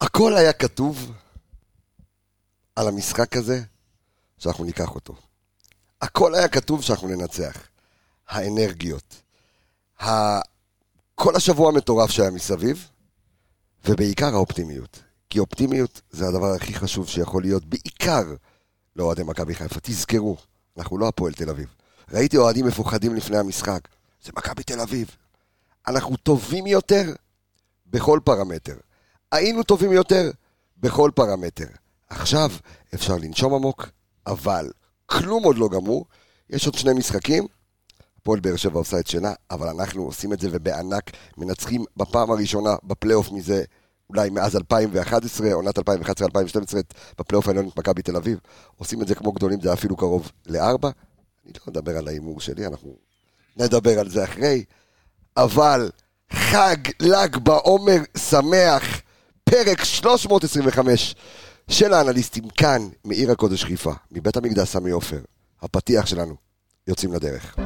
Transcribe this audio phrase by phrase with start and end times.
[0.00, 1.12] הכל היה כתוב
[2.76, 3.62] על המשחק הזה,
[4.38, 5.14] שאנחנו ניקח אותו.
[6.00, 7.68] הכל היה כתוב שאנחנו ננצח.
[8.28, 9.22] האנרגיות.
[10.02, 10.08] ה...
[11.14, 12.88] כל השבוע המטורף שהיה מסביב,
[13.84, 15.02] ובעיקר האופטימיות.
[15.30, 18.22] כי אופטימיות זה הדבר הכי חשוב שיכול להיות, בעיקר
[18.96, 19.80] לאוהדי מכבי חיפה.
[19.82, 20.36] תזכרו,
[20.78, 21.74] אנחנו לא הפועל תל אביב.
[22.12, 23.80] ראיתי אוהדים מפוחדים לפני המשחק.
[24.22, 25.10] זה מכבי תל אביב.
[25.86, 27.14] אנחנו טובים יותר
[27.86, 28.76] בכל פרמטר.
[29.32, 30.30] היינו טובים יותר
[30.76, 31.66] בכל פרמטר.
[32.08, 32.50] עכשיו
[32.94, 33.88] אפשר לנשום עמוק,
[34.26, 34.70] אבל
[35.06, 36.06] כלום עוד לא גמור.
[36.50, 37.46] יש עוד שני משחקים,
[38.20, 42.70] הפועל באר שבע עושה את שלה, אבל אנחנו עושים את זה ובענק מנצחים בפעם הראשונה
[42.84, 43.64] בפלייאוף מזה,
[44.10, 45.82] אולי מאז 2011, עונת 2011-2012,
[47.18, 48.38] בפלייאוף העליון את מכבי תל אביב.
[48.76, 50.90] עושים את זה כמו גדולים, זה אפילו קרוב לארבע.
[51.44, 52.96] אני לא אדבר על ההימור שלי, אנחנו
[53.56, 54.64] נדבר על זה אחרי.
[55.36, 55.90] אבל
[56.32, 59.00] חג ל"ג בעומר שמח,
[59.50, 61.14] פרק 325
[61.70, 65.20] של האנליסטים כאן, מעיר הקודש חיפה, מבית המקדש סמי עופר.
[65.62, 66.34] הפתיח שלנו,
[66.88, 67.56] יוצאים לדרך.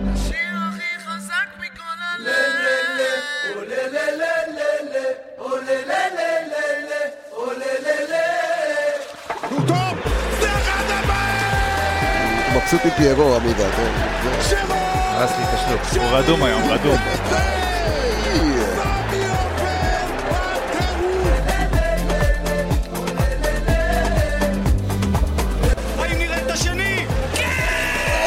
[12.57, 13.93] מבסוט מפיירו, עמיגה, כן?
[14.71, 16.03] הרס לי את השלוק.
[16.03, 16.99] הוא רדום היום, רדום.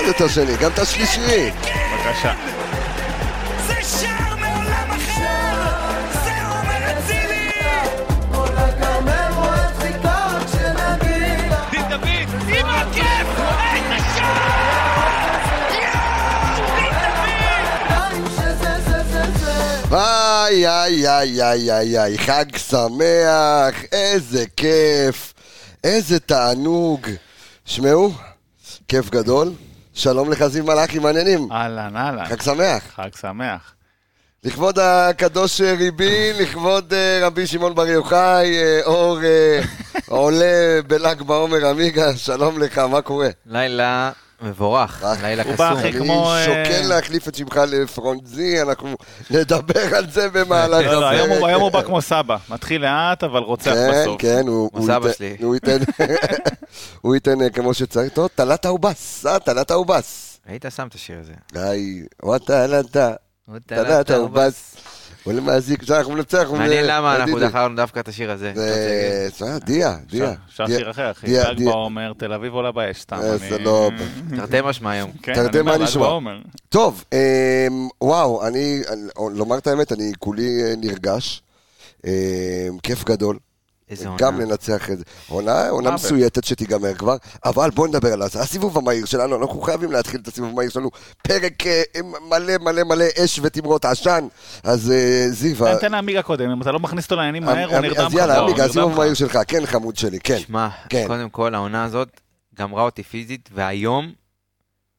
[0.07, 1.51] עוד יותר שני, גם את השלישי.
[1.51, 2.33] בבקשה.
[19.91, 25.33] איי, איי, איי, איי, איי, איי, חג שמח, איזה כיף,
[25.83, 27.07] איזה תענוג.
[27.65, 28.11] שמעו,
[28.87, 29.66] כיף גדול.
[29.97, 31.51] שלום לך, זיו מלאכי, מעניינים.
[31.51, 32.25] אהלן, אהלן.
[32.25, 32.83] חג שמח.
[32.95, 33.73] חג שמח.
[34.43, 39.59] לכבוד הקדוש ריבי, לכבוד אה, רבי שמעון בר יוחאי, אה, אור אה,
[40.07, 43.29] עולה בל"ג בעומר עמיגה, שלום לך, מה קורה?
[43.45, 44.11] לילה
[44.41, 45.77] מבורך, לילה הוא בא קסום.
[45.79, 48.95] אחי אני כמו, אה, שוקל להחליף את שמך לפרונזי, אנחנו
[49.29, 51.81] נדבר על זה במהלך לא, לא, היום הוא- הפרק.
[51.83, 52.37] בא כמו סבא.
[52.49, 54.21] מתחיל לאט, אבל רוצח כן, בסוף.
[54.21, 55.35] כן, כמו הוא סבא ייתן- שלי.
[55.41, 55.77] הוא ייתן,
[57.01, 58.13] הוא ייתן אה, כמו שצריך.
[58.13, 60.39] טוב, תלת האובס, אה, תלת האובס.
[60.47, 61.33] היית שם את השיר הזה.
[61.53, 63.13] די, וואטלתה,
[63.65, 64.75] תלת האובס.
[65.27, 67.47] ולמזיק, כשאנחנו ננצח, הוא- מעניין למה אנחנו ידידי.
[67.47, 68.51] בחרנו דווקא את השיר הזה.
[68.55, 70.33] זה, זה, דיה, דיה.
[70.49, 70.67] אפשר.
[70.67, 71.27] שיר אחר, אחי.
[71.27, 71.65] ל"ג.
[71.65, 73.15] בעומר, תל אביב עולה באש, סתם.
[73.23, 73.89] אה, זה לא-
[74.35, 75.11] תרתי משמע היום.
[75.23, 76.01] כן, תרתי אני אומר, מה ל"ג נשמע.
[76.01, 76.37] בעומר.
[76.69, 77.17] טוב, אמ,
[78.01, 79.07] וואו, אני, אני-
[79.37, 81.41] לומר את האמת, אני כולי אה, נרגש.
[82.05, 82.11] אמ,
[82.83, 83.37] כיף גדול.
[83.89, 84.17] איזה עונה.
[84.19, 85.03] גם לנצח את זה.
[85.27, 85.91] עונה, עונה.
[85.91, 87.15] מסויטת שתיגמר כבר,
[87.45, 88.39] אבל בואו נדבר על זה.
[88.41, 90.89] הסיבוב המהיר שלנו, אנחנו חייבים להתחיל את הסיבוב המהיר שלנו.
[91.23, 91.81] פרק אה,
[92.29, 94.27] מלא מלא מלא אש ותמרות עשן.
[94.63, 97.81] אז אה, זיו, תן- לעמיגה קודם, אם אתה לא מכניס אותו לעניינים מהר, הוא אמ-
[97.81, 99.17] נרדם אז יאללה, לך, עמיגה, הסיבוב המהיר לך.
[99.17, 100.39] שלך, כן חמוד שלי, כן.
[100.39, 101.03] שמע, כן.
[101.07, 102.21] קודם כל העונה הזאת
[102.59, 104.11] גמרה אותי פיזית, והיום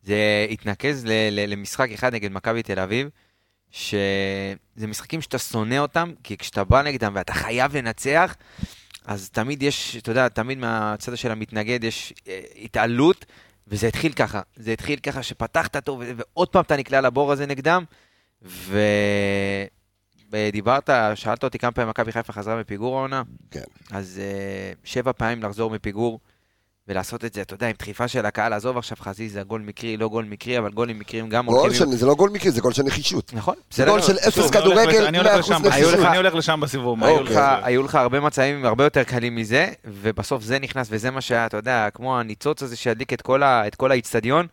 [0.02, 0.16] זה
[0.50, 3.08] התנקז ל- ל- למשחק אחד נגד מכבי תל אביב,
[3.70, 8.36] שזה משחקים שאתה שונא אותם, כי כשאתה בא נגדם ואתה חייב לנצח,
[9.04, 13.26] אז תמיד יש, אתה יודע, תמיד מהצד של המתנגד יש אה, התעלות,
[13.68, 14.40] וזה התחיל ככה.
[14.56, 17.84] זה התחיל ככה שפתחת טוב, ו- ועוד פעם אתה נקלע לבור הזה נגדם,
[18.42, 18.80] ו...
[20.30, 23.22] ודיברת, שאלת אותי כמה פעמים מכבי חיפה חזרה מפיגור העונה.
[23.50, 23.60] כן.
[23.90, 26.20] אז uh, שבע פעמים לחזור מפיגור
[26.88, 30.08] ולעשות את זה, אתה יודע, עם דחיפה של הקהל, עזוב עכשיו חזיזה, גול מקרי, לא
[30.08, 31.78] גול מקרי, אבל גולים מקריים גם גול הולכים...
[31.78, 33.34] של, זה לא גול מקרי, זה גול של נחישות.
[33.34, 33.84] נכון, זה.
[33.84, 35.94] גול של אפס שוב, כדורגל, לש- אני הולך 100% לשם נחישות.
[35.94, 37.04] אני הולך לשם בסיבוב.
[37.04, 37.66] היו לך, זה?
[37.66, 41.56] היו לך הרבה מצבים הרבה יותר קלים מזה, ובסוף זה נכנס, וזה מה שהיה, אתה
[41.56, 43.22] יודע, כמו הניצוץ הזה שהדליק את
[43.76, 44.46] כל האיצטדיון,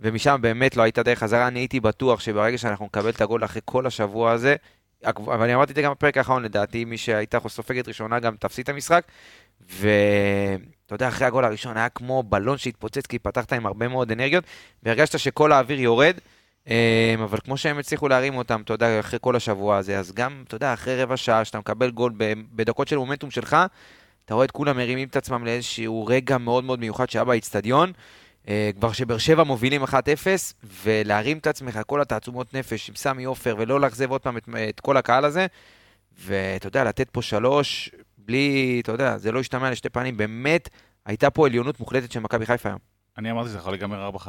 [0.00, 1.46] ומשם באמת לא הייתה דרך חזרה.
[1.46, 4.56] אני הייתי בטוח שברגע שאנחנו נקבל את הגול אחרי כל השבוע הזה,
[5.04, 8.62] אבל אני אמרתי את זה גם בפרק האחרון, לדעתי, מי שהייתה סופגת ראשונה גם תפסיד
[8.62, 9.04] את המשחק,
[10.88, 14.44] ואתה יודע, אחרי הגול הראשון היה כמו בלון שהתפוצץ, כי פתחת עם הרבה מאוד אנרגיות,
[14.82, 16.14] והרגשת שכל האוויר יורד.
[16.70, 20.44] אה, אבל כמו שהם הצליחו להרים אותם, אתה יודע, אחרי כל השבוע הזה, אז גם,
[20.46, 22.12] אתה יודע, אחרי רבע שעה, שאתה מקבל גול
[22.52, 23.56] בדקות של מומנטום שלך,
[24.24, 27.92] אתה רואה את כולם מרימים את עצמם לאיזשהו רגע מאוד מאוד מיוחד שהיה באיצטדיון.
[28.48, 29.94] אה, כבר שבאר שבע מובילים 1-0,
[30.84, 34.80] ולהרים את עצמך, כל התעצומות נפש עם סמי עופר, ולא לאכזב עוד פעם את, את
[34.80, 35.46] כל הקהל הזה,
[36.18, 37.90] ואתה יודע, לתת פה שלוש,
[38.28, 40.68] בלי, אתה יודע, זה לא השתמע לשתי פנים, באמת
[41.06, 42.78] הייתה פה עליונות מוחלטת של מכבי חיפה היום.
[43.18, 44.28] אני אמרתי שזה יכול להיגמר 4-5,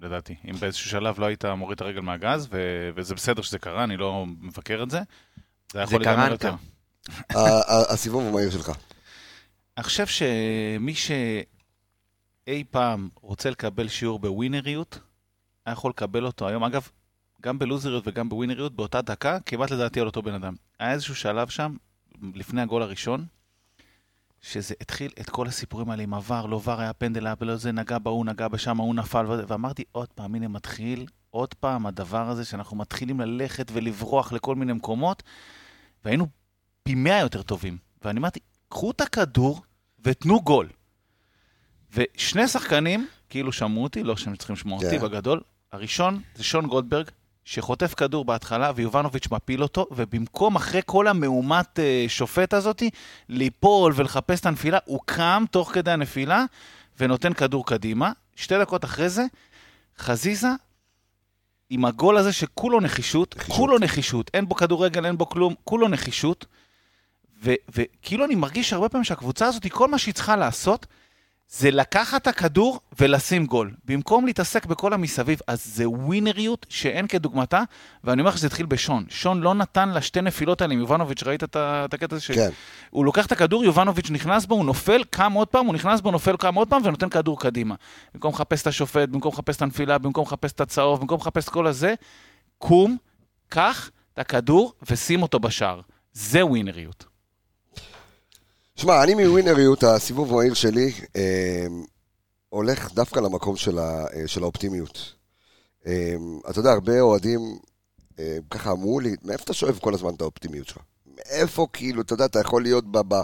[0.00, 0.34] לדעתי.
[0.50, 3.96] אם באיזשהו שלב לא היית מוריד את הרגל מהגז, ו- וזה בסדר שזה קרה, אני
[3.96, 5.00] לא מבקר את זה.
[5.72, 6.54] זה יכול להיגמר יותר.
[7.88, 8.72] הסיבוב המהיר שלך.
[9.76, 14.98] אני חושב שמי שאי פעם רוצה לקבל שיעור בווינריות,
[15.66, 16.64] היה יכול לקבל אותו היום.
[16.64, 16.88] אגב,
[17.42, 20.54] גם בלוזריות וגם בווינריות, באותה דקה, כמעט לדעתי על אותו בן אדם.
[20.80, 21.76] היה איזשהו שלב שם,
[22.34, 23.26] לפני הגול הראשון,
[24.42, 27.72] שזה התחיל את כל הסיפורים האלה עם עבר, לא עבר, היה פנדל, היה בלא זה,
[27.72, 32.44] נגע בהוא, נגע בשם, ההוא נפל, ואמרתי, עוד פעם, הנה מתחיל, עוד פעם הדבר הזה
[32.44, 35.22] שאנחנו מתחילים ללכת ולברוח לכל מיני מקומות,
[36.04, 36.26] והיינו
[36.82, 37.78] פי מאה יותר טובים.
[38.04, 39.62] ואני אמרתי, קחו את הכדור
[40.04, 40.68] ותנו גול.
[41.94, 45.04] ושני שחקנים, כאילו שמעו אותי, לא שהם צריכים לשמוע אותי כן.
[45.04, 45.40] בגדול,
[45.72, 47.10] הראשון זה שון גולדברג,
[47.50, 52.90] שחוטף כדור בהתחלה, ויובנוביץ' מפיל אותו, ובמקום אחרי כל המהומת אה, שופט הזאתי,
[53.28, 56.44] ליפול ולחפש את הנפילה, הוא קם תוך כדי הנפילה,
[57.00, 58.12] ונותן כדור קדימה.
[58.36, 59.24] שתי דקות אחרי זה,
[59.98, 60.48] חזיזה,
[61.70, 63.56] עם הגול הזה שכולו נחישות, נחישות.
[63.56, 66.46] כולו נחישות, אין בו כדורגל, אין בו כלום, כולו נחישות.
[67.42, 70.86] וכאילו אני מרגיש הרבה פעמים שהקבוצה הזאת, כל מה שהיא צריכה לעשות,
[71.50, 73.74] זה לקחת את הכדור ולשים גול.
[73.84, 77.62] במקום להתעסק בכל המסביב, אז זה ווינריות שאין כדוגמתה,
[78.04, 79.04] ואני אומר לך שזה התחיל בשון.
[79.08, 82.34] שון לא נתן לה שתי נפילות האלה עם יובנוביץ', ראית את הקטע הזה?
[82.34, 82.50] כן.
[82.90, 86.10] הוא לוקח את הכדור, יובנוביץ' נכנס בו, הוא נופל, קם עוד פעם, הוא נכנס בו,
[86.10, 87.74] נופל, קם עוד פעם, ונותן כדור קדימה.
[88.14, 91.48] במקום לחפש את השופט, במקום לחפש את הנפילה, במקום לחפש את הצהוב, במקום לחפש את
[91.48, 91.94] כל הזה,
[92.58, 92.96] קום,
[93.48, 95.80] קח את הכדור ושים אותו בשער.
[96.12, 97.07] זה ווינריות.
[98.78, 101.66] שמע, אני מווינריות, הסיבוב מהיר שלי, אה,
[102.48, 105.14] הולך דווקא למקום של, ה, אה, של האופטימיות.
[105.86, 106.14] אה,
[106.50, 107.58] אתה יודע, הרבה אוהדים
[108.18, 110.78] אה, ככה אמרו לי, מאיפה אתה שואב כל הזמן את האופטימיות שלך?
[111.06, 113.20] מאיפה, כאילו, אתה יודע, אתה יכול להיות ב, ב,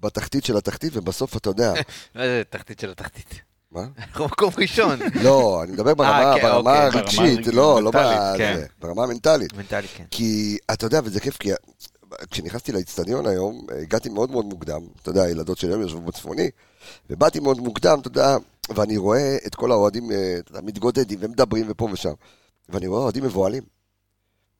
[0.00, 1.72] בתחתית של התחתית, ובסוף אתה יודע,
[2.14, 3.40] מה זה תחתית של התחתית?
[3.72, 3.80] מה?
[3.98, 4.98] אנחנו מקום ראשון.
[5.22, 7.90] לא, אני מדבר ברמה, כן, ברמה אוקיי, ברמה הרגשית, לא, לא
[8.38, 8.64] כן.
[8.80, 9.52] ברמה המנטלית.
[9.52, 10.04] מנטלי, כן.
[10.10, 11.50] כי, אתה יודע, וזה כיף, כי
[12.30, 16.50] כשנכנסתי לאצטדיון היום, הגעתי מאוד מאוד מוקדם, אתה יודע, הילדות שלי היום ישבו בצפוני,
[17.10, 18.36] ובאתי מאוד מוקדם, אתה יודע,
[18.74, 22.12] ואני רואה את כל האוהדים, אה, מתגודדים ומדברים ופה ושם,
[22.68, 23.62] ואני רואה אוהדים מבוהלים.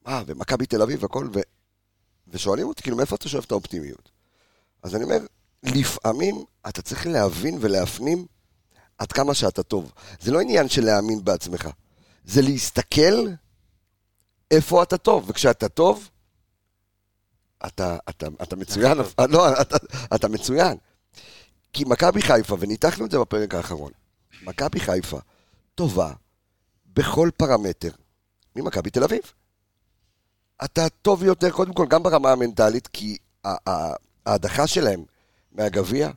[0.05, 1.39] מה, ומכבי תל אביב והכל, ו...
[2.27, 4.09] ושואלים אותי, כאילו, מאיפה אתה שואב את האופטימיות?
[4.83, 5.19] אז אני אומר,
[5.63, 8.25] לפעמים אתה צריך להבין ולהפנים
[8.97, 9.91] עד כמה שאתה טוב.
[10.19, 11.69] זה לא עניין של להאמין בעצמך,
[12.25, 13.27] זה להסתכל
[14.51, 16.09] איפה אתה טוב, וכשאתה טוב,
[17.67, 18.97] אתה, אתה, אתה מצוין,
[19.29, 19.77] לא, אתה,
[20.15, 20.77] אתה מצוין.
[21.73, 23.91] כי מכבי חיפה, וניתחנו את זה בפרק האחרון,
[24.41, 25.17] מכבי חיפה
[25.75, 26.13] טובה
[26.93, 27.91] בכל פרמטר
[28.55, 29.21] ממכבי תל אביב.
[30.63, 33.17] אתה טוב יותר, קודם כל, גם ברמה המנטלית, כי
[34.25, 35.03] ההדחה שלהם
[35.51, 36.09] מהגביע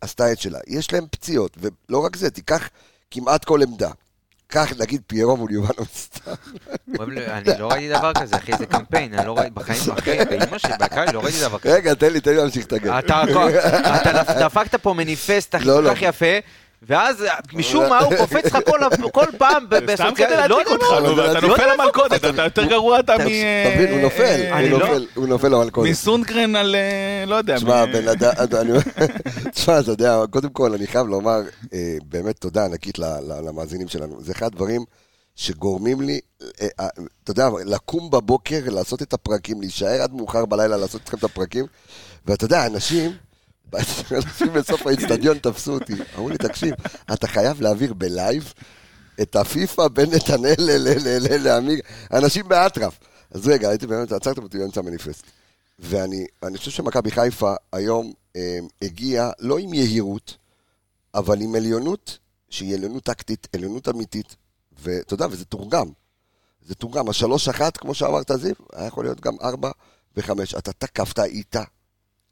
[0.00, 0.58] עשתה את שלה.
[0.66, 2.68] יש להם פציעות, ולא רק זה, תיקח
[3.10, 3.90] כמעט כל עמדה.
[4.48, 5.50] קח, נגיד, פיירו מול.
[6.88, 10.10] אומרים לי, אני לא ראיתי דבר כזה, אחי, זה קמפיין, אני לא ראיתי, בחיים, אחי,
[10.24, 11.74] באמא שלי, בקהל, לא ראיתי דבר כזה.
[11.74, 12.90] רגע, תן לי, תן לי להמשיך את הגל.
[12.98, 15.94] אתה אתה דפ- דפקת פה מניפסט הכי לא, כל לא.
[15.94, 16.26] כך יפה,
[16.82, 18.58] ואז משום מה הוא קופץ לך
[19.12, 22.42] כל- פעם ב- סתם בסוציאל- כדי לא להדליק אותך, מה, נו, לא נופל למלכודת, אתה
[22.44, 23.20] יותר גרוע אתה מ...
[23.20, 25.90] תבין, הוא נופל, אני הוא לא- נופל, הוא נופל למלכודת.
[25.90, 26.74] מסונגרן על...
[26.74, 27.56] אה, לא יודע.
[27.56, 28.72] תשמע, בן אדם, אתה- אני-
[29.52, 31.40] תשמע, אתה יודע, קודם כל, אני חייב לומר,
[31.74, 32.98] אה, באמת תודה ענקית
[33.44, 34.16] למאזינים שלנו.
[34.22, 34.84] זה אחד הדברים
[35.36, 36.20] שגורמים לי,
[36.62, 36.66] אה,
[37.24, 41.64] אתה יודע, לקום בבוקר, לעשות את הפרקים, להישאר עד מאוחר בלילה לעשות איתכם את הפרקים,
[42.26, 43.10] ואתה יודע, אנשים,
[43.74, 46.74] אנשים בסוף האיצטדיון תפסו אותי, אמרו לי, תקשיב,
[47.12, 48.52] אתה חייב להעביר בלייב
[49.22, 50.54] את הפיפא בין נתנאל
[51.38, 51.80] לעמיג,
[52.12, 52.98] אנשים באטרף.
[53.30, 55.22] אז רגע, הייתי באמת, עצרתם אותי באמצע המניפסט.
[55.78, 60.36] ואני אני חושב שמכבי חיפה היום אה, הגיעה לא עם יהירות,
[61.14, 62.18] אבל עם עליונות,
[62.50, 64.36] שהיא עליונות טקטית, עליונות אמיתית,
[64.82, 65.86] ואתה יודע, וזה תורגם.
[66.66, 67.08] זה תורגם.
[67.08, 69.70] השלוש אחת, כמו שאמרת זיו, היה יכול להיות גם ארבע
[70.16, 70.54] וחמש.
[70.54, 71.62] אתה תקפת איתה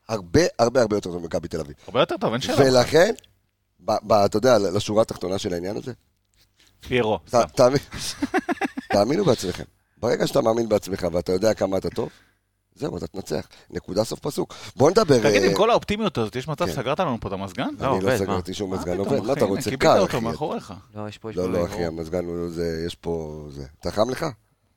[0.09, 1.75] הרבה הרבה הרבה יותר טוב ממכבי תל אביב.
[1.87, 2.57] הרבה יותר טוב, אין שאלה.
[2.71, 3.15] ולכן,
[3.85, 5.93] ב- ב- אתה יודע, לשורה התחתונה של העניין הזה,
[6.81, 7.35] פיירו, ת-.
[7.35, 7.79] תאמין-
[8.93, 9.65] תאמינו בעצמכם.
[9.99, 12.09] ברגע שאתה מאמין בעצמך ואתה יודע כמה אתה טוב,
[12.75, 13.47] זהו, אתה תנצח.
[13.71, 14.55] נקודה סוף פסוק.
[14.77, 15.19] בוא נדבר...
[15.19, 16.73] תגיד, אה, עם כל האופטימיות הזאת, יש מצב כן.
[16.73, 17.69] שסגרת לנו פה את המזגן?
[17.79, 18.19] לא, אני עובד, לא מה?
[18.19, 19.33] סגרתי שום מזגן עובד, מה?
[19.33, 19.63] אתה רוצה?
[19.63, 20.25] כיבית קר, אותו אחי.
[20.25, 20.75] מאחוריך.
[20.95, 21.49] לא, יש פה, יש לא, פה...
[21.49, 23.47] לא, אחי, המזגן הוא זה, יש פה...
[23.51, 23.65] זה.
[23.81, 24.27] אתה חם לך?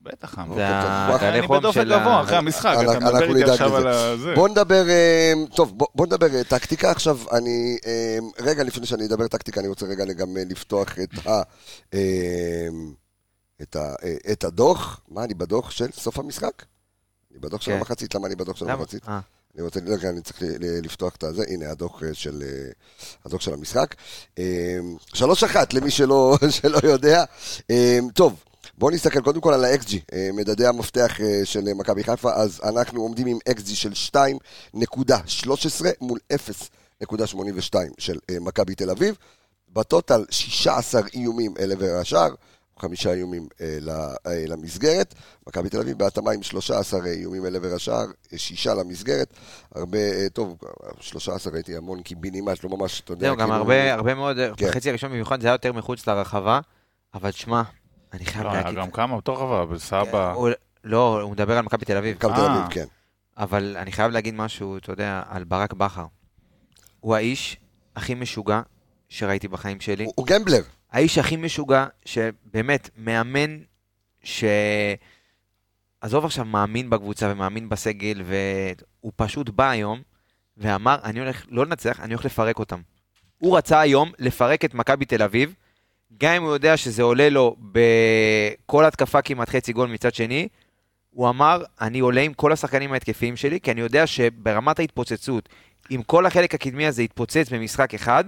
[0.02, 0.36] בטח.
[0.56, 1.78] זה הגלי אני בדופק.
[1.78, 3.76] גבוה אחרי המשחק, אתה מדבר איתי עכשיו.
[3.76, 4.36] על הזה.
[4.36, 6.92] בוא נדבר, אה, טוב, בוא- נדבר אה, טקטיקה.
[6.92, 11.42] עכשיו, אני, אה, רגע לפני שאני אדבר טקטיקה, אני רוצה רגע גם לפתוח את ה...
[13.62, 13.94] את, ה,
[14.32, 16.52] את הדוח, מה אני בדוח של סוף המשחק?
[17.32, 17.78] אני בדוח של כן.
[17.78, 18.74] המחצית, למה אני בדוח של למה?
[18.74, 19.04] המחצית?
[19.56, 22.44] אני רוצה, רגע, אני צריך לפתוח את הזה, הנה הדוח של,
[23.26, 23.96] הדוח של המשחק.
[24.40, 24.78] אה,
[25.14, 27.24] שלוש אחת למי שלא, שלא יודע.
[28.14, 28.44] טוב,
[28.80, 32.62] בואו נסתכל קודם כל על ה-XG, אה, מדדי המפתח אה, של אה, מכבי חיפה, אז
[32.64, 33.92] אנחנו עומדים עם XG של
[34.76, 39.18] 2.13 מול 2.82 של מכבי תל אביב.
[39.74, 42.30] בטוטל 16 איומים אל עבר השער,
[42.80, 43.48] חמישה איומים
[44.48, 45.16] למסגרת.
[45.48, 48.06] מכבי תל אביב בהתאמה עם 13 איומים אל עבר השער,
[48.36, 49.34] שישה למסגרת.
[49.76, 50.58] הרבה, טוב,
[51.00, 54.68] 13 ראיתי המון קיבינימט, לא ממש, אתה יודע, זהו, גם כאילו- הרבה, הרבה מאוד, כן.
[54.68, 56.60] בחצי הראשון במיוחד זה היה יותר מחוץ לרחבה,
[57.14, 57.62] אבל שמע,
[58.14, 60.32] אני חייב לא, להגיד, גם כמה אותו רבה, בסבא.
[60.34, 60.50] הוא-
[60.84, 62.58] לא, הוא מדבר על מכבי תל אביב, מכבי תל אה.
[62.60, 62.86] אביב, כן.
[63.38, 66.06] אבל אני חייב להגיד משהו, אתה יודע, על ברק בכר.
[67.00, 67.58] הוא האיש
[67.96, 68.62] הכי משוגע
[69.10, 70.06] שראיתי בחיים שלי.
[70.06, 70.62] הוא- הוא גמבלר.
[70.92, 73.58] האיש הכי משוגע, שבאמת, מאמן
[74.24, 74.44] ש...
[76.02, 80.02] עזוב עכשיו, מאמין בקבוצה ומאמין בסגל, והוא פשוט בא היום
[80.58, 82.82] ואמר, אני הולך לא לנצח, אני הולך לפרק אותם.
[83.38, 85.56] הוא רצה היום לפרק את מכבי תל אביב,
[86.18, 90.48] גם אם הוא יודע שזה עולה לו בכל התקפה כמעט חצי גול מצד שני,
[91.10, 95.50] הוא אמר, אני עולה עם כל השחקנים ההתקפיים שלי, כי אני יודע שברמת ההתפוצצות,
[95.92, 98.24] אם כל החלק הקדמי הזה יתפוצץ במשחק אחד,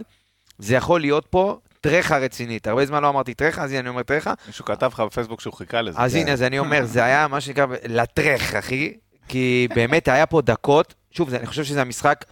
[0.57, 2.67] זה יכול להיות פה טרחה רצינית.
[2.67, 4.33] הרבה זמן לא אמרתי טרחה, אז הנה אני אומר טרחה.
[4.47, 5.99] מישהו כתב לך בפייסבוק שהוא חיכה לזה.
[5.99, 8.93] אז הנה, אז אני אומר, זה היה מה שנקרא לטרח, אחי.
[9.27, 12.25] כי באמת היה פה דקות, שוב, אני חושב שזה המשחק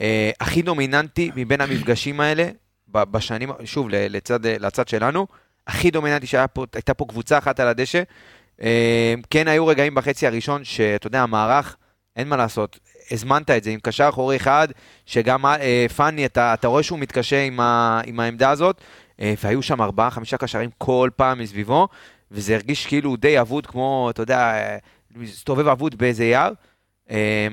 [0.00, 2.48] אה, הכי דומיננטי מבין המפגשים האלה,
[2.92, 5.26] בשנים, שוב, לצד, לצד שלנו,
[5.66, 6.64] הכי דומיננטי שהייתה פה,
[6.96, 8.02] פה קבוצה אחת על הדשא.
[8.62, 11.76] אה, כן היו רגעים בחצי הראשון, שאתה יודע, המערך,
[12.16, 12.78] אין מה לעשות,
[13.10, 14.68] הזמנת את זה עם קשר אחורי אחד,
[15.06, 18.80] שגם אה, פאני, אתה, אתה רואה שהוא מתקשה עם, ה, עם העמדה הזאת,
[19.20, 21.88] אה, והיו שם ארבעה, חמישה קשרים כל פעם מסביבו,
[22.30, 24.76] וזה הרגיש כאילו די אבוד, כמו, אתה יודע, אה,
[25.14, 26.52] מסתובב אבוד באיזה יער.
[27.10, 27.48] אה,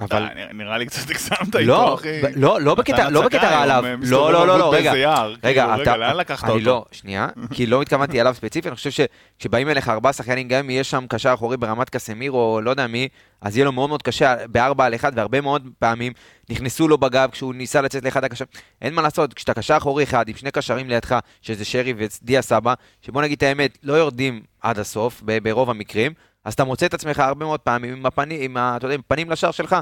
[0.00, 0.26] אבל...
[0.54, 2.22] נראה- לי קצת הגזמת לא, איתו, אחי.
[2.22, 3.84] ב- לא, לא בקטע, לא בקטע רע עליו.
[3.86, 4.96] אה, לא, לא, לא, לא, רגע.
[4.96, 5.34] יער.
[5.44, 5.96] רגע, כאילו, אתה...
[5.96, 6.64] לאן לקחת אני אותו?
[6.64, 10.70] לא, שנייה, כי לא התכוונתי אליו ספציפית, אני חושב שכשבאים אליך ארבעה שחקנים, גם אם
[10.70, 13.08] יש שם קשר אחורי ברמת קסמיר או לא יודע מי,
[13.40, 16.12] אז יהיה לו מאוד מאוד קשה בארבע על אחד, והרבה מאוד פעמים
[16.50, 18.48] נכנסו לו בגב כשהוא ניסה לצאת לאחד הקשרים.
[18.82, 22.74] אין מה לעשות, כשאתה קשר אחורי אחד עם שני קשרים לידך, שזה שרי ודיה סבא,
[23.02, 26.12] שבוא נגיד את האמת, לא יורדים עד הסוף, ברוב המקרים,
[26.48, 29.00] אז אתה מוצא את עצמך הרבה מאוד פעמים עם הפנים, עם, ה- אתה יודע, עם
[29.08, 29.76] פנים לשער שלך,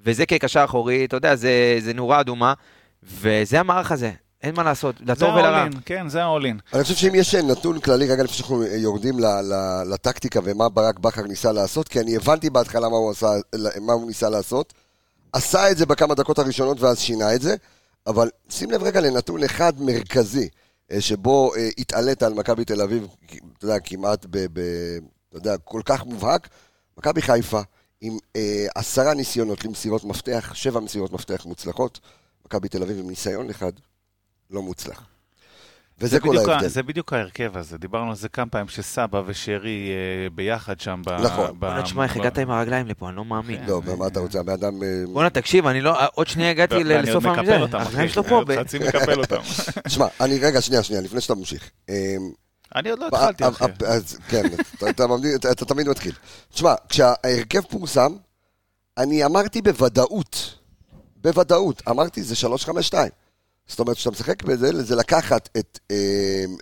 [0.00, 1.50] וזה כקשר אחורי, אתה יודע, זה,
[1.80, 2.52] זה נורה אדומה,
[3.02, 4.10] וזה המערך הזה,
[4.42, 5.66] אין מה לעשות, זה לטוב ולרע.
[5.84, 6.58] כן, זה האולין.
[6.74, 10.98] אני חושב שאם יש נתון כללי, רגע לפני שאנחנו יורדים ל- ל- לטקטיקה ומה ברק
[10.98, 13.26] בכר ניסה לעשות, כי אני הבנתי בהתחלה מה הוא, עשה,
[13.80, 14.72] מה הוא ניסה לעשות,
[15.32, 17.54] עשה את זה בכמה דקות הראשונות ואז שינה את זה,
[18.06, 20.48] אבל שים לב רגע לנתון אחד מרכזי,
[20.92, 23.06] אה, שבו אה, התעלית על מכבי תל אביב,
[23.58, 24.46] אתה יודע, כמעט ב...
[24.52, 24.60] ב
[25.32, 26.48] אתה יודע, כל כך מובהק,
[26.98, 27.60] מכבי חיפה
[28.00, 32.00] עם אה, עשרה ניסיונות למסירות מפתח, שבע מסירות מפתח מוצלחות,
[32.46, 33.72] מכבי תל אביב עם ניסיון אחד
[34.50, 35.02] לא מוצלח.
[35.98, 36.68] וזה כל בדיוק ה- ההבדל.
[36.68, 41.02] זה בדיוק ההרכב הזה, דיברנו על זה כמה פעמים, שסבא ושרי אה, ביחד שם.
[41.06, 41.46] ב- נכון.
[41.50, 43.64] ב- בוא'נה, תשמע, איך ב- הגעת עם הרגליים לפה, אני לא מאמין.
[43.66, 44.40] לא, ומה אתה רוצה?
[44.40, 44.82] הבן אדם...
[44.82, 48.04] אה, בוא'נה, תקשיב, אני לא, עוד שנייה הגעתי ואני עוד לסוף מקפל המזה, אותם, הרגליים
[48.06, 48.14] אחי.
[48.14, 48.34] שלו פה.
[48.34, 49.40] עוד ב- חצי מקפל אותם.
[49.88, 51.70] שמע, אני, רגע, שנייה, שנייה, לפני שאתה ממשיך.
[52.74, 53.64] אה, אני עוד לא התחלתי, אחי.
[53.86, 54.42] אז כן,
[55.50, 56.12] אתה- תמיד מתחיל.
[56.52, 58.12] תשמע, כשההרכב פורסם,
[58.98, 60.54] אני אמרתי בוודאות,
[61.16, 63.08] בוודאות, אמרתי זה 352.
[63.66, 65.78] זאת אומרת, כשאתה משחק בזה, זה לקחת את...
[65.90, 65.96] אה,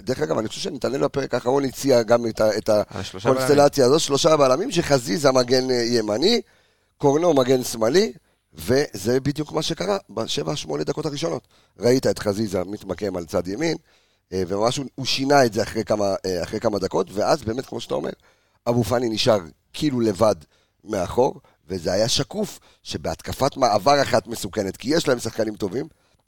[0.02, 3.42] דרך אגב, אני חושב שנתנאל בפרק האחרון הציע גם את ה- את על השלושה בלמים.
[3.44, 6.40] הקונסטלציה הזאת, שלושה בלמים, שחזיזה מגן אה, ימני,
[6.98, 8.12] קורנו מגן שמאלי,
[8.54, 11.48] וזה בדיוק מה שקרה בשבע, שמונה דקות הראשונות.
[11.78, 13.99] ראית את חזיזה מתמקם על צד ימין, אה,
[14.32, 17.94] וממש הוא- שינה את זה אחרי כמה, אה, אחרי כמה דקות, ואז באמת, כמו שאתה
[17.94, 18.10] אומר,
[18.68, 19.38] אבו פאני נשאר
[19.72, 20.34] כאילו לבד
[20.84, 25.86] מאחור, וזה היה שקוף שבהתקפת מעבר אחת מסוכנת, כי יש להם שחקנים טובים,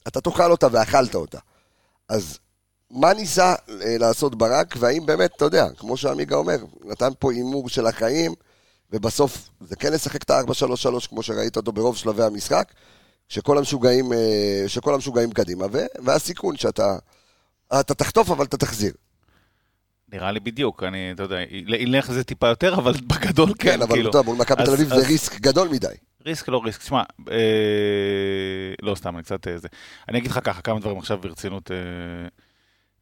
[0.08, 1.38] אתה תאכל אותה ואכלת אותה.
[2.08, 2.38] אז
[2.90, 3.54] מה ניסה
[3.84, 8.34] אה, לעשות ברק, והאם באמת, אתה יודע, כמו שעמיגה אומר, נתן פה הימור של החיים,
[8.92, 12.72] ובסוף זה כן לשחק את ה-4-3-3 כמו שראית אותו ברוב שלבי המשחק,
[13.28, 15.66] שכל המשוגעים, אה, שכל המשוגעים קדימה,
[16.04, 16.96] והסיכון שאתה
[17.80, 18.92] אתה תחטוף אבל אתה תחזיר.
[20.12, 21.36] נראה לי בדיוק, אני, אתה יודע,
[21.68, 24.10] ילך זה טיפה יותר, אבל בגדול כן, כן, אבל כאילו.
[24.10, 25.86] אתה יודע, מול מכבי תל אביב זה ריסק גדול מדי.
[26.26, 29.68] ריסק לא ריסק, שמע, אה, לא סתם, אני קצת אה, זה.
[30.08, 31.70] אני אגיד לך ככה, כמה דברים עכשיו ברצינות.
[31.70, 31.76] אה,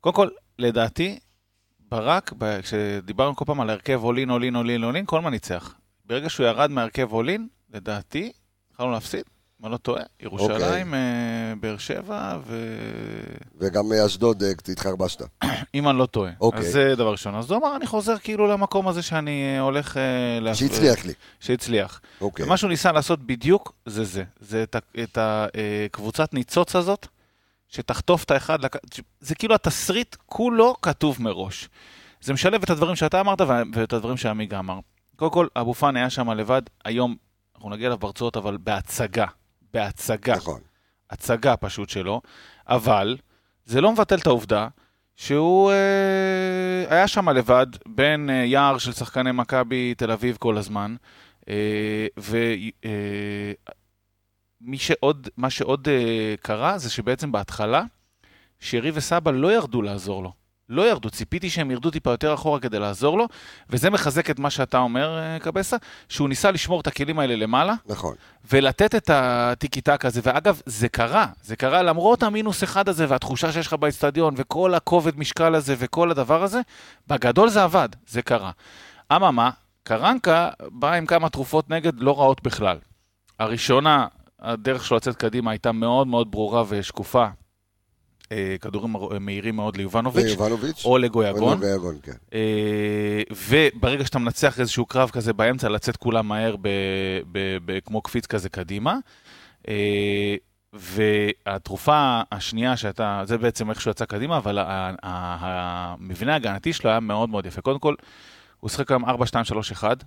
[0.01, 1.19] קודם כל, לדעתי,
[1.89, 5.75] ברק, כשדיברנו כל פעם על הרכב אולין, אולין, אולין, אולין, כל הזמן ניצח.
[6.05, 8.33] ברגע שהוא ירד מהרכב אולין, לדעתי,
[8.71, 9.23] התחלנו להפסיד,
[9.61, 12.39] אם אני לא טועה, ירושלים, אה, באר שבע,
[13.59, 15.23] וגם אה, אשדוד אה, התחרבשת.
[15.75, 16.31] ואם אני לא טועה.
[16.41, 16.61] אוקיי.
[16.61, 17.35] אז זה דבר ראשון.
[17.35, 20.01] אז הוא אמר, אני חוזר כאילו למקום הזה שאני הולך...
[20.55, 21.13] שהצליח לי.
[21.41, 22.01] שהצליח.
[22.21, 22.45] אוקיי.
[22.45, 24.25] ומה שהוא ניסה לעשות בדיוק זה זה.
[24.41, 24.65] זה
[25.03, 27.07] את, הקבוצת ניצוץ הזאת,
[27.69, 28.59] שתחטוף את האחד.
[29.21, 31.69] זה כאילו התסריט כולו כתוב מראש.
[32.21, 33.41] זה משלב את הדברים שאתה אמרת
[33.75, 34.79] ואת הדברים שעמיגה אמר.
[35.17, 37.17] קודם כל, אבו פאן היה שם לבד, היום,
[37.55, 39.27] אנחנו נגיע אליו ברצועות, אבל בהצגה.
[39.75, 40.37] בהצגה.
[40.37, 40.61] נכון.
[41.11, 42.21] הצגה פשוט שלו,
[42.69, 43.17] אבל
[43.65, 44.69] זה לא מבטל את העובדה
[45.17, 50.97] שהוא אה, היה שם לבד, בין אה, יער של שחקני מכבי תל אביב כל הזמן,
[51.49, 52.07] אה,
[54.61, 57.83] ומי שעוד, מה שעוד אה, קרה זה שבעצם בהתחלה,
[58.61, 60.40] שרי וסבא לא ירדו לעזור לו.
[60.71, 63.27] לא ירדו, ציפיתי שהם ירדו טיפה יותר אחורה כדי לעזור לו,
[63.71, 65.77] וזה מחזק את מה שאתה אומר, אה, קבסה,
[66.09, 68.15] שהוא ניסה לשמור את הכלים האלה למעלה, נכון.
[68.51, 73.53] ולתת את הטיקי טק הזה, ואגב, זה קרה, זה קרה למרות המינוס אחד הזה, והתחושה
[73.53, 76.61] שיש לך באצטדיון, וכל הכובד משקל הזה, וכל הדבר הזה,
[77.09, 78.51] בגדול זה עבד, זה קרה.
[79.13, 79.51] אממה,
[79.83, 82.79] קרנקה בא עם כמה תרופות נגד לא רעות בכלל.
[83.39, 84.07] הראשונה,
[84.41, 87.27] הדרך שלו לצאת קדימה הייתה מאוד מאוד ברורה ושקופה.
[88.33, 90.85] אה, כדורים מהירים מאוד ליובנוביץ', ויובנוביץ'.
[90.85, 91.61] או לגויגון.
[92.03, 92.13] כן.
[92.35, 96.69] אה, וברגע שאתה מנצח איזשהו קרב כזה באמצע, לצאת כולם מהר ב,
[97.33, 98.97] ב, ב, כמו קפיץ כזה קדימה.
[99.69, 100.35] אה,
[100.73, 104.59] והתרופה השנייה שאתה, זה בעצם איך שהוא יצא קדימה, אבל
[105.03, 107.61] המבנה ההגנתי שלו היה מאוד מאוד יפה.
[107.61, 107.95] קודם כל,
[108.61, 110.05] הוא שיחק היום 4, 2, 3, 1,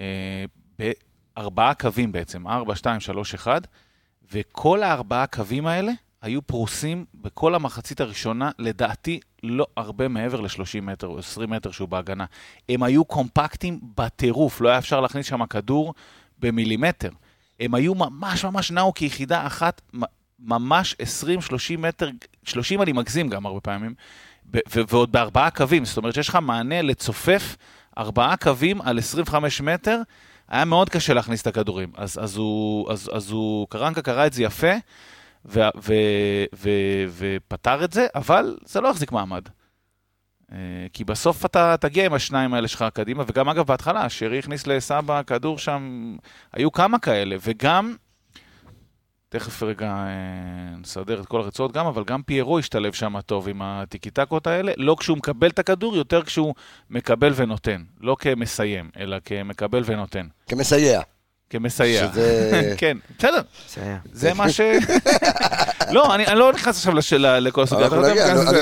[0.00, 0.44] אה,
[1.36, 3.66] בארבעה קווים בעצם, 4, 2, 3, 1,
[4.32, 5.92] וכל הארבעה קווים האלה
[6.24, 11.88] היו פרוסים בכל המחצית הראשונה, לדעתי לא הרבה מעבר ל-30 מטר או 20 מטר שהוא
[11.88, 12.24] בהגנה.
[12.68, 15.94] הם היו קומפקטים בטירוף, לא היה אפשר להכניס שם כדור
[16.38, 17.10] במילימטר.
[17.60, 19.80] הם היו ממש ממש נעו כיחידה אחת,
[20.38, 20.96] ממש
[21.74, 22.10] 20-30 מטר,
[22.44, 23.94] 30 אני מגזים גם הרבה פעמים,
[24.88, 27.56] ועוד בארבעה קווים, זאת אומרת שיש לך מענה לצופף
[27.98, 30.00] ארבעה קווים על 25 מטר,
[30.48, 31.92] היה מאוד קשה להכניס את הכדורים.
[31.96, 34.72] אז, אז הוא, אז, אז הוא, קרנקה קרא את זה יפה,
[35.46, 35.92] ו, ו,
[36.54, 36.70] ו,
[37.08, 39.42] ופתר את זה, אבל זה לא החזיק מעמד.
[40.52, 40.58] אה,
[40.92, 45.22] כי בסוף אתה תגיע עם השניים האלה שלך קדימה, וגם אגב בהתחלה, שרי הכניס לסבא
[45.22, 46.16] כדור שם,
[46.52, 47.94] היו כמה כאלה, וגם,
[49.28, 53.62] תכף רגע אה, נסדר את כל הרצועות גם, אבל גם פיירו השתלב שם טוב עם
[53.62, 56.54] הטיקי-טקות האלה, לא כשהוא מקבל את הכדור, יותר כשהוא
[56.90, 61.00] מקבל ונותן, לא כמסיים, אלא כמקבל ונותן, כמסייע.
[61.58, 62.08] כמסייע.
[62.12, 63.84] שזה- כן, בסדר, בסדר.
[64.12, 64.60] זה מה ש...
[65.90, 67.86] לא, אני אני לא נכנס עכשיו לשאלה, לכל הסוגיה.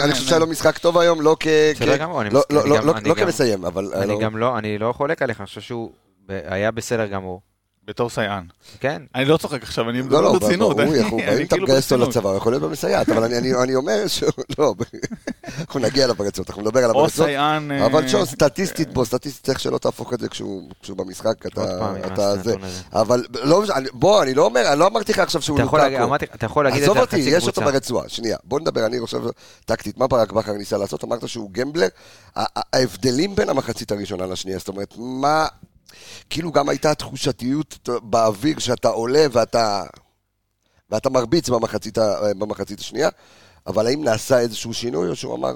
[0.04, 1.46] אני- חושב שהיה לו משחק טוב היום, לא כ...
[1.76, 3.90] בסדר גמור, אני לא- מסכים, לא- אני לא- לא- כמסיים, אבל...
[3.94, 5.90] אני גם לא, אני לא חולק עליך, אני חושב שהוא
[6.28, 7.40] היה בסדר גמור.
[7.86, 8.44] בתור סייען.
[8.80, 10.76] כן, אני לא צוחק עכשיו, אני לא, מדבר לא, ברצינות.
[10.76, 12.08] ברור, אני- יכול- אני אם אתה כאילו מגייס אותו.
[12.10, 14.30] לצבא, הוא יכול להיות במסייעת, אבל אני- אני אני אומר שהוא...
[14.58, 14.74] לא,
[15.60, 17.26] אנחנו נגיע לפרצות, אנחנו נדבר על או הפרצות.
[17.26, 17.70] סייען...
[17.72, 22.36] אה, אבל שוב, סטטיסטית בו, סטטיסטית צריך שלא תהפוך את זה כשהוא במשחק, אתה...
[22.42, 22.54] זה.
[22.92, 25.98] אבל לא, בוא, אני לא אומר, אני לא אמרתי לך עכשיו שהוא אתה יכול להגיד-
[25.98, 26.08] לוקאקו.
[26.08, 27.72] אמרתי- אתה יכול להגיד את עזוב זה על אותי, חצי יש אותו קבוצה.
[27.72, 28.08] ברצועה.
[28.08, 29.20] שנייה, בוא נדבר, אני חושב
[29.64, 31.04] טקטית, מה ברק בכר ניסה לעשות?
[31.04, 31.88] אמרת שהוא גמבלר.
[32.36, 35.46] ההבדלים בין המחצית הראשונה לשנייה, זאת אומרת, מה...
[36.30, 39.82] כאילו גם הייתה תחושתיות באוויר שאתה עולה ואתה...
[40.90, 41.98] ואתה מרביץ במחצית,
[42.38, 43.08] במחצית השנייה,
[43.66, 45.52] אבל האם נעשה איזשהו שינוי, או שהוא אמר,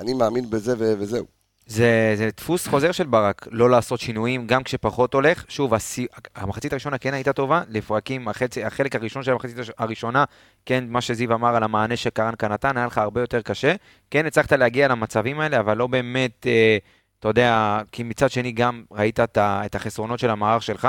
[0.00, 1.26] אני מאמין בזה וזהו.
[1.66, 5.44] זה, זה דפוס חוזר של ברק, לא לעשות שינויים, גם כשפחות הולך.
[5.48, 10.24] שוב, השיא, המחצית הראשונה כן הייתה טובה, לפרקים, החצי, החלק הראשון של המחצית הראשונה,
[10.66, 13.74] כן, מה שזיו אמר על המענה שקרנקה נתן, היה לך הרבה יותר קשה.
[14.10, 16.78] כן, הצלחת להגיע למצבים האלה, אבל לא באמת, אה,
[17.20, 20.88] אתה יודע, כי מצד שני גם ראית את, החסרונות של המערך שלך.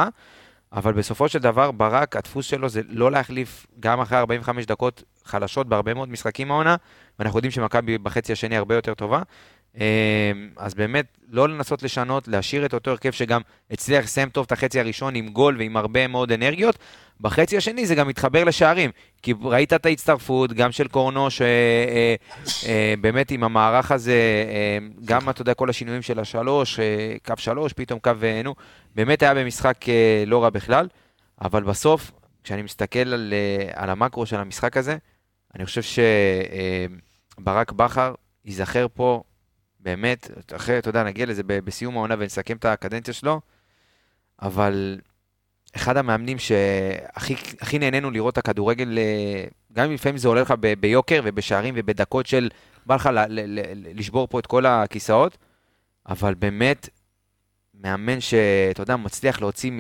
[0.74, 5.68] אבל בסופו של דבר, ברק, הדפוס שלו זה לא להחליף גם אחרי 45 דקות חלשות
[5.68, 6.76] בהרבה מאוד משחקים העונה,
[7.20, 9.22] ואנחנו יודעים שמכבי בחצי השני הרבה יותר טובה.
[9.80, 13.42] אה, אז באמת, לא לנסות לשנות, להשאיר את אותו הרכב שגם
[13.72, 16.78] הצליח לסיים טוב את החצי הראשון עם גול ועם הרבה מאוד אנרגיות.
[17.22, 21.28] בחצי השני זה גם מתחבר לשערים, כי ראית את ההצטרפות, גם של קורנו,
[22.46, 27.74] שבאמת עם המערך הזה, אה, גם, אתה יודע, כל השינויים של השלוש, אה, קו שלוש,
[27.74, 28.56] פתאום קו, אה, נו,
[28.96, 30.88] באמת היה במשחק אה, לא רע בכלל,
[31.42, 32.12] אבל בסוף,
[32.44, 34.98] כשאני מסתכל על, אה, על המקרו של המשחק הזה,
[35.56, 35.82] אני חושב
[37.40, 38.14] שברק בכר
[38.46, 39.24] ייזכר פה
[39.80, 43.42] באמת, אחרי, אתה יודע, נגיע לזה בסיום העונה ונסכם את הקדנציה שלו,
[44.42, 45.00] אבל
[45.76, 50.54] אחד המאמנים שהכי הכי נהנינו לראות את הכדורגל, אה, גם אם לפעמים זה עולה לך
[50.60, 52.50] ב- ביוקר ובשערים ובדקות של,
[52.86, 55.38] בא לך ל- ל- ל- לשבור פה את כל הכיסאות,
[56.10, 56.90] אבל באמת,
[57.74, 59.72] מאמן שאתה יודע, מצליח להוציא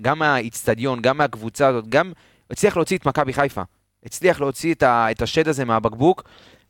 [0.00, 2.12] גם מהאיצטדיון, גם מהקבוצה הזאת, גם
[2.50, 3.62] הצליח להוציא את מכבי חיפה.
[4.04, 6.22] הצליח להוציא את, ה, את השד הזה מהבקבוק,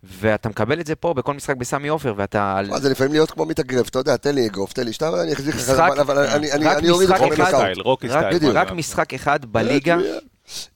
[0.08, 2.60] ואתה מקבל את זה פה בכל משחק בסמי עופר, ואתה...
[2.76, 5.54] זה לפעמים להיות כמו מתאגרף, אתה יודע, תן לי אגרוף, תן לי שטר, אני אחזיר
[5.54, 7.20] לך, אבל- אני- אוריד אחד.
[7.20, 7.48] בנוקאוט.
[7.48, 8.58] סטייל, רוקי רק, סטייל.
[8.58, 9.96] רק משחק אחד בליגה,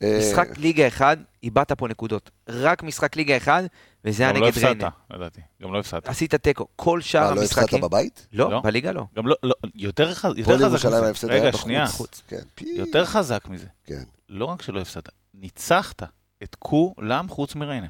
[0.03, 2.31] אה, משחק ליגה אחד, איבדת פה נקודות.
[2.49, 3.63] רק משחק ליגה אחד,
[4.05, 4.87] וזה היה גם לא נגד ריינה.
[4.87, 5.41] הפסדת, לדעתי.
[5.63, 6.09] גם לא הפסדת.
[6.09, 6.67] עשית תיקו.
[6.77, 7.81] כל שאר מה, לא הפסדת המשחקים...
[7.81, 8.27] בבית?
[8.33, 8.61] לא, לא?
[8.61, 9.05] בליגה לא.
[9.17, 11.07] גם לא, לא, יותר פה חזק מזה.
[11.07, 11.63] ההפסד היה רגע, בחוץ.
[11.63, 11.87] שנייה.
[12.29, 12.41] כן.
[12.65, 13.67] יותר חזק מזה.
[13.85, 14.03] כן.
[14.29, 16.03] לא רק שלא הפסדת, ניצחת.
[16.43, 17.87] את כולם חוץ מריינה.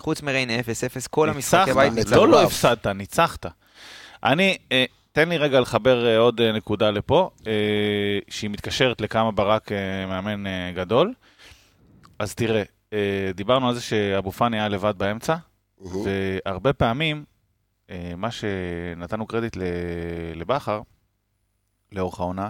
[0.00, 0.64] חוץ מריינה 0-0,
[1.10, 2.16] כל המשחקי ניצחת, בית ניצחת.
[2.16, 2.42] לא, לא.
[2.42, 3.46] הפסדת, ניצחת.
[4.24, 7.52] אני, אה, תן לי רגע לחבר אה, עוד אה, נקודה לפה, אה,
[8.28, 11.14] שהיא מתקשרת לכמה ברק אה, מאמן אה, גדול.
[12.18, 15.36] אז תראה, אה, דיברנו על זה שאבו פאני היה לבד באמצע.
[16.04, 17.24] והרבה פעמים,
[17.90, 19.62] אה, מה שנתנו קרדיט ל-
[20.34, 20.80] לבכר,
[21.92, 22.48] לאורך העונה,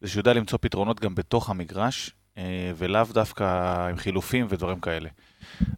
[0.00, 2.42] זה שהוא יודע למצוא פתרונות גם בתוך המגרש, אה,
[2.76, 3.44] ולאו דווקא
[3.88, 5.08] עם חילופים ודברים כאלה.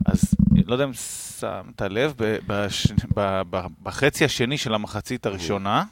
[0.07, 0.35] אז
[0.67, 0.93] לא יודע אם
[1.41, 2.93] שמת לב, ב- בש-
[3.83, 5.85] בחצי השני של המחצית הראשונה,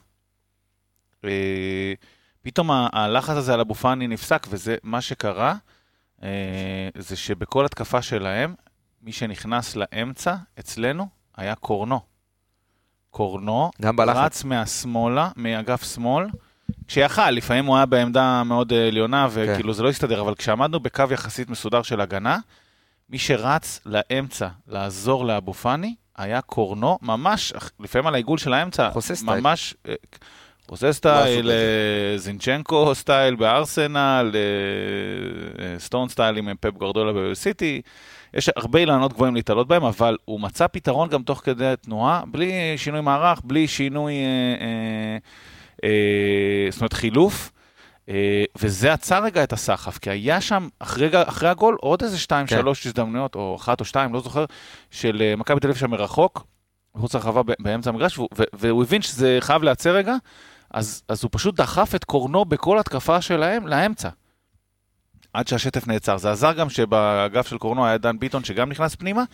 [1.25, 1.93] אה,
[2.43, 5.55] פתאום הלחץ הזה על אבו פאני נפסק, וזה מה שקרה,
[6.23, 6.29] אה,
[6.99, 8.55] זה שבכל התקפה שלהם,
[9.03, 12.01] מי שנכנס לאמצע, אצלנו, היה קורנו.
[13.11, 13.71] קורנו.
[14.25, 16.27] רץ מהשמאלה, מאגף שמאל,
[16.89, 21.05] כשיכל, לפעמים הוא היה בעמדה מאוד אה, עליונה, וכאילו זה לא הסתדר, אבל כשעמדנו בקו
[21.11, 22.39] יחסית מסודר של הגנה,
[23.11, 28.91] מי שרץ לאמצע לעזור לאבו פאני, היה קורנו, ממש, לפעמים על העיגול של האמצע.
[29.41, 29.95] ממש, אה,
[30.69, 37.83] חוסה סטייל, אה, זינצ'נקו סטייל בארסנל, אה, סטונס סטייל עם פפ גווארדיולה בסיטי.
[38.35, 42.53] יש הרבה אילנות גבוהים להתעלות בהם, אבל הוא מצא פתרון גם תוך כדי תנועה, בלי
[42.77, 44.19] שינוי מערך, בלי שינוי, אה,
[44.61, 45.19] אה,
[45.85, 47.53] אה, זאת אומרת חילוף.
[48.11, 52.47] אה, וזה עצר רגע את הסחף, כי היה שם, אחרי, אחרי הגול, עוד איזה שתיים,
[52.47, 52.57] כן.
[52.57, 54.45] שלוש הזדמנויות, או אחת או שתיים, לא זוכר,
[54.91, 56.47] של אה, מכבי תל אביב שם מרחוק,
[56.95, 60.15] מחוץ לרחבה באמצע המגרש, והוא, והוא הבין שזה חייב להיעצר רגע,
[60.71, 64.09] אז, אז הוא פשוט דחף את קורנו בכל התקפה שלהם לאמצע.
[65.33, 66.17] עד שהשטף נעצר.
[66.17, 69.25] זה עזר גם שבאגף של קורנו היה דן ביטון שגם נכנס פנימה,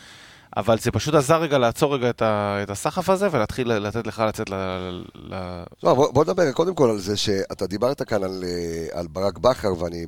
[0.57, 4.23] אבל זה פשוט עזר רגע לעצור רגע את, ה, את הסחף הזה ולהתחיל לתת לך
[4.29, 4.55] לצאת ל...
[5.15, 5.35] ל...
[5.83, 9.39] לא, בוא, בוא נדבר קודם כל על זה שאתה דיברת כאן על, אה, על ברק
[9.39, 10.07] בכר, ואני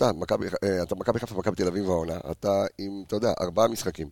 [0.00, 3.68] אה, מכבי אה, אתה מכבי חיפה ומכבי תל אביב העונה, אתה עם, אתה יודע, ארבעה
[3.68, 4.08] משחקים.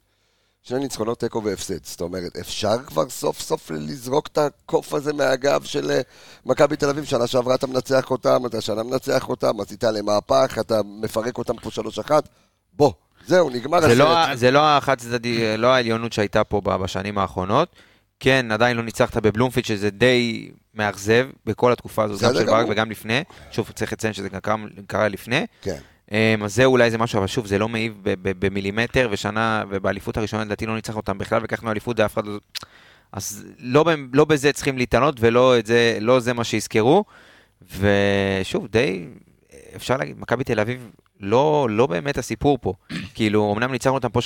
[0.63, 1.85] שני ניצחונות, תיקו והפסד.
[1.85, 6.01] זאת אומרת, אפשר כבר סוף סוף לזרוק את הקוף הזה מהגב של
[6.47, 7.05] מכבי תל אביב?
[7.05, 11.57] שנה שעברה אתה מנצח אותם, אתה שנה מנצח אותם, עשית עליהם מהפך, אתה מפרק אותם
[11.57, 12.29] פה שלוש אחת.
[12.73, 12.93] בוא,
[13.27, 13.99] זהו, נגמר זה הסרט.
[13.99, 17.77] לא, זה לא החד צדדי, לא העליונות שהייתה פה בשנים האחרונות.
[18.21, 22.67] כן, עדיין לא ניצחת בבלומפיד, שזה די מאכזב בכל התקופה הזאת, גם של ברק.
[22.71, 23.23] וגם לפני.
[23.51, 24.41] שוב, צריך לציין שזה גם
[24.87, 25.47] קרה, לפני.
[25.63, 25.77] כן.
[26.13, 30.45] אמ, אז זה אולי זה משהו, אבל שוב, זה לא מעיב במילימטר, ושנה, ובאליפות הראשונה
[30.45, 32.39] לדעתי לא ניצחנו אותם בכלל, ולקחנו אליפות ואף אחד לא...
[33.13, 37.05] אז לא, לא בזה צריכים להתענות, ולא זה, לא זה מה שיזכרו.
[37.79, 39.07] ושוב, די,
[39.77, 42.73] אפשר להגיד, מכבי תל אביב לא, לא באמת הסיפור פה.
[43.15, 44.23] כאילו, אמנם ניצחנו אותם פה 3-1,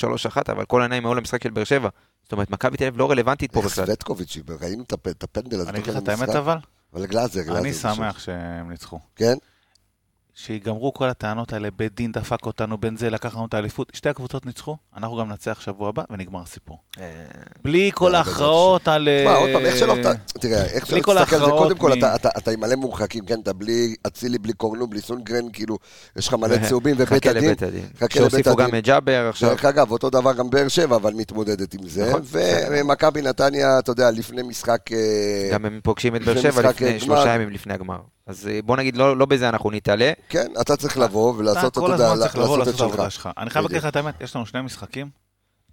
[0.51, 1.89] אבל כל העיניים היו למשחק של באר שבע.
[2.23, 3.85] זאת אומרת, מכבי תל אביב לא רלוונטית פה בכלל.
[3.85, 5.69] סווטקוביץ', ראינו את הפ- את הפנדל הזה.
[5.69, 6.29] אני אגיד לך את האמת.
[6.29, 6.57] אבל,
[6.93, 7.59] אבל גלאזר, גלאזר.
[7.59, 7.73] אני.
[7.73, 8.99] שמח שהם ניצחו.
[9.15, 9.33] כן?
[10.45, 13.91] שיגמרו כל הטענות האלה, בית דין דפק אותנו, בין זה לקח לנו את האליפות.
[13.93, 16.77] שתי הקבוצות ניצחו, אנחנו גם ננצח שבוע הבא, ונגמר הסיפור.
[17.63, 19.09] בלי כל לא, ההכרעות על...
[19.21, 19.95] תשמע, עוד פעם, איך שלא...
[20.05, 23.39] אה, תראה, איך שלא תסתכל על זה, קודם כל, אתה- עם מלא מורחקים, כן?
[23.43, 25.77] אתה בלי אצילי, בלי קורנו, בלי סונגרן, כאילו,
[26.15, 27.43] יש לך מלא צהובים ובית חכה הדין.
[27.43, 27.85] לבית הדין.
[27.95, 28.79] חכה לבית שהוסיפו גם הדין.
[28.79, 29.49] את ג'אבר עכשיו.
[29.49, 32.09] דרך אגב, אותו דבר גם באר שבע, אבל מתמודדת עם זה.
[32.09, 32.21] נכון,
[32.71, 34.91] ומכבי נתניה, אתה יודע, לפני משחק...
[34.91, 36.99] אה, גם הם פוגשים את באר שבע לפני.
[36.99, 37.99] שלושה ימים לפני הגמר.
[38.29, 40.11] אז אה, בוא נגיד, לא לא בזה אנחנו נתעלה.
[40.29, 42.81] כן, אתה צריך לבוא ולעשות, אתה אתה כל הזמן צריך לבוא לעשות את.
[42.81, 43.29] העבודה שלך.
[43.37, 43.77] אני חייב להגיד.
[43.77, 45.09] לך את האמת, יש לנו שני משחקים,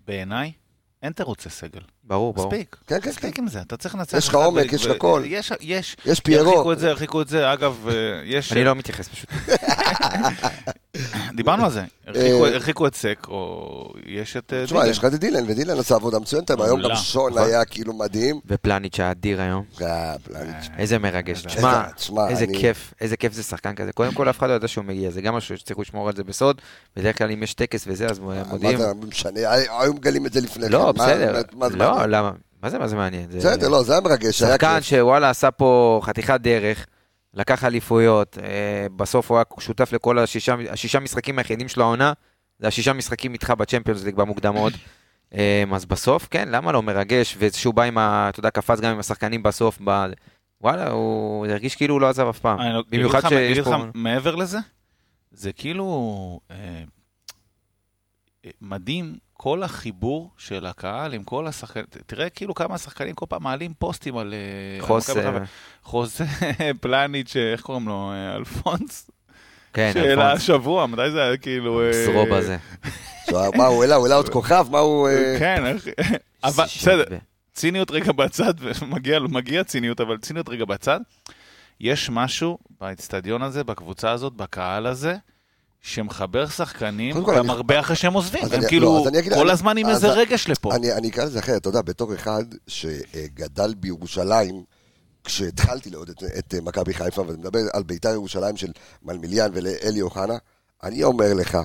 [0.07, 0.53] בעיניי,
[1.03, 1.81] אין תירוצי סגל.
[2.07, 2.49] ברור, ברור.
[2.49, 2.77] מספיק.
[2.87, 3.43] כן, כן, מספיק כן.
[3.43, 4.19] עם זה, אתה צריך לנצח.
[4.19, 5.23] יש לך עומק, יש לך הכל.
[5.27, 5.97] יש, יש.
[6.07, 6.51] יש פיירו.
[6.51, 7.53] הרחיקו את זה, הרחיקו את זה.
[7.53, 7.93] אגב, אה,
[8.25, 8.53] יש...
[8.53, 9.29] אני לא מתייחס פשוט.
[11.37, 11.83] דיברנו על זה.
[12.07, 13.65] הרחיקו- אה, את סק, או
[14.07, 14.53] יש את...
[14.53, 14.91] אה, תשמע, דילן.
[14.91, 16.97] יש לך את דילן, ודילן עשה עבודה מצוינת, היום גם.
[16.97, 17.45] שון נכון.
[17.49, 18.41] היה כאילו מדהים.
[18.47, 19.65] ופלניץ' האדיר היום.
[20.79, 21.43] איזה מרגש.
[21.43, 21.83] תשמע,
[22.29, 23.93] איזה כיף, איזה כיף זה שחקן כזה.
[23.93, 26.25] קודם כל, אף אחד לא ידע שהוא מגיע, זה גם משהו שצריכו לשמור על זה
[26.25, 26.61] בסוד.
[26.97, 28.79] בדרך כלל אם יש טקס וזה, אז מה מודיעים.
[28.79, 29.41] זה משנה,
[29.81, 30.73] היו מגלים את זה לפני כן.
[30.73, 31.43] לא, מה- בסדר.
[31.97, 32.25] מה זה לא, מעניין?
[32.25, 32.31] למה?
[32.63, 33.31] מה זה מה זה מעניין?
[33.31, 34.85] זה- בסדר, לא, זה היה מרגש, היה שחקן כיף.
[34.85, 36.87] שוואלה עשה פה חתיכת דרך,
[37.35, 42.13] לקח אליפויות, אה, בסוף הוא היה שותף לכל השישה, השישה משחקים היחידים של העונה,
[42.59, 44.73] זה השישה משחקים איתך בצ'מפיונס ליג במוקדמות.
[45.35, 48.27] אה, אז בסוף, כן, למה לא מרגש, ושהוא בא עם ה...
[48.29, 50.07] אתה יודע, קפץ גם עם השחקנים בסוף, ב...
[50.61, 52.61] וואלה, הוא הרגיש כאילו הוא לא עזב אף פעם.
[52.61, 53.71] אני לא- במיוחד שיש אגיד פה...
[53.77, 54.59] לך מעבר לזה,
[55.33, 55.87] זה כאילו
[56.51, 56.83] אה,
[58.61, 61.87] מדהים כל החיבור של הקהל עם כל השחקנים.
[62.07, 64.35] תראה כאילו כמה השחקנים כל פעם מעלים פוסטים על...
[64.35, 65.11] אה, על חוס...
[65.11, 65.45] מכבי חיפה.
[65.83, 66.25] חוזה
[66.81, 68.13] פלניץ', אה, איך קוראים לו?
[68.13, 69.11] אה, אלפונס?
[69.73, 70.41] כן, של אלפונס.
[70.41, 71.81] השבוע, מתי זה היה כאילו...
[72.05, 72.57] זרוב הזה.
[73.57, 74.67] מה, הוא העלה, הוא העלה עוד כוכב?
[74.71, 75.09] מה הוא...
[75.39, 75.77] כן.
[76.45, 77.05] אבל בסדר.
[77.55, 81.01] ציניות רגע בצד, ומגיע מגיע ציניות, אבל ציניות רגע בצד.
[81.81, 85.17] יש משהו באצטדיון הזה, בקבוצה הזאת, בקהל הזה,
[85.87, 88.45] שמחבר שחקנים גם אני- הרבה אחרי שהם עוזבים.
[88.45, 90.75] הם אני- כאילו לא, אז אני אגיד- כל אני- הזמן עם איזה רגש לפה.
[90.75, 94.65] אני, אני אקרא לזה אחרת, אתה יודע, בתור אחד שגדל בירושלים,
[95.25, 98.71] כשהתחלתי לעוד את, את מכבי חיפה, ואני מדבר על בית"ר ירושלים של
[99.03, 100.35] מלמיליאן ואלי אוחנה,
[100.83, 101.59] אני אומר לך,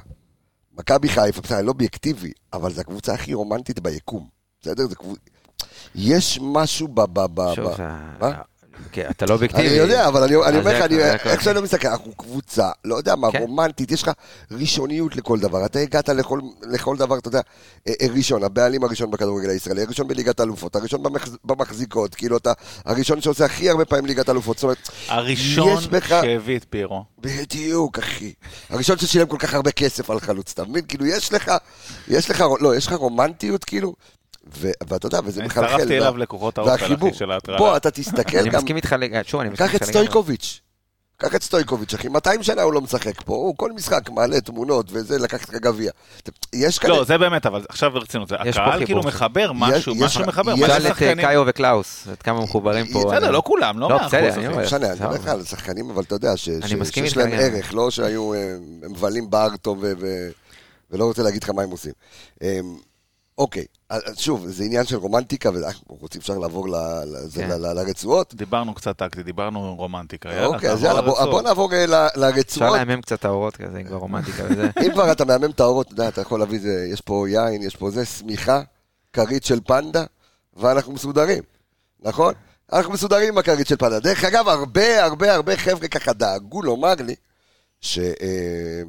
[0.77, 4.27] מכבי חיפה, בסדר, אני לא אובייקטיבי, אבל זו הקבוצה הכי רומנטית ביקום.
[4.61, 4.87] בסדר?
[4.87, 5.19] זה קבוצה...
[5.95, 7.01] יש משהו ב...
[7.01, 7.83] ב, ב, שוב, ב זה-
[8.19, 8.41] מה?
[8.91, 9.67] כן, אתה לא אובייקטיבי.
[9.67, 11.27] אני יודע, אבל אני, אומר לך.
[11.27, 13.41] איך שאני לא מסתכל, אנחנו קבוצה, לא יודע מה, כן.
[13.41, 14.11] רומנטית, יש לך
[14.51, 15.65] ראשוניות לכל דבר.
[15.65, 16.09] אתה הגעת
[16.63, 17.41] לכל, דבר, אתה יודע,
[17.87, 22.53] אה, אה, ראשון, הבעלים הראשון בכדורגל הישראלי, הראשון בליגת האלופות, הראשון במחז, במחזיקות, כאילו אתה,
[22.85, 27.03] הראשון שעושה הכי הרבה פעמים ליגת האלופות, זאת אומרת, הראשון שהביא את פיירו.
[27.19, 28.33] בדיוק, אחי.
[28.69, 30.85] הראשון ששילם כל כך הרבה כסף על חלוץ, אתה מבין?
[30.87, 31.51] כאילו, יש לך,
[32.07, 33.93] יש לך, לא, יש לך רומנטיות, כאילו,
[34.87, 35.65] ואתה יודע, וזה אני מחלחל.
[35.67, 37.09] הצטרפתי וה- אליו לכוחות והחיבור.
[37.09, 37.57] אחי, של ההטרלה.
[37.57, 40.05] בוא, אתה תסתכל אני גם, מסכים איתך, שוב, אני מסכים קח איתך את לגמרי.
[40.05, 40.59] סטויקוביץ'.
[41.17, 44.85] קח את סטויקוביץ', אחי, 200 שנה הוא לא משחק פה, הוא כל משחק מעלה תמונות
[44.91, 45.91] וזה, לקח את הגביע.
[46.53, 46.93] יש כאלה...
[46.93, 48.85] לא, זה באמת, אבל עכשיו ברצינות, זה- יש פה הקהל.
[48.85, 50.53] כאילו מחבר משהו, יש- משהו מחבר.
[50.57, 53.03] יש- את אה, קאיו וקלאוס, עד כמה מחוברים פה.
[53.05, 54.47] בסדר, אני- לא כולם, לא לא, מאה בסדר, אחוז, אני.
[54.47, 54.57] אומר.
[54.59, 54.93] לא משנה, אני.
[54.95, 57.29] מדבר לך על שחקנים, אבל אתה יודע, שיש להם.
[57.33, 58.55] ערך, לא שהיו אה,
[58.89, 60.29] מבלים בהר טוב ו- ו-
[60.91, 61.93] ולא רוצה להגיד לך מה הם עושים.
[63.39, 67.49] אה, אוקיי, אז שוב, זה עניין של רומנטיקה, ואנחנו רוצים אפשר לעבור ל- כן.
[67.49, 68.33] ל- ל- לרצועות.
[68.35, 70.29] דיברנו קצת טקטי, דיברנו רומנטיקה.
[70.29, 72.77] יאללה, אוקיי, אז יאללה, בוא נעבור אה, ל- אפשר לרצועות.
[72.77, 74.69] להמם קצת את האורות כזה, עם כבר רומנטיקה וזה.
[74.85, 77.61] אם כבר אתה מהמם את האורות, אתה יודע, אתה יכול להביא זה, יש פה יין,
[77.63, 78.61] יש פה זה, שמיכה,
[79.13, 80.03] כרית של פנדה,
[80.53, 81.43] ואנחנו מסודרים,
[81.99, 82.33] נכון?
[82.73, 83.99] אנחנו מסודרים עם הכרית של פנדה.
[83.99, 87.15] דרך אגב, הרבה הרבה הרבה חבר'ה ככה דאגו לומר לי,
[87.81, 87.99] ש...
[87.99, 88.81] אה,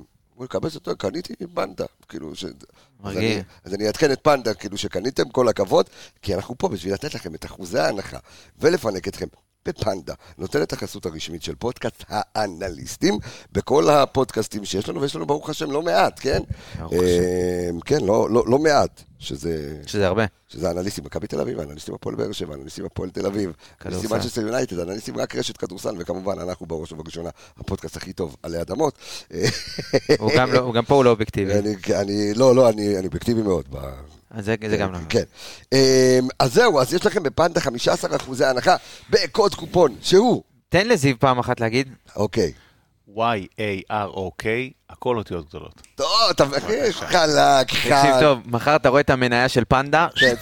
[0.43, 2.45] הוא יקבץ אותו, קניתי פנדה, כאילו, ש...
[2.45, 3.17] אז.
[3.17, 5.87] אני, אז אני אעדכן את פנדה, כאילו שקניתם, כל הכבוד,
[6.23, 8.19] כי אנחנו פה בשביל לתת לכם את אחוזי ההנחה
[8.59, 9.27] ולפנק אתכם.
[9.67, 13.19] בפנדה, נותן את החסות הרשמית של פודקאסט האנליסטים,
[13.53, 16.39] בכל הפודקאסטים שיש לנו, ויש לנו ברוך השם לא מעט, כן?
[16.79, 20.25] ברוך אה, כן, לא, לא, לא מעט, שזה, שזה הרבה.
[20.49, 23.53] שזה אנליסטים מכבי תל אביב, אנליסטים הפועל באר שבע, אנליסטים הפועל תל אביב,
[23.87, 24.11] אנליסטים.
[24.11, 28.95] מנצ'סטר יונייטד, אנליסטים רק רשת כדורסל, וכמובן אנחנו בראש ובראשונה הפודקאסט הכי טוב עלי אדמות.
[30.19, 31.53] הוא גם לא- גם פה הוא לא אובייקטיבי.
[31.59, 33.65] אני, אני, לא, לא, אני, אני אובייקטיבי מאוד.
[33.71, 33.77] ב...
[34.35, 34.99] אז זה זה גם לא.
[35.09, 35.23] כן.
[35.73, 35.79] אמ,
[36.39, 38.77] אז זהו, אז יש לכם בפנדה 15% הנחה
[39.11, 41.89] בקוד קופון, שהוא, תן לזיו פעם אחת להגיד.
[42.17, 42.53] אוקיי.
[43.09, 44.45] Y-A-R-O-K,
[44.91, 45.81] הכל אותיות גדולות.
[45.95, 46.93] טוב, אתה מבין?
[46.93, 48.21] חלק, תקשיב חד.
[48.21, 50.35] טוב, מחר אתה רואה את המניה של פנדה כן.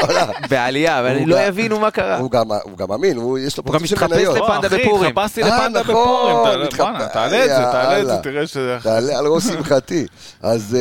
[0.50, 2.16] בעלייה, אבל הוא לא גם- יבינו מה קרה.
[2.18, 4.36] הוא גם- הוא גם אמין, הוא- יש לו הוא גם פרצוף של מתחפש מניות.
[4.36, 5.10] לפ- לפנדה אחי, בפורים.
[5.18, 6.62] התחפשתי אה, לפנדה נכון, בפורים.
[6.66, 8.16] מתחפש- תעלה את זה, תעלה את זה.
[8.22, 8.78] תראה שזה...
[8.82, 10.06] תעלה על ראש שמחתי.
[10.42, 10.76] אז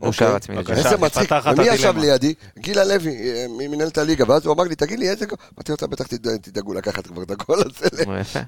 [0.02, 0.26] אוקיי.
[0.36, 0.56] עצמי.
[0.58, 1.96] איזה עכשיו, מצחיק, ומי ישב.
[1.96, 2.34] לידי?
[2.58, 5.38] גילה לוי, אה, ממנהלת הליגה, ואז הוא אמר לי, תגיד לי, איזה גול?
[5.54, 7.88] אמרתי לו, "אתה בטח תד- תדאגו לקחת כבר את הגול הזה.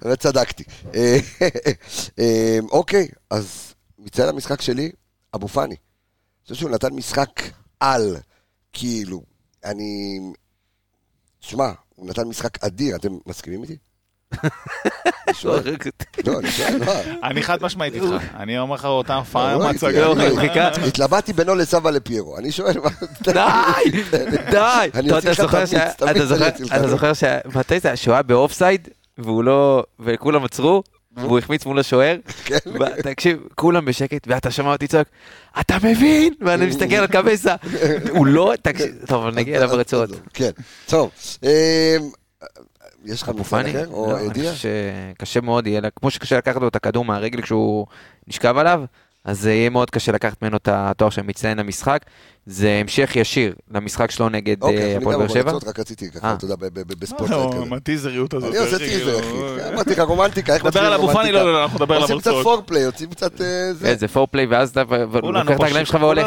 [0.04, 0.64] וצדקתי.
[0.94, 1.18] אה,
[2.18, 4.90] אה, אוקיי, אז מציין המשחק שלי,
[5.34, 5.66] אבו פאני.
[5.74, 5.76] אני
[6.42, 7.30] חושב שהוא נתן משחק
[7.80, 8.16] על,
[8.72, 9.22] כאילו,
[9.64, 10.18] אני...
[11.40, 13.76] שמע, הוא נתן משחק אדיר, אתם מסכימים איתי?
[15.44, 16.48] לא, אני
[16.86, 16.92] לא.
[17.22, 18.04] אני חד משמעית איתך.
[18.36, 20.00] אני אומר לך, אותה הופעה, לא, מצגה.
[20.00, 20.14] לא.
[20.86, 22.38] התלבטתי בינו לסבא לפיירו.
[22.38, 22.90] אני שואל, מה...
[23.22, 23.90] די!
[24.50, 24.88] די!
[25.18, 26.72] אתה זוכר תמיד, שה- תמיד אתה זוכר- אני אוציא לך.
[26.72, 27.24] אתה זוכר ש...
[27.54, 27.96] מתי זה?
[27.96, 28.88] שהוא היה באופסייד,
[29.18, 29.84] והוא לא...
[30.00, 30.82] וכולם עצרו,
[31.16, 32.16] והוא החמיץ מול השוער.
[32.44, 32.56] כן.
[33.02, 35.06] תקשיב, כולם בשקט, ואתה שומע אותי צועק,
[35.60, 36.34] אתה מבין?
[36.40, 37.54] ואני מסתכל על קבסה.
[38.10, 38.52] הוא לא...
[38.62, 40.10] תקשיב, טוב, נגיע אליו ברצועות.
[40.34, 40.50] כן,
[40.86, 41.10] טוב.
[43.04, 43.70] יש לך פאני?
[43.70, 43.86] אחר?
[43.90, 44.18] או לא?
[44.52, 44.70] חושב
[45.14, 47.86] שקשה מאוד יהיה, לה- כמו שקשה לקחת לו את הכדור מהרגל כשהוא
[48.28, 48.82] נשכב עליו,
[49.24, 52.02] אז יהיה מאוד קשה לקחת ממנו את התואר של מצטיין למשחק.
[52.50, 55.42] זה המשך ישיר למשחק שלו נגד אה, אוקיי, אני הפועל גם באר שבע.
[55.42, 56.34] בנצות, רק רציתי ככה, אה.
[56.34, 56.54] אתה יודע,
[56.98, 57.62] בספורט לא, כזה.
[57.62, 58.50] עם הטיזריות הזאת.
[58.50, 59.68] אני עושה טיזר, כאילו, אחי.
[59.74, 61.44] אמרתי לך רומנטיקה, איך דבר מתחילים על אבו פאני, רומנטיקה?
[61.44, 62.30] לא, לא, אנחנו נדבר עליו עושים קצת.
[62.42, 63.86] פורפליי, יוצאים קצת אה, זה.
[63.86, 64.82] כן, זה פורפליי, ואז אתה
[65.22, 66.26] לוקח את הרגליים ש- שלך והולך.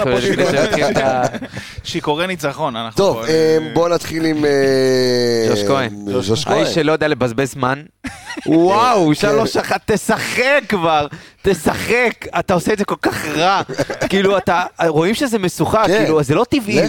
[1.84, 2.76] שיכורי ניצחון.
[2.76, 4.46] אנחנו טוב, פה, אה, אה, בוא נתחיל עם...
[4.46, 5.96] אה, ג'וש כהן.
[6.14, 6.58] ג'וש כהן.
[6.58, 7.82] האיש שלא יודע לבזבז זמן.
[8.46, 11.08] וואו, שלוש אחת, תשחק כבר,
[11.42, 13.62] תשחק, אתה עושה את זה כל כך רע.
[14.10, 16.06] כאילו, אתה, רואים שזה משוחק, כן.
[16.12, 16.80] כאילו, זה לא טבעי.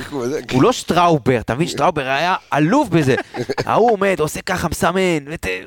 [0.52, 1.66] הוא לא שטראובר, אתה מבין?
[1.68, 3.14] שטראובר היה עלוב בזה.
[3.66, 5.18] ההוא עומד, עושה ככה, מסמן,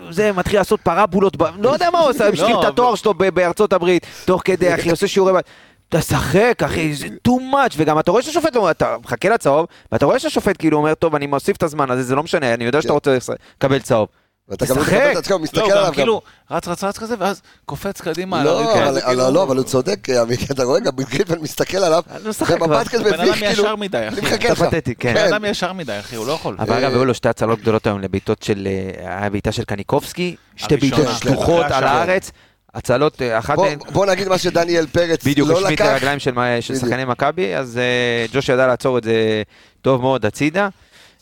[0.10, 3.74] זה, מתחיל לעשות פרבולות, לא יודע מה הוא עושה, השלים את אבל- התואר שלו בארצות
[3.74, 5.46] הברית, תוך כדי, אחי, עושה שיעורי בית.
[5.89, 10.20] תשחק, אחי, זה too much, וגם אתה רואה שהשופט לא, אתה מחכה לצהוב, ואתה רואה
[10.20, 12.94] שהשופט כאילו אומר, טוב, אני מוסיף את הזמן הזה, זה לא משנה, אני יודע שאתה
[12.94, 13.18] רוצה
[13.58, 14.08] לקבל צהוב.
[14.50, 14.82] ואתה גם לא.
[14.84, 15.94] מקבל את עצמך, מסתכל לא, עליו גם גם.
[15.94, 18.40] כאילו, רץ רץ רץ כזה, ואז קופץ קדימה.
[18.40, 20.08] על לא, זה כאילו- לא, לא, אבל הוא צודק,
[20.52, 22.58] אתה רואה גם גריפן מסתכל עליו, לא.
[22.58, 24.08] במבט כזה בן מביך, אדם כאילו, ישר מדי, אחי.
[24.08, 24.64] אני מחכה אתה לך.
[24.64, 25.14] פתטי, כן.
[25.14, 26.56] בן אדם ישר מדי, אחי, הוא לא יכול.
[26.60, 28.68] אבל אה, אגב, היו לו שתי הצלות גדולות היום לבעיטות של,
[29.04, 31.74] אה, היה בעיטה של קניקובסקי, שתי בעיטות כן, שטוחות כן.
[31.74, 32.32] על הארץ,
[32.74, 35.86] הצלות, אה, אחת מהן, בוא נגיד מה שדניאל פרץ בדיוק לא השמיט לקח.
[35.86, 36.90] לרגליים של מה- של בדיוק.
[36.90, 39.44] שחקני מכבי, אז אה, ג'וש ידע לעצור את זה
[39.82, 40.70] טוב מאוד הצידה.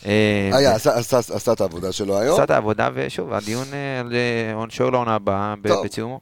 [0.05, 2.33] אה, היה, עשה- עשה עשה את העבודה שלו היום.
[2.33, 6.19] עשה את העבודה, ושוב, הדיון אה, על אה, עונשו לעונה הבאה בסיומו.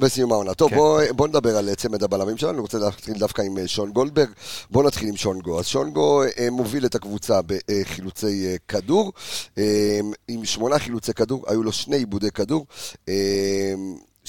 [0.00, 0.54] בסיום, העונה.
[0.54, 0.76] טוב, כן.
[0.76, 4.28] בוא, בוא נדבר על צמד הבלמים שלנו, אני רוצה להתחיל דווקא עם אה, שון גולדברג.
[4.70, 5.58] בוא נתחיל עם שונגו.
[5.58, 9.12] אז שונגו אה, מוביל את הקבוצה בחילוצי אה, כדור.
[9.58, 12.66] אה, עם שמונה חילוצי כדור, היו לו שני עיבודי כדור.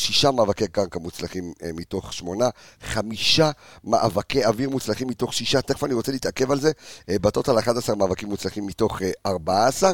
[0.01, 2.45] אה, שישה מאבקי קרקע מוצלחים אה, מתוך שמונה,
[2.83, 3.51] חמישה
[3.83, 6.71] מאבקי אוויר מוצלחים מתוך שישה, תכף אני רוצה להתעכב על זה,
[7.09, 9.91] אה, בטוטל 11 מאבקים מוצלחים מתוך אה, 14,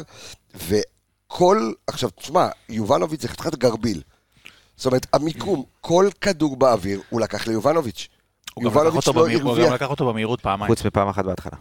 [0.68, 4.02] וכל, עכשיו תשמע, יובנוביץ' זה חתיכת גרביל.
[4.78, 8.08] זאת אומרת, המיקום, כל כדור באוויר, הוא לקח ליובנוביץ'.
[8.54, 9.74] הוא גם לקח אותו לא במהיר- הוא גם.
[9.74, 10.68] לקח אותו במהירות פעמיים.
[10.76, 11.58] חוץ מפעם אחת בהתחלה.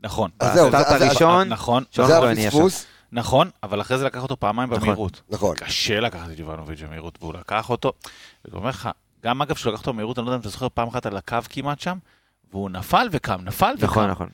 [0.00, 0.30] נכון.
[0.40, 2.18] אז זהו, זה- זה- הראשון, נכון, זה.
[2.48, 2.84] הפספוס.
[3.14, 4.82] נכון, אבל אחרי זה לקח אותו פעמיים נכון.
[4.82, 5.22] במהירות.
[5.30, 5.56] נכון.
[5.56, 7.92] קשה לקחת את יובנוביץ' במהירות, והוא לקח אותו,
[8.44, 8.88] ואני אומר לך,
[9.24, 11.16] גם אגב שהוא לקח אותו במהירות, אני לא יודע אם אתה זוכר פעם אחת על
[11.16, 11.98] הקו כמעט שם,
[12.52, 13.86] והוא נפל וקם, נפל וקם.
[13.86, 14.28] נכון, נכון.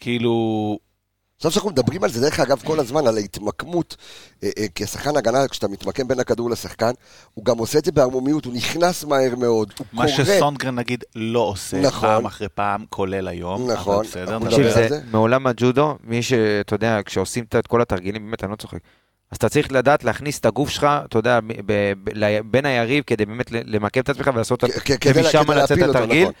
[0.00, 0.78] כאילו,
[1.36, 3.96] עכשיו שאנחנו מדברים על זה, דרך אגב, כל הזמן, על ההתמקמות,
[4.42, 6.90] אה, אה, כשחקן הגנה, כשאתה מתמקם בין הכדור לשחקן,
[7.34, 10.24] הוא גם עושה את זה בערמומיות, הוא נכנס מהר מאוד, הוא מה קורא.
[10.24, 12.08] שסונגרן נגיד לא עושה נכון.
[12.08, 13.70] פעם אחרי פעם, כולל היום.
[13.70, 14.06] נכון.
[14.06, 15.00] בסדר, אנחנו נדבר תקשיב, זה.
[15.10, 18.78] מעולם הג'ודו, מי שאתה יודע, כשעושים את כל התרגילים, באמת, אני לא צוחק.
[19.30, 23.04] אז אתה צריך לדעת להכניס את הגוף שלך, אתה יודע, ב- ב- ב- בין היריב,
[23.06, 24.64] כדי באמת למקם את עצמך ולעשות,
[25.04, 26.22] ומשם לצאת את התרגיל.
[26.22, 26.32] נכון.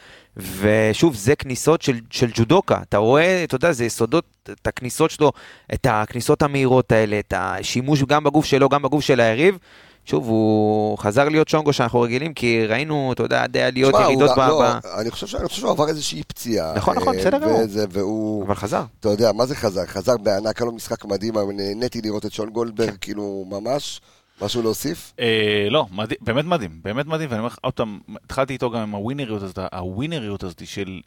[0.60, 2.78] ושוב, זה כניסות של, של ג'ודוקה.
[2.88, 5.32] אתה רואה, אתה יודע, זה יסודות, את הכניסות שלו,
[5.74, 9.58] את הכניסות המהירות האלה, את השימוש גם בגוף שלו, גם בגוף של היריב.
[10.06, 14.38] שוב, הוא חזר להיות שונגו שאנחנו רגילים, כי ראינו, אתה יודע, די עליות, ירידות ב...
[14.38, 14.64] לא.
[15.00, 16.74] אני חושב אני חושב שהוא עבר איזושהי פציעה.
[16.74, 17.58] נכון, נכון, אה, בסדר גמור.
[17.64, 18.82] וזה- והוא, אבל חזר.
[19.00, 19.86] אתה יודע, מה זה חזר?
[19.86, 22.96] חזר בענק, היה לו משחק מדהים, אבל נהניתי לראות את שון גולדברג, כן.
[23.00, 24.00] כאילו, ממש.
[24.42, 25.12] משהו להוסיף?
[25.20, 28.80] אה, לא, מדהים, באמת מדהים, באמת מדהים, ואני אומר לך, עוד פעם, התחלתי איתו גם
[28.80, 31.00] עם הווינריות הזאת, הווינריות הזאת של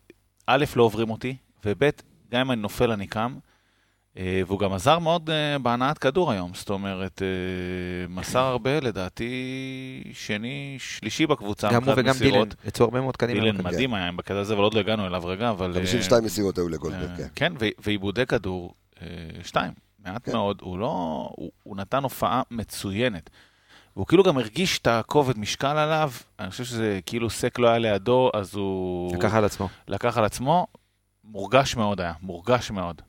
[0.47, 1.35] א', לא עוברים אותי,
[1.65, 1.83] וב',
[2.31, 3.35] גם אם אני נופל אני קם,
[4.15, 9.33] והוא גם עזר מאוד אה, בהנעת כדור היום, זאת אומרת, אה, מסר הרבה, לדעתי,
[10.13, 12.47] שני, שלישי בקבוצה, גם הוא וגם מסירות.
[12.47, 13.39] דילן, יצאו הרבה מאוד קדימה.
[13.39, 13.63] דילן.
[13.63, 15.69] מדהים היה בקטע הזה, אבל עוד לא הגענו אליו רגע, אבל...
[15.69, 17.23] אה, 52 מסירות היו לגולדברג, כן.
[17.23, 19.07] אה, כן, ועיבודי כדור, אה,
[19.43, 19.71] שתיים,
[20.05, 20.31] מעט כן.
[20.31, 23.29] מאוד, הוא לא, הוא, הוא נתן הופעה מצוינת.
[23.95, 27.77] והוא כאילו גם הרגיש את הכובד משקל עליו, אני חושב שזה כאילו סק לא היה
[27.77, 29.69] לידו, אז הוא לקח על עצמו.
[29.87, 30.67] לקח על עצמו,
[31.23, 33.01] מורגש מאוד היה, מורגש מאוד.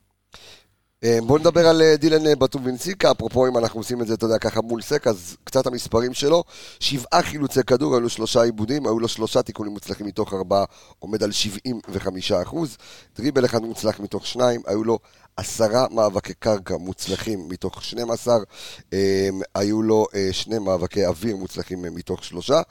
[1.03, 4.25] אה, בואו נדבר על אה, דילן אה, בטובינציקה, אפרופו אם אנחנו עושים את זה, אתה
[4.25, 6.43] יודע, ככה מול סק, אז קצת המספרים שלו,
[6.79, 10.65] שבעה חילוצי כדור, היו לו שלושה עיבודים, היו לו שלושה תיקונים מוצלחים מתוך ארבעה,
[10.99, 12.77] עומד על 75 אחוז,
[13.17, 14.99] דריבל אחד מוצלח מתוך שניים, היו לו
[15.37, 18.35] עשרה מאבקי קרקע מוצלחים מתוך 12,
[18.93, 22.61] אה, היו לו אה, שני מאבקי אוויר מוצלחים אה, מתוך שלושה,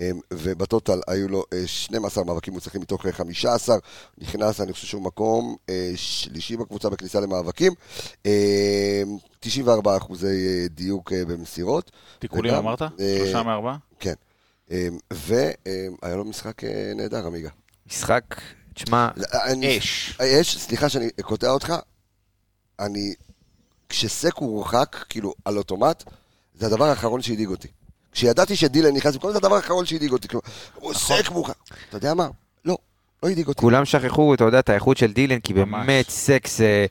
[0.00, 3.76] אה, ובטוטל היו לו אה, 12 מאבקים מוצלחים מתוך אה, 15,
[4.18, 7.72] נכנס, אני חושב שהוא מקום אה, שלישי בקבוצה בכניסה למאבקים.
[8.26, 9.02] אה,
[9.40, 11.90] 94 אחוזי אה, דיוק אה, במסירות.
[12.18, 12.82] תיקולים וגם, אמרת?
[12.82, 12.88] אה,
[13.18, 13.76] שלושה מארבעה?
[14.00, 14.14] כן.
[14.70, 17.48] אה, והיה לו משחק אה, נהדר, עמיגה.
[17.86, 18.40] משחק,
[18.74, 19.08] תשמע,
[19.78, 20.18] אש.
[20.24, 21.74] יש, סליחה שאני קוטע אותך,
[22.80, 23.14] אני,
[23.88, 26.04] כשסק הוא הורחק, כאילו, על אוטומט,
[26.58, 27.68] זה הדבר האחרון שהדאיג אותי.
[28.12, 30.28] כשידעתי שדילן נכנס, זה הדבר האחרון שהדאיג אותי.
[30.28, 31.54] כלומר, הוא סק מורחק.
[31.88, 32.28] אתה יודע מה?
[32.64, 32.78] לא,
[33.22, 33.60] לא הדאיג אותי.
[33.60, 35.54] כולם שכחו, אתה יודע, את האיכות של דילן, כי.
[35.54, 36.86] באמת סק אה,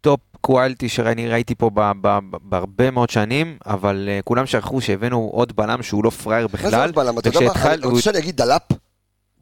[0.00, 4.80] top quality שאני ראיתי פה ב- ב- ב- בהרבה מאוד שנים, אבל אה, כולם שכחו
[4.80, 6.86] שהבאנו עוד בלם שהוא לא פראייר מה זה בכלל.
[6.86, 7.18] עוד בלם?
[7.18, 7.74] אתה יודע מה?
[7.74, 8.62] אני רוצה שאני אגיד דלאפ?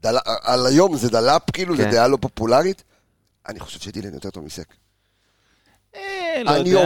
[0.03, 1.91] דל- על היום זה דלאפ, כאילו, זה כן.
[1.91, 2.83] דעה לא פופולרית.
[3.49, 4.59] אני חושב שדילן יותר טוב מסק.
[4.59, 4.75] אה, לא אני יודע.
[5.77, 5.86] אומר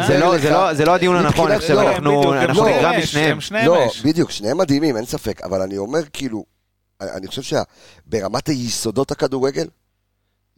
[0.06, 2.88] זה לא- זה לא- זה לא הדיון הנכון, מבחינת- אני חושב, לא, אנחנו לא, נגרע
[2.90, 3.32] הם משניהם.
[3.32, 3.86] הם שניהם לא.
[4.04, 6.44] בדיוק, שניהם מדהימים, אין ספק, אבל אני אומר, כאילו,
[7.00, 9.66] אני חושב שברמת היסודות הכדורגל,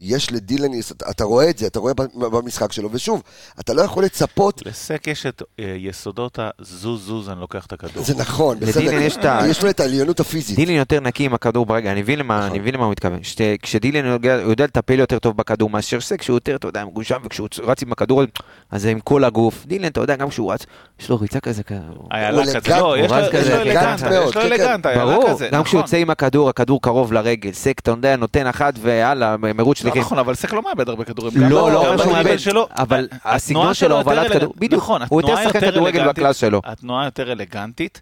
[0.04, 0.70] יש לדילן
[1.10, 3.22] אתה רואה את זה, אתה רואה במשחק שלו, ושוב,
[3.60, 8.04] אתה לא יכול לצפות, לסק יש את אה, יסודות הזוז זוז, אני לוקח את הכדור.
[8.04, 10.56] זה נכון, בסדר, לדילן יש את ה- יש לו את העליונות הפיזית.
[10.56, 12.50] דילן יותר נקי עם הכדור ברגע, אני מבין למה נכון.
[12.50, 13.22] אני מבין למה הוא מתכוון.
[13.22, 16.84] שת- כשדילן יודע- הוא יודע לטפל יותר טוב בכדור מאשר סק, שהוא יותר, אתה יודע,
[16.84, 18.22] מגושם, וכשהוא רץ עם הכדור,
[18.70, 19.66] אז זה עם כל הגוף.
[19.66, 20.66] דילן, אתה יודע, גם כשהוא רץ,
[21.00, 21.78] יש לו ריצה כזה, כזה.
[22.10, 24.42] היה הוא לה כזה, אלגנט, לא, יש לו- אלגנט, יש לו.
[24.42, 25.80] אלגנט, היה לה ברור, כזה, גם כשהוא נכון.
[25.80, 27.52] יוצא עם הכדור, הכדור קרוב לרגל.
[27.52, 30.02] סק, אתה יודע, נותן אחת ויאללה, מרוץ לא שליחים.
[30.06, 31.32] נכון, אבל סק לא מאבד הרבה כדורים.
[31.40, 32.68] לא, לא אומר שהוא בליגה מאבד, שלו.
[32.76, 36.08] אבל הסגנון שלו הובלת כדור, בדיוק, נכון, הוא יותר שחקן כדורגל.
[36.08, 36.60] בקלאס שלו.
[36.64, 38.00] התנועה יותר אלגנטית.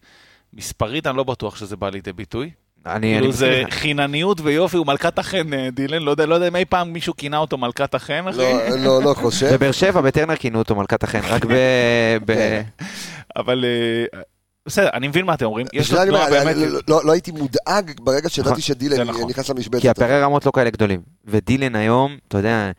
[0.55, 2.51] מספרית אני לא בטוח שזה בא לידי ביטוי.
[2.87, 3.63] אני אני כאילו מסכים זה.
[3.71, 7.17] חינניות ויופי, הוא מלכת החן, אה, דילן, לא יודע לא יודע אם אי פעם מישהו
[7.17, 8.39] כינה אותו מלכת החן, אחי.
[8.39, 9.53] לא, לא, לא חושב.
[9.53, 11.53] בבאר שבע, בטרנר כינו אותו מלכת החן, רק ב...
[12.27, 12.61] ב-
[13.37, 14.21] אבל אה,
[14.67, 15.67] בסדר, אני מבין מה אתם אומרים.
[15.73, 16.57] יש לו תנועה אומר, באמת...
[16.57, 19.31] לא- לא לא הייתי מודאג ברגע נכון, שידעתי זה שדילן נכון.
[19.31, 19.83] נכנס למשבצת.
[19.83, 19.89] כי.
[19.89, 21.01] הפערי רמות לא כאלה גדולים.
[21.25, 22.71] ודילן היום, אתה יודע,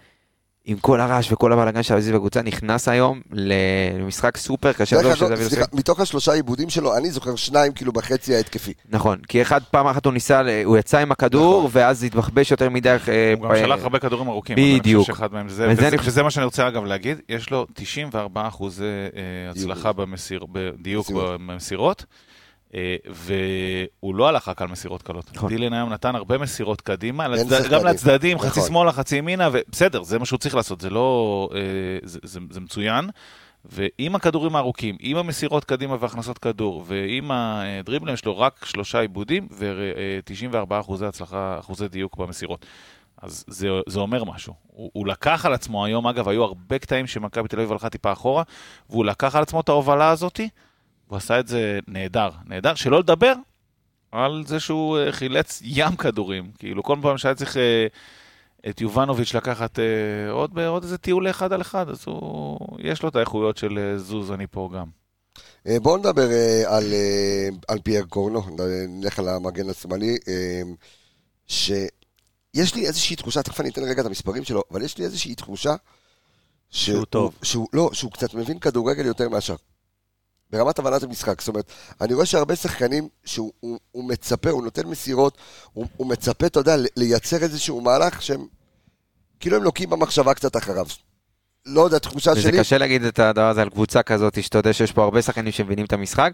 [0.66, 5.02] עם כל הרעש וכל הבלאגן של הזיז בקבוצה, נכנס היום למשחק סופר קשה.
[5.02, 5.66] לא שזה אביב סליחה.
[5.74, 8.74] מתוך השלושה עיבודים שלו, אני זוכר שניים כאילו בחצי ההתקפי.
[8.90, 11.72] נכון, כי אחד, פעם אחת הוא ניסה, הוא יצא עם הכדור, נכון.
[11.74, 12.90] ואז התבחבש יותר מדי.
[12.90, 14.56] אה, הוא גם ב- שלח הרבה כדורים ארוכים.
[14.80, 15.10] בדיוק.
[15.46, 19.92] וזה וזה, אני וזה, מה שאני רוצה אגב להגיד, יש לו 94 אחוזי אה, הצלחה
[19.94, 21.42] במסיר, בדיוק מסירות.
[21.42, 22.31] במסירות, אה,
[23.10, 25.32] והוא לא הלך רק על מסירות קלות.
[25.36, 25.50] נכון.
[25.50, 27.28] דילן היום נתן הרבה מסירות קדימה.
[27.72, 28.64] גם לצדדים, חצי נכון.
[28.64, 31.50] שמאלה, חצי ימינה, ובסדר, זה מה שהוא צריך לעשות, זה לא...
[31.56, 31.60] אה,
[32.04, 33.10] זה, מצוין.
[33.66, 40.80] ועם הכדורים הארוכים, עם המסירות קדימה והכנסות כדור, ועם הדריבלים שלו רק שלושה עיבודים ו-94
[40.80, 42.66] אחוזי הצלחה, אחוזי דיוק במסירות.
[43.22, 44.54] אז זה, זה אומר משהו.
[44.68, 48.12] הוא, הוא לקח על עצמו היום, אגב, היו הרבה קטעים שמכבי תל אביב הלכה טיפה
[48.12, 48.44] אחורה,
[48.90, 50.50] והוא לקח על עצמו את ההובלה הזאתי,
[51.12, 52.76] הוא עשה את זה נהדר, נהדר.
[52.76, 53.34] שלא לדבר
[54.12, 56.52] על זה שהוא אה, חילץ ים כדורים.
[56.60, 57.88] כאילו, כל פעם שהיה צריך אה,
[58.70, 63.10] את יובנוביץ' לקחת אה, עוד, עוד איזה טיול לאחד על אחד, אז הוא, יש לו
[63.10, 64.86] את האיכויות של אה, זוז, אני פה גם.
[65.68, 68.42] אה, בואו נדבר אה, על, אה, על פייר קורנו,
[68.90, 70.62] נלך על המגן השמאלי, אה,
[71.48, 75.36] שיש לי איזושהי תחושה, תכף אני אתן רגע את המספרים שלו, אבל יש לי איזושהי
[75.36, 75.76] תחושה
[76.70, 77.36] שהוא טוב.
[77.44, 79.56] שהוא, לא, שהוא קצת מבין כדורגל יותר מהשאר.
[80.52, 81.72] ברמת הבנת המשחק, זאת אומרת,
[82.02, 85.38] אני רואה שהרבה שחקנים שהוא הוא, הוא מצפה, הוא נותן מסירות,
[85.74, 88.46] הוא, הוא מצפה, אתה יודע, לייצר איזשהו מהלך שהם,
[89.40, 90.86] כאילו הם לוקים במחשבה קצת אחריו.
[91.66, 94.74] לא יודע, תחושה וזה שלי, קשה להגיד את הדבר הזה על קבוצה כזאת, שאתה יודע
[94.74, 96.34] שיש פה הרבה שחקנים שמבינים את המשחק.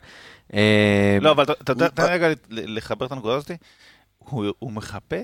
[0.53, 3.51] אה, לא, אבל תן רגע לחבר את הנקודה הזאת.
[4.59, 5.15] הוא מחפה,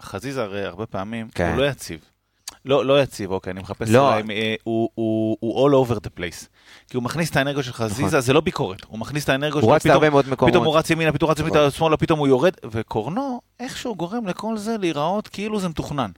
[0.00, 1.50] חזיזה הרי הרבה פעמים, כן.
[1.50, 2.00] הוא לא יציב.
[2.68, 4.14] לא, לא יציב, אוקיי, אני מחפש לא.
[4.14, 6.46] אולי, אה, הוא- הוא הוא all over the place.
[6.90, 8.20] כי הוא מכניס את האנרגיות של חזיזה, נכון.
[8.20, 10.52] זה לא ביקורת, הוא מכניס את האנרגיות שלו, רץ פתאום- מקומות.
[10.52, 11.52] פתאום הוא רץ ימינה, פתאום הוא רץ נכון.
[11.56, 16.10] ימינה, שמאלה, פתאום הוא יורד, וקורנו, איכשהו גורם לכל זה להיראות כאילו זה מתוכנן.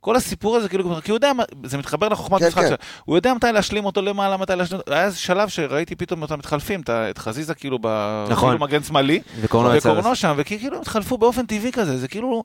[0.00, 1.32] כל הסיפור הזה, כאילו, כי הוא יודע,
[1.64, 2.68] זה מתחבר לחוכמת כן, משחק כן.
[2.68, 6.22] שלו, הוא יודע מתי להשלים אותו למעלה, מתי להשלים אותו, היה איזה שלב שראיתי פתאום
[6.22, 6.80] אותם מתחלפים,
[7.10, 8.50] את חזיזה כאילו, ב- נכון.
[8.50, 9.70] כאילו מגן שמאלי, וקורנו.
[9.78, 12.44] וקורנו שם, וכאילו הם התחלפו באופן טבעי כזה, זה כאילו...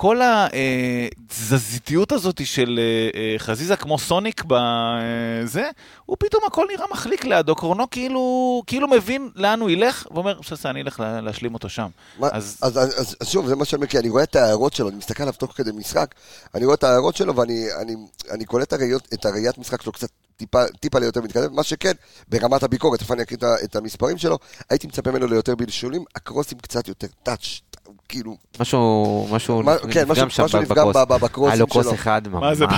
[0.00, 5.70] כל התזזיתיות הזאת של אה, אה, חזיזה כמו סוניק בזה,
[6.06, 8.20] הוא פתאום הכל נראה מחליק לידו, קורנו כאילו,
[8.66, 11.88] כאילו מבין לאן הוא ילך, ואומר, בסדר, אני אלך לה- להשלים אותו שם.
[12.18, 14.72] מה- אז- אז, אז, אז, אז שוב, זה מה שאני מכיר, אני רואה את ההערות
[14.72, 16.14] שלו, אני מסתכל עליו תוך כדי משחק,
[16.54, 17.94] אני רואה את ההערות שלו ואני אני,
[18.30, 21.92] אני קולט הראיות- את הראיית משחק שלו קצת טיפה, טיפה ליותר מתקדם, מה שכן,
[22.28, 24.38] ברמת הביקורת, איפה אני אקריא את המספרים שלו,
[24.70, 27.60] הייתי מצפה ממנו ליותר בלשולים, הקרוסים קצת יותר טאץ',
[28.08, 30.86] כאילו, משהו, משהו מה- כן, נפגם משהו- שם משהו נפגם
[31.20, 31.50] בקרוס.
[31.50, 31.94] היה לו קרוס שלו.
[31.94, 32.40] אחד ממש.
[32.42, 32.74] מה זה, כן,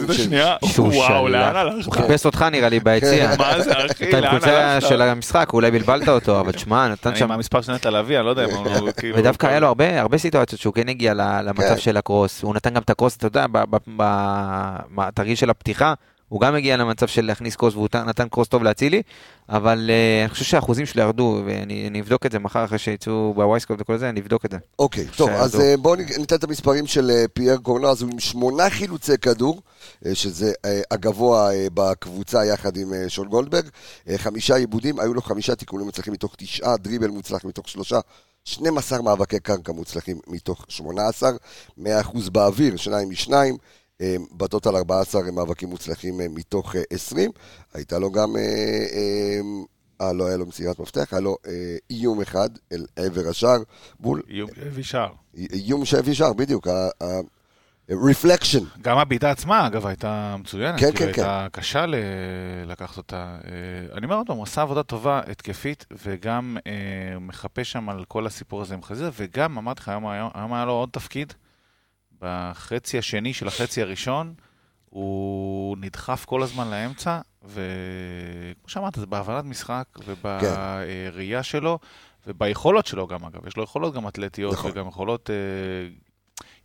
[0.00, 0.56] במחצית השנייה?
[0.64, 1.28] שהוא וואו.
[1.28, 1.86] לאן הלכת?
[1.86, 3.30] הוא חיפש אותך נראה לי ביציע.
[3.38, 4.88] מה זה, אחי, אתה עם לאן חולצה הלכת?
[4.88, 7.24] של המשחק, אולי בלבלת אותו, אבל תשמע, נתן אני שם...
[7.24, 8.66] עם המספר של נטע לביא, אני לא יודע אם הוא
[8.98, 9.16] כאילו...
[9.18, 11.78] ודווקא היה לו הרבה, סיטואציות שהוא כן הגיע ל- למצב כן.
[11.78, 12.42] של הקרוס.
[12.42, 15.94] הוא נתן גם את הקרוס, אתה יודע, ב- ב- ב- בתרגיל של הפתיחה,
[16.32, 19.02] הוא גם הגיע למצב של להכניס קרוס, והוא נתן- קרוס טוב לאצילי,
[19.48, 23.32] אבל אה, אני חושב שהאחוזים שלו ירדו, ואני אני אבדוק את זה מחר אחרי שיצאו
[23.36, 24.56] ב-Wyscout וכל זה, אני אבדוק את זה.
[24.78, 25.60] אוקיי, טוב, שהיה אז טוב.
[25.60, 27.58] אה, בואו ניתן את המספרים של אה, פייר
[27.90, 29.62] אז הוא עם שמונה חילוצי כדור,
[30.06, 33.68] אה, שזה אה, הגבוה אה, בקבוצה יחד עם אה, שון גולדברג,
[34.08, 37.98] אה, חמישה עיבודים, היו לו חמישה תיקונים מוצלחים מתוך תשעה, דריבל מוצלח מתוך שלושה,
[38.44, 41.30] 12 מאבקי קרקע מוצלחים מתוך 18,
[41.78, 41.82] 100%
[42.32, 43.58] באוויר, שניים משניים, אה,
[44.36, 47.30] בטוטל 14 מאבקים מוצלחים אה, מתוך אה, 20.
[47.74, 49.40] הייתה לו גם, אה, אה,
[50.06, 51.52] אה, לא היה לו מסירת מפתח, היה לו אה,
[51.90, 53.58] איום אחד אל עבר השער,
[54.00, 55.06] מול איום וישר.
[55.52, 56.66] איום שהביא שער, בדיוק,
[57.90, 58.64] ה-reflection.
[58.82, 60.80] גם הבעיטה עצמה, אגב, הייתה מצוינת.
[60.80, 61.94] כן, כאילו, כן, הייתה קשה ל-
[62.66, 63.38] לקחת אותה.
[63.44, 63.50] אה,
[63.96, 66.72] אני אומר עוד פעם, הוא עשה עבודה טובה, התקפית, וגם אה,
[67.20, 69.88] מחפה שם על כל הסיפור הזה עם חזיזה, וגם, אמרתי לך,
[70.34, 71.32] היום היה לו עוד תפקיד.
[72.22, 74.34] בחצי השני של החצי הראשון,
[74.90, 81.78] הוא נדחף כל הזמן לאמצע, וכמו שאמרת, זה בהבנת משחק ובראייה שלו,
[82.26, 83.46] וביכולות שלו גם, אגב.
[83.46, 84.70] יש לו יכולות גם אתלטיות, נכון.
[84.70, 85.30] וגם יכולות...
[85.30, 85.34] אה,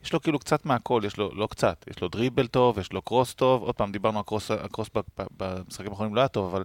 [0.04, 3.02] יש לו כאילו קצת מהכל, יש לו, לא קצת, יש לו דריבל טוב, יש לו
[3.02, 4.90] קרוס טוב, עוד פעם, דיברנו על קרוס, הקרוס
[5.38, 6.64] במשחקים האחרונים לא היה טוב, אבל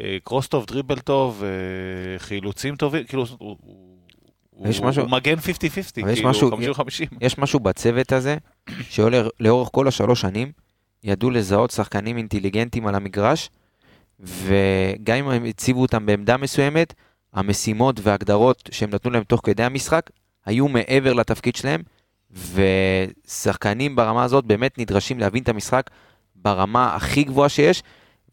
[0.00, 3.56] אה, קרוס טוב, דריבל טוב, אה, חילוצים טובים, כאילו, הוא,
[4.64, 7.08] יש הוא, משהו- הוא מגן 50-50, אבל יש כאילו, משהו- 50-50.
[7.20, 8.36] יש משהו בצוות הזה,
[8.90, 10.52] שלאורך כל השלוש שנים,
[11.04, 13.50] ידעו לזהות שחקנים אינטליגנטים על המגרש,
[14.20, 16.94] וגם אם הם הציבו אותם בעמדה מסוימת,
[17.32, 20.10] המשימות וההגדרות שהם נתנו להם תוך כדי המשחק,
[20.46, 21.82] היו מעבר לתפקיד שלהם,
[23.26, 25.90] ושחקנים ברמה הזאת באמת נדרשים להבין את המשחק
[26.36, 27.82] ברמה הכי גבוהה שיש,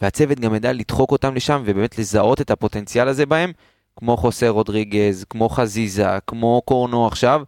[0.02, 3.52] והצוות גם ידע לדחוק אותם לשם ובאמת לזהות את הפוטנציאל הזה בהם,
[4.00, 7.42] כמו חוסה רודריגז, כמו חזיזה, כמו קורנו עכשיו,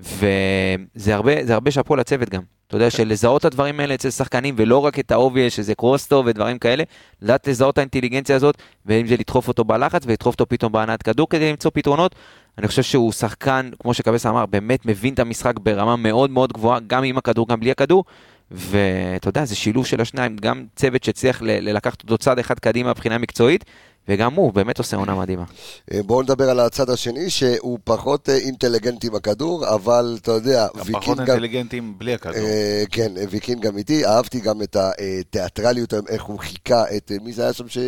[0.00, 2.42] וזה הרבה, זה הרבה שאפו לצוות גם.
[2.66, 5.74] אתה יודע, של לזהות את הדברים האלה אצל שחקנים, ולא רק את ה obvious, שזה
[5.74, 6.84] קרוס טוב ודברים כאלה,
[7.22, 11.28] לדעת לזהות את האינטליגנציה הזאת, ואם זה לדחוף אותו בלחץ, ולדחוף אותו פתאום בהנעת כדור
[11.28, 12.14] כדי למצוא פתרונות.
[12.58, 16.80] אני חושב שהוא שחקן, כמו שקבסה אמר, באמת מבין את המשחק ברמה מאוד מאוד גבוהה,
[16.86, 18.04] גם עם הכדור, גם בלי הכדור.
[18.50, 22.90] ואתה יודע, זה שילוב של השניים, גם צוות שהצליח ל- ללקחת אותו צעד אחד קדימה
[22.90, 23.64] מבחינה מקצועית,
[24.08, 25.44] וגם הוא באמת עושה עונה מדהימה.
[25.92, 30.80] אה, בואו נדבר על הצד השני, שהוא פחות אה, אינטליגנטי בכדור, אבל אתה יודע, גם
[30.80, 31.26] ויקין פחות גם...
[31.26, 32.36] אינטליגנטים בלי הכדור.
[32.36, 37.42] אה, כן, ויקין גם איתי, אהבתי גם את התיאטרליות, איך הוא חיכה את, מי זה
[37.42, 37.78] היה שם ש...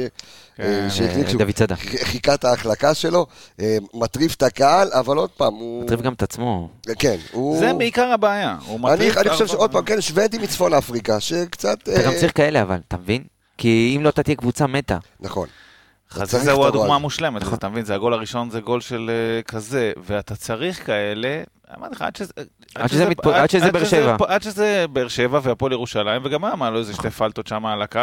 [0.89, 1.77] שהוא דוד צדק.
[2.05, 3.27] חיכה את ההחלקה שלו,
[3.95, 5.85] מטריף את הקהל, אבל עוד פעם, הוא...
[5.85, 6.69] מטריף גם את עצמו.
[6.99, 7.59] כן, הוא...
[7.59, 8.57] זה בעיקר הבעיה.
[8.85, 11.79] אני, חושב שעוד פעם, כן, שוודי מצפון אפריקה, שקצת...
[11.83, 13.23] אתה גם צריך כאלה אבל, אתה מבין?
[13.59, 14.99] כי אם לא, אתה תהיה קבוצה מתה.
[15.21, 15.49] נכון.
[16.11, 16.95] חזיזה הוא הדוגמה.
[16.95, 21.43] המושלמת, אז אתה מבין, זה הגול הראשון, זה גול של אה, כזה, ואתה צריך כאלה,
[21.79, 22.33] אמרתי לך, עד שזה...
[22.75, 24.17] עד שזה מתפו- עד שזה באר שבע.
[24.29, 28.01] עד שזה באר שבע והפועל ירושלים, וגם היה לו איזה שתי פלטות שם על הקו.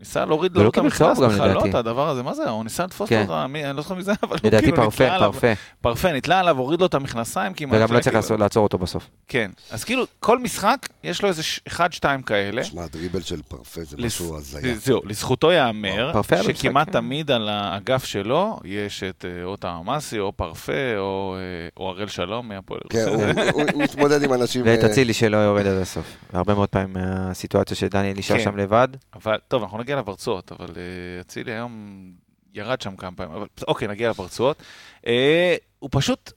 [0.00, 1.76] ניסה להוריד לו את גם, בחלות, לדעתי.
[1.76, 2.48] הדבר הזה, מה זה?
[2.50, 3.22] הוא ניסה לתפוס כן.
[3.22, 5.52] אותו, אני לא זוכר מי זה, אבל הוא כאילו פרפה, נתלה עליו, פרפה.
[5.80, 7.74] פרפה, נתלה עליו, הוריד לו את המכנסיים כמעט.
[7.80, 9.08] וגם לא צריך כאילו- לעצור- אותו בסוף.
[9.28, 12.64] כן, אז כאילו, כל משחק, יש לו איזה ש- אחד, שתיים כאלה.
[12.64, 14.74] שמע, הדריבל של פרפה זה משהו הזיה.
[14.74, 16.12] זהו, לזכותו ייאמר,
[16.54, 16.92] שכמעט כן.
[16.92, 22.08] תמיד על האגף שלו יש את אה, או תאמאסי, או פרפה, או אה, או הראל
[22.08, 22.80] שלום מהפועל.
[22.90, 23.04] כן,
[23.52, 24.62] הוא- מתמודד עם אנשים...
[24.64, 26.16] ואת אה, אצילי שלא יורד עד הסוף.
[26.32, 28.44] הרבה מאוד פעמים מהסיטואציה שדניאל נשאר כן.
[28.44, 28.88] שם לבד.
[29.14, 32.12] אבל, טוב, אנחנו נגיע לפרצות, אבל אה, אצילי היום
[32.54, 34.62] ירד שם כמה פעמים, אבל אוקיי, נגיע לפרצות.
[35.06, 36.32] אה, הוא פשוט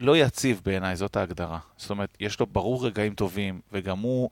[0.00, 1.58] לא יציב בעיניי, זאת ההגדרה.
[1.76, 4.30] זאת אומרת, יש לו ברור רגעים טובים, וגם הוא,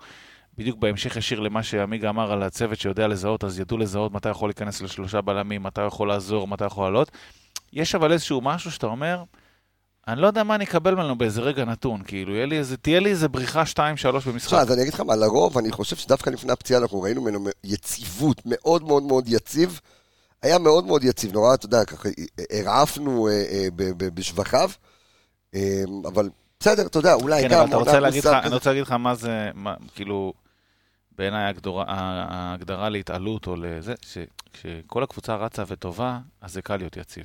[0.56, 4.48] בדיוק בהמשך ישיר למה שעמיגה אמר על הצוות שיודע לזהות, אז ידעו לזהות מתי יכול
[4.48, 7.10] להיכנס לשלושה בלמים, מתי יכול לעזור, מתי יכול לעלות.
[7.72, 9.24] יש אבל איזשהו משהו שאתה אומר,
[10.09, 13.00] אני לא יודע מה אני אקבל ממנו באיזה רגע נתון, כאילו, יהיה לי איזה, תהיה
[13.00, 13.76] לי איזה בריחה 2-3
[14.26, 14.52] במשחק.
[14.52, 18.42] אז אני אגיד לך מה, לרוב אני חושב שדווקא לפני הפציעה אנחנו ראינו ממנו יציבות
[18.44, 19.80] מאוד מאוד מאוד יציב.
[20.42, 22.09] היה מאוד מאוד יציב, נורא, אתה יודע, ככה
[22.50, 23.68] הרעפנו אה, אה,
[24.14, 24.70] בשבחיו,
[25.54, 26.30] אה, אבל
[26.61, 27.61] בסדר, אתה יודע, אולי כן, גם...
[27.61, 28.54] אבל אתה רוצה להגיד לך, אני.
[28.54, 30.32] רוצה להגיד לך מה זה, מה, כאילו,
[31.18, 37.24] בעיניי ההגדרה- ההגדרה להתעלות או לזה, שכשכל הקבוצה רצה וטובה, אז זה קל להיות יציב.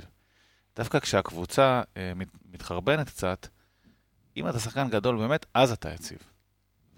[0.76, 3.46] דווקא כשהקבוצה אה, מת- מתחרבנת קצת,
[4.36, 6.18] אם אתה שחקן גדול באמת, אז אתה יציב.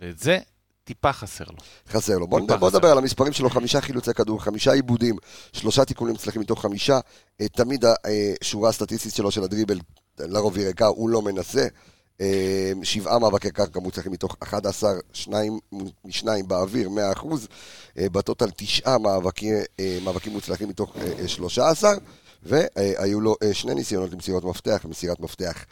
[0.01, 0.39] ואת זה
[0.85, 1.57] טיפה חסר לו.
[1.89, 2.27] חסר לו.
[2.27, 2.71] בוא, טיפה בוא.
[2.71, 5.17] נדבר על המספרים שלו, חמישה חילוצי כדור, חמישה עיבודים,
[5.53, 6.99] שלושה תיקונים מוצלחים מתוך חמישה.
[7.41, 7.85] אה, תמיד
[8.41, 9.79] השורה הסטטיסטית שלו של הדריבל,
[10.19, 11.67] לרוב היא ריקה, הוא לא מנסה.
[12.21, 15.59] אה, שבעה מאבקי קרקע מוצלחים מתוך 11, שניים
[16.05, 17.49] משניים באוויר, 100 אחוז.
[17.99, 19.51] אה, בטוטל תשעה מאבקי,
[19.81, 21.91] אה, מאבקים מוצלחים מתוך אה, אה, 13,
[22.43, 25.65] והיו לו אה, שני ניסיונות למסירת מפתח, מסירת מפתח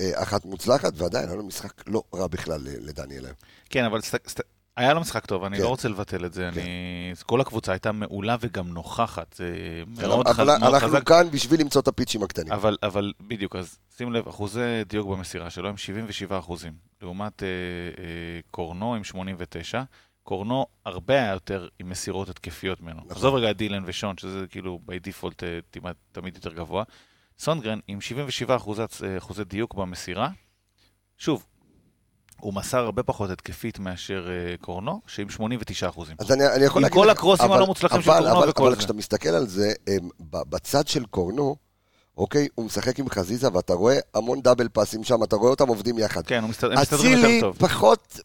[0.00, 3.36] אה, אחת מוצלחת, ועדיין היה לו משחק לא רע בכלל אה, לדניאל היום.
[3.70, 4.40] כן, אבל סת, סת,
[4.76, 5.62] היה לו משחק טוב, אני כן.
[5.62, 6.48] לא רוצה לבטל את זה.
[6.48, 9.34] אני, כל הקבוצה הייתה מעולה וגם נוכחת.
[9.34, 9.52] זה
[9.86, 11.06] מאוד, אבל מאוד אנחנו חזק.
[11.06, 12.52] כאן בשביל למצוא את הפיצ'ים הקטנים.
[12.52, 17.48] אבל, אבל בדיוק, אז שים לב, אחוזי דיוק במסירה שלו הם 77 אחוזים, לעומת אה,
[17.48, 19.82] אה, קורנו עם 89.
[20.22, 23.00] קורנו הרבה היה יותר עם מסירות התקפיות ממנו.
[23.00, 23.16] נכון.
[23.16, 26.84] עזוב רגע את דילן ושון, שזה כאילו בי דיפולט אה, תמיד, תמיד יותר גבוה.
[27.38, 30.28] סונגרן עם 77 אחוזי, אה, אחוזי דיוק במסירה.
[31.18, 31.46] שוב,
[32.40, 36.16] הוא מסר הרבה פחות התקפית מאשר אה, קורנו, שעם 89 אחוזים.
[36.18, 38.38] אז אני, אני יכול עם להגיד כל לך- הקרוסים אבל- הלא מוצלחים של אבל- קורנו
[38.40, 38.78] אבל- וכל אבל זה.
[38.78, 41.56] כשאתה מסתכל על זה, הם, בצד של קורנו,
[42.16, 45.98] אוקיי, הוא משחק עם חזיזה, ואתה רואה המון דאבל פאסים שם, אתה רואה אותם עובדים
[45.98, 46.26] יחד.
[46.26, 47.56] כן, הם מסתדרים יותר אצילי טוב.
[47.58, 48.18] פחות,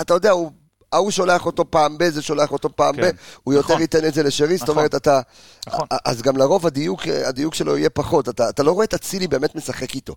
[0.00, 0.50] אתה יודע, הוא...
[0.94, 3.02] ההוא שולח אותו פעם ב, זה שולח אותו פעם כן.
[3.02, 3.10] ב,
[3.42, 3.80] הוא יותר נכון.
[3.80, 4.76] ייתן את זה לשרי, זאת נכון.
[4.76, 5.20] אומרת, אתה...
[5.66, 5.86] נכון.
[6.04, 9.54] אז גם לרוב הדיוק, הדיוק שלו יהיה פחות, אתה, אתה לא רואה את אצילי באמת
[9.54, 10.14] משחק איתו.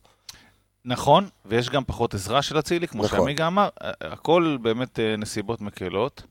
[0.86, 3.20] נכון, ויש גם פחות עזרה של אצילי, כמו נכון.
[3.20, 3.70] שעמיגה אמר,
[4.02, 6.24] הכל באמת אה, נסיבות מקלות.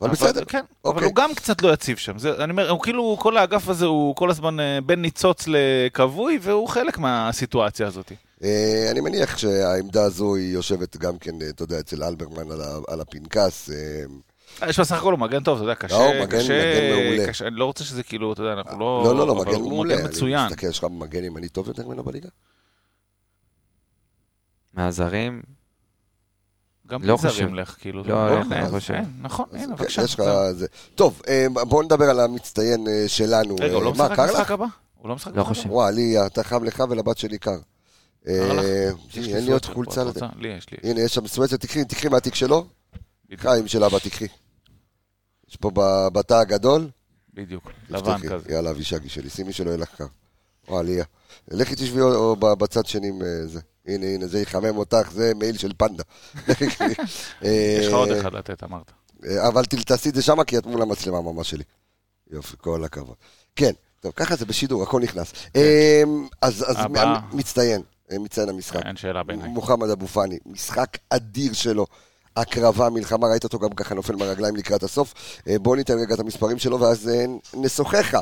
[0.00, 0.44] אבל בסדר.
[0.44, 1.04] כן, אבל אוקיי.
[1.04, 2.18] הוא גם קצת לא יציב שם.
[2.18, 6.38] זה, אני אומר, הוא כאילו, כל האגף הזה הוא כל הזמן אה, בין ניצוץ לכבוי,
[6.42, 8.12] והוא חלק מהסיטואציה הזאת.
[8.42, 12.50] אה, אני מניח שהעמדה הזו היא יושבת גם כן, אה, אתה יודע, אצל אלברמן
[12.88, 13.70] על, הפנקס.
[13.70, 17.26] אה, יש בסך הכל הוא מגן טוב, אתה יודע, קשה, לא, מגן- קשה, מגן מעולה.
[17.28, 19.02] קשה, אני לא רוצה שזה כאילו, אתה יודע, אנחנו לא...
[19.04, 19.96] לא, לא, לא, מגן הוא מעולה.
[19.96, 20.38] מגן מצוין.
[20.38, 22.28] אני מסתכל, יש לך מגן ימני טוב יותר ממנו בליגה?
[24.74, 25.42] מהזרים,
[26.86, 27.54] גם לא זרים חושב.
[27.54, 28.02] לך, כאילו.
[28.04, 28.94] לא, זה- אין, אין, חושב.
[29.20, 30.02] נכון, הנה, כן, בבקשה.
[30.02, 30.26] יש לך.
[30.52, 30.66] זה.
[30.94, 33.54] טוב, אה, בואו נדבר על המצטיין אה, שלנו.
[33.60, 34.50] רגע, הוא אה, לא משחק במשחק?
[34.50, 34.66] הבא?
[34.98, 35.66] הוא לא משחק לא במשחק חושב.
[35.66, 35.74] הבא?
[35.74, 37.58] וואי, לי, אתה חם לך ולבת שלי קר.
[38.28, 40.02] אה, אין לי עוד חולצה.
[40.02, 40.26] רוצה?
[40.36, 40.90] לי יש, לי.
[40.90, 42.66] הנה, יש שם סוואצר, תקחי, תקחי מהתיק שלו.
[43.36, 44.26] חיים של אבא, תקחי.
[45.48, 45.70] יש פה
[46.12, 46.88] בתא הגדול.
[47.34, 48.28] בדיוק, לבן.
[48.28, 48.52] כזה.
[48.52, 50.06] יאללה, אבישגי שלי, שימי שלא יהיה לך קר.
[50.68, 51.04] וואי, ליה.
[51.48, 53.60] לכי תשבי או- או בצד שני עם אה, זה.
[53.86, 56.02] הנה, הנה, זה יחמם אותך, זה מעיל של פנדה.
[57.42, 58.92] יש לך עוד אה, אחד לתת, אמרת.
[59.48, 61.64] אבל תעשי את זה שמה, כי את מול המצלמה ממש שלי.
[62.30, 63.16] יופי, כל הכבוד.
[63.56, 65.32] כן, טוב, ככה זה בשידור, הכל נכנס.
[65.56, 66.02] אה,
[66.42, 66.76] אז אז
[67.32, 67.82] מצטיין,
[68.18, 68.86] מצטיין המשחק.
[68.86, 69.48] אין שאלה בעיניי.
[69.48, 71.86] מוחמד אבו פאני, משחק אדיר שלו.
[72.36, 75.14] הקרבה, מלחמה, ראית אותו גם ככה נופל מהרגליים לקראת הסוף.
[75.48, 78.14] אה, בואו ניתן רגע את המספרים שלו ואז אה, נשוחח.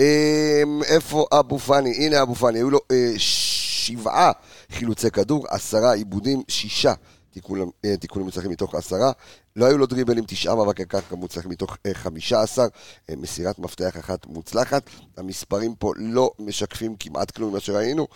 [0.00, 2.06] אה, איפה אבו פאני?
[2.06, 4.32] הנה אבו פאני, היו לו אה, שבעה
[4.72, 6.92] חילוצי כדור, עשרה עיבודים, שישה
[7.30, 9.12] תיקונים, אה, תיקונים מוצלחים מתוך עשרה.
[9.56, 12.66] לא היו לו דריבלים, תשעה מאבקי קרקע מוצלחים מתוך אה, חמישה עשר.
[13.10, 14.90] אה, מסירת מפתח אחת מוצלחת.
[15.16, 18.06] המספרים פה לא משקפים כמעט כלום ממה שראינו,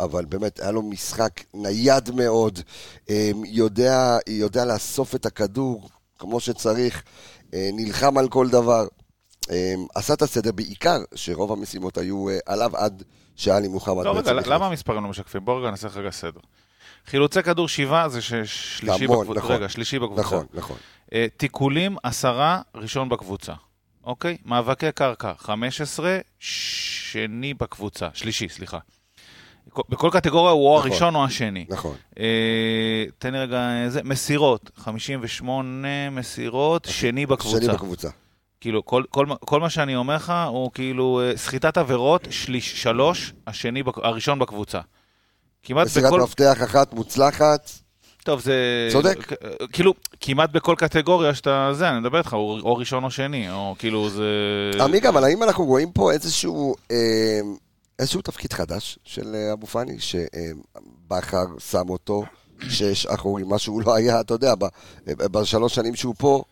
[0.00, 2.58] אבל באמת היה לו משחק נייד מאוד,
[3.44, 5.88] יודע, יודע לאסוף את הכדור
[6.18, 7.02] כמו שצריך,
[7.52, 8.86] נלחם על כל דבר.
[9.94, 13.02] עשה את הסדר, בעיקר שרוב המשימות היו עליו עד
[13.36, 14.32] שעלי מוחמד לא, רגע.
[14.32, 15.44] למה המספרים לא משקפים?
[15.44, 16.40] בוא רגע נעשה לך רגע סדר.
[17.06, 19.40] חילוצי כדור שבעה זה ש- שלישי המון, בקבוצה.
[19.40, 19.56] נכון.
[19.56, 20.20] רגע, שלישי בקבוצה.
[20.22, 20.76] נכון, נכון.
[21.14, 23.52] אה, תיקולים עשרה, ראשון בקבוצה.
[24.04, 24.36] אוקיי?
[24.44, 28.08] מאבקי קרקע, 15, שני בקבוצה.
[28.14, 28.78] שלישי, סליחה.
[29.88, 30.90] בכל קטגוריה הוא או נכון.
[30.90, 31.66] הראשון או השני.
[31.68, 31.96] נכון.
[32.18, 37.60] אה, תן לי רגע, אה, זה, מסירות, 58 מסירות, שני בקבוצה.
[37.64, 38.08] שני בקבוצה.
[38.60, 43.32] כאילו, כל, כל, כל מה שאני אומר לך הוא כאילו אה, סחיטת עבירות, שליש, שלוש,
[43.46, 44.80] השני, הראשון בקבוצה.
[45.62, 46.20] כמעט מסירת בכל...
[46.20, 47.70] מפתח אחת מוצלחת,
[48.24, 48.88] טוב, זה...
[48.92, 49.32] צודק.
[49.72, 51.70] כאילו, כמעט בכל קטגוריה שאתה...
[51.72, 54.24] זה, אני מדבר איתך, או ראשון או שני, או כאילו זה...
[54.80, 57.40] עמיגה, אבל האם אנחנו רואים פה איזשהו, אה,
[57.98, 62.24] איזשהו תפקיד חדש של אה, אבו פאני, שבכר שם אותו
[62.68, 66.42] שש אחורי, מה שהוא לא היה, אתה יודע, ב- אה, בשלוש שנים שהוא פה,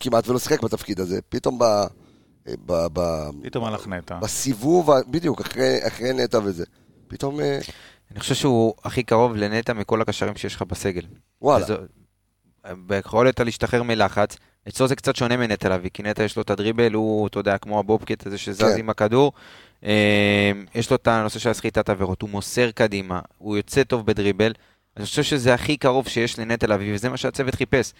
[0.00, 1.62] כמעט ולא שיחק בתפקיד הזה, פתאום ב...
[1.62, 3.00] אה, ב, ב
[3.42, 4.18] פתאום הלך נטע.
[4.18, 6.64] בסיבוב, בדיוק, אחרי, אחרי נטע וזה,
[7.08, 7.58] פתאום, אה,
[8.10, 11.02] אני חושב שהוא הכי קרוב לנטע מכל הקשרים שיש לך בסגל.
[11.42, 11.74] וואלה, וזו-
[12.86, 14.36] ביכולת להשתחרר מלחץ.
[14.68, 17.58] אצלו זה קצת שונה מנטע לביא, כי נטע יש לו את הדריבל, הוא, אתה יודע,
[17.58, 18.78] כמו הבובקט הזה שזז כן.
[18.78, 19.32] עם הכדור.
[19.84, 24.52] אה, יש לו את הנושא של הסחיטת עבירות, הוא מוסר קדימה, הוא יוצא טוב בדריבל.
[24.96, 27.92] אני חושב שזה הכי קרוב שיש לנטע לביא, וזה מה שהצוות חיפש.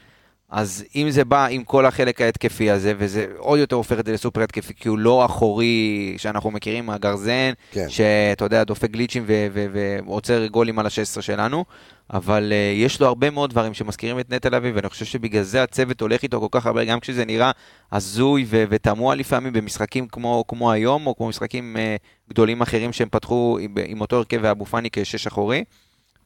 [0.50, 4.12] אז אם זה בא עם כל החלק ההתקפי הזה, וזה עוד יותר הופך את זה
[4.12, 7.88] לסופר התקפי, כי הוא לא אחורי שאנחנו מכירים מהגרזן, כן.
[7.88, 11.64] שאתה יודע, דופק גליצ'ים ו- ו- ועוצר גולים על ה-16 שלנו,
[12.12, 15.62] אבל uh, יש לו הרבה מאוד דברים שמזכירים את נטע לביא, ואני חושב שבגלל זה
[15.62, 17.50] הצוות הולך איתו כל כך הרבה, גם כשזה נראה
[17.92, 23.08] הזוי ו- ותמוה לפעמים במשחקים כמו, כמו היום, או כמו משחקים uh, גדולים אחרים שהם
[23.10, 25.64] פתחו עם, עם אותו הרכב ואבו פאני כשש אחורי,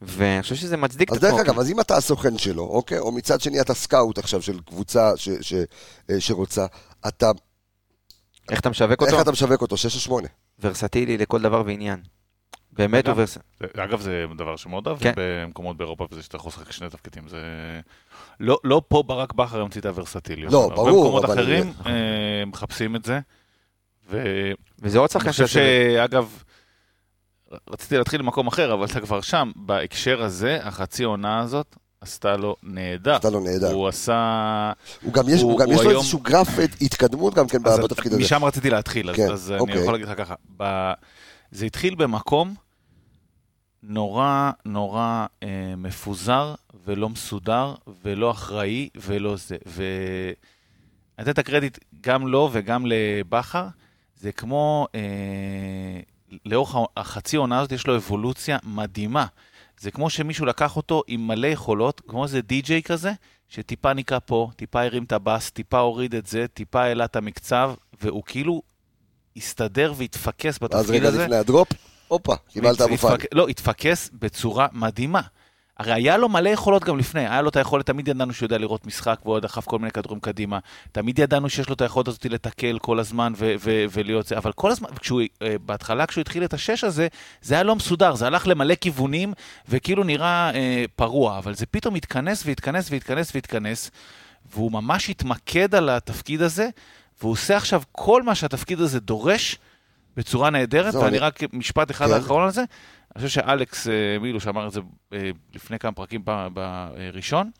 [0.01, 1.37] ואני חושב שזה מצדיק אז את עצמו.
[1.37, 4.59] דרך אגב, אז אם אתה הסוכן שלו, אוקיי, או מצד שני אתה סקאוט עכשיו של
[4.59, 5.53] קבוצה ש, ש,
[6.09, 6.65] אה, שרוצה,
[7.07, 7.31] אתה,
[8.51, 9.21] איך אתה משווק איך אותו?
[9.21, 9.77] אתה משווק אותו?
[9.77, 10.27] שש או שמונה?
[10.59, 11.99] ורסטילי לכל דבר ועניין.
[12.73, 13.37] באמת הוא אגב, ורס...
[13.59, 15.13] זה- אגב, זה דבר שמאוד אהבתי כן.
[15.17, 17.27] במקומות באירופה, וזה שאתה יכול לשחק שני תפקידים.
[17.27, 17.37] זה...
[18.39, 20.53] לא, לא פה ברק בכר המציא את הוורסטיליות.
[20.53, 21.91] לא, ברור, מקומות אבל- אחרים אה,
[22.45, 23.19] מחפשים את זה.
[24.09, 26.43] ואני וזה עוד שחקן שאגב,
[27.69, 29.51] רציתי להתחיל במקום אחר, אבל אתה כבר שם.
[29.55, 33.15] בהקשר הזה, החצי עונה הזאת עשתה לו נהדר.
[33.15, 33.71] עשתה לו נהדר.
[33.73, 34.71] הוא עשה...
[35.01, 36.47] הוא גם יש, הוא- הוא גם הוא יש לו היום- איזשהו גרף
[36.81, 38.21] התקדמות גם כן בתפקיד הזה.
[38.21, 39.81] משם רציתי להתחיל, אז, כן, אז אני אוקיי.
[39.81, 40.35] יכול להגיד לך ככה.
[40.57, 40.91] ב...
[41.51, 42.55] זה התחיל במקום
[43.83, 45.47] נורא נורא אה,
[45.77, 47.73] מפוזר ולא מסודר,
[48.05, 49.57] ולא אחראי, ולא זה.
[49.65, 50.33] ואני
[51.21, 53.67] אתן את הקרדיט גם לו וגם לבכר.
[54.19, 54.99] זה כמו, אה,
[56.45, 59.25] לאורך החצי עונה הזאת יש לו אבולוציה מדהימה.
[59.79, 63.11] זה כמו שמישהו לקח אותו עם מלא יכולות, כמו איזה די-ג'יי כזה,
[63.49, 67.73] שטיפה ניקה פה, טיפה הרים את הבאס, טיפה הוריד את זה, טיפה העלה את המקצב,
[68.01, 68.61] והוא כאילו
[69.37, 71.23] הסתדר והתפקס אז בתפקיד רגע הזה.
[71.23, 71.67] לפני הדרופ,
[72.07, 72.81] הופה, קיבלת.
[73.11, 75.21] התפק- לא, התפקס בצורה מדהימה.
[75.81, 78.57] הרי היה לו מלא יכולות גם לפני, היה לו את היכולת, תמיד ידענו שהוא יודע
[78.57, 80.59] לראות משחק והוא דחף כל מיני כדורים קדימה.
[80.91, 84.51] תמיד ידענו שיש לו את היכולת הזאת לתקל כל הזמן ו- ו- ולהיות זה, אבל
[84.51, 87.07] כל הזמן, כשהוא, אה, בהתחלה כשהוא התחיל את השש הזה,
[87.41, 89.33] זה היה לא מסודר, זה הלך למלא כיוונים
[89.69, 93.91] וכאילו נראה אה, פרוע, אבל זה פתאום התכנס והתכנס והתכנס והתכנס,
[94.53, 96.69] והוא ממש התמקד על התפקיד הזה,
[97.21, 99.57] והוא עושה עכשיו כל מה שהתפקיד הזה דורש
[100.17, 102.13] בצורה נהדרת, ואני אני- רק משפט אחד כן.
[102.13, 102.63] האחרון על זה.
[103.15, 104.79] אני חושב שאלכס אה, מילו, שאמר את זה
[105.13, 106.21] אה, לפני כמה פרקים
[106.53, 107.51] בראשון,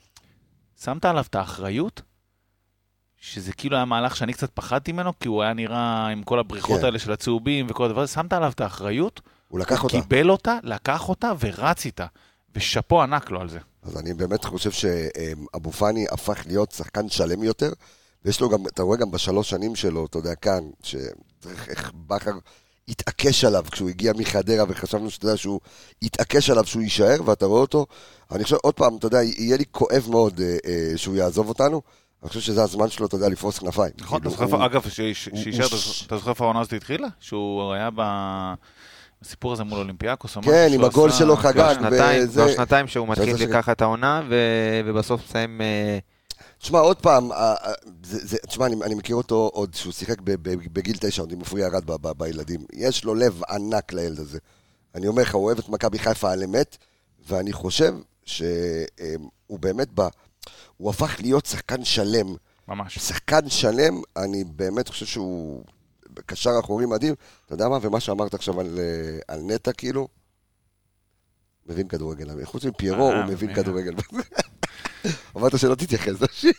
[0.82, 2.02] שמת עליו את האחריות,
[3.18, 6.80] שזה כאילו היה מהלך שאני קצת פחדתי ממנו, כי הוא היה נראה עם כל הבריחות
[6.80, 6.86] כן.
[6.86, 10.02] האלה של הצהובים וכל הדבר הזה, שמת עליו את האחריות, הוא לקח הוא אותה.
[10.02, 12.06] קיבל אותה, לקח אותה ורץ איתה.
[12.56, 13.60] ושאפו ענק לו על זה.
[13.84, 17.72] אז אני באמת חושב שאבו פאני הפך להיות שחקן שלם יותר,
[18.26, 22.32] ויש לו גם, אתה רואה גם בשלוש שנים שלו, אתה יודע, כאן, שצריך איך בכר
[22.88, 25.60] התעקש עליו כשהוא הגיע מחדרה, וחשבנו שאתה יודע שהוא
[26.02, 27.86] התעקש עליו שהוא יישאר, ואתה רואה אותו,
[28.32, 31.82] אני חושב, עוד פעם, אתה יודע, יהיה לי כואב מאוד אה, אה, שהוא יעזוב אותנו,
[32.24, 33.92] אני חושב שזה הזמן שלו, אתה יודע, לפרוס כנפיים.
[34.00, 35.66] נכון, אתה כאילו, זוכר, אגב, שישאר,
[36.08, 37.08] אתה זוכר- איפה העונה הזאת התחילה?
[37.20, 38.54] שהוא היה ב-
[39.22, 41.76] בסיפור הזה מול אולימפיאקוס כן, עם הגול שלו חגג,
[42.32, 44.22] כבר שנתיים שהוא מתחיל לקחת את העונה,
[44.86, 45.62] ובסוף מסיים...
[46.62, 47.74] אה, תשמע, עוד פעם, אה, אה,
[48.48, 50.22] תשמע, אני, אני מכיר אותו עוד שהוא שיחק
[50.74, 52.66] בגיל תשע, עוד עם עופרי ארד ב, בילדים.
[52.74, 54.40] יש לו לב ענק לילד הזה.
[54.96, 56.78] אני אומר לך, הוא אוהב את מכבי חיפה על אמת,
[57.28, 57.96] ואני חושב
[58.26, 60.02] שהוא באמת ב...
[60.78, 62.36] הוא הפך להיות שחקן שלם.
[62.68, 63.00] ממש.
[63.00, 65.64] שחקן שלם, אני באמת חושב שהוא
[66.26, 67.16] קשר אחורי מדהים.
[67.46, 67.78] אתה יודע מה?
[67.82, 70.08] ומה שאמרת עכשיו על, אה, על נטע, כאילו,
[71.66, 72.46] מבין כדורגל.
[72.46, 73.56] חוץ מפיירו, אה, הוא מבין מבין.
[73.56, 73.94] כדורגל.
[75.38, 76.14] אמרת שלא תתייחס.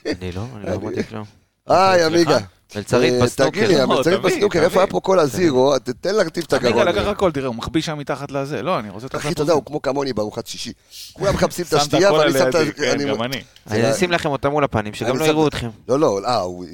[0.07, 1.25] אני לא, אני לא אני- אמרתי כלום.
[1.67, 2.39] היי, עמיגה.
[2.77, 3.51] מלצרית אה, בסנוקר.
[3.51, 4.61] תגיד לי, לא, המלצרית תביא.
[4.61, 5.79] איפה היה פה כל הזירו?
[6.01, 6.89] תן להרטיב את הגרון.
[6.89, 8.63] לקח הכל, תראה, הוא מחביא שם מתחת לזה.
[8.63, 9.07] לא, אני רוצה...
[9.17, 9.33] אחי.
[9.33, 10.73] אתה יודע, הוא כמו כמוני בארוחת שישי.
[11.13, 12.59] כולם מחפשים את השתייה, ואני שם את ה...
[12.77, 13.43] כן, אני- גם אני.
[13.71, 15.69] אני אשים לכם אותה מול הפנים, שגם לא יראו אתכם.
[15.89, 16.67] לא, לא, אה, הוא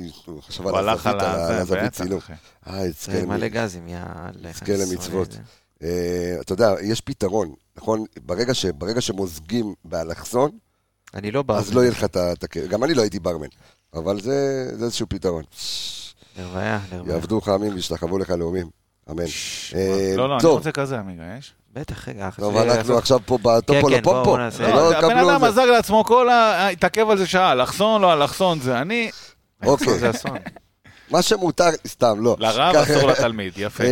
[0.43, 2.21] חשב על הזווית, צילום.
[2.69, 2.83] אה,
[3.27, 4.51] מלא גזים, יאללה.
[4.51, 5.37] יזכה למצוות.
[5.83, 5.89] אה,
[6.41, 8.05] אתה יודע, יש פתרון, נכון?
[8.79, 10.51] ברגע שמוזגים באלכסון,
[11.14, 11.56] אני לא בא.
[11.56, 12.32] אז לא יהיה לך את ה...
[12.68, 13.46] גם אני לא הייתי ברמן,
[13.94, 15.42] אבל זה זה איזשהו פתרון.
[16.38, 17.14] לרוויה, לרוויה.
[17.14, 18.66] יעבדו לך עמים וישתחוו לך לאומים.
[19.11, 19.22] אמן.
[19.74, 20.46] אה, לא, לא, אני.
[20.46, 21.52] רוצה כזה, עמיגה, יש?
[21.72, 22.30] בטח, רגע.
[22.36, 24.74] טוב, אנחנו עכשיו פה בטופו כן, כן, נעשה.
[24.74, 25.44] לא הבן אדם.
[25.44, 26.68] מזג לעצמו כל ה...
[26.68, 29.11] התעכב על זה שעה, אלכסון, לא אלכסון, זה אני.
[29.66, 30.36] אוקיי, זה אסון.
[31.11, 32.36] מה שמותר, סתם, לא.
[32.38, 33.84] לרב אסור לתלמיד, יפה.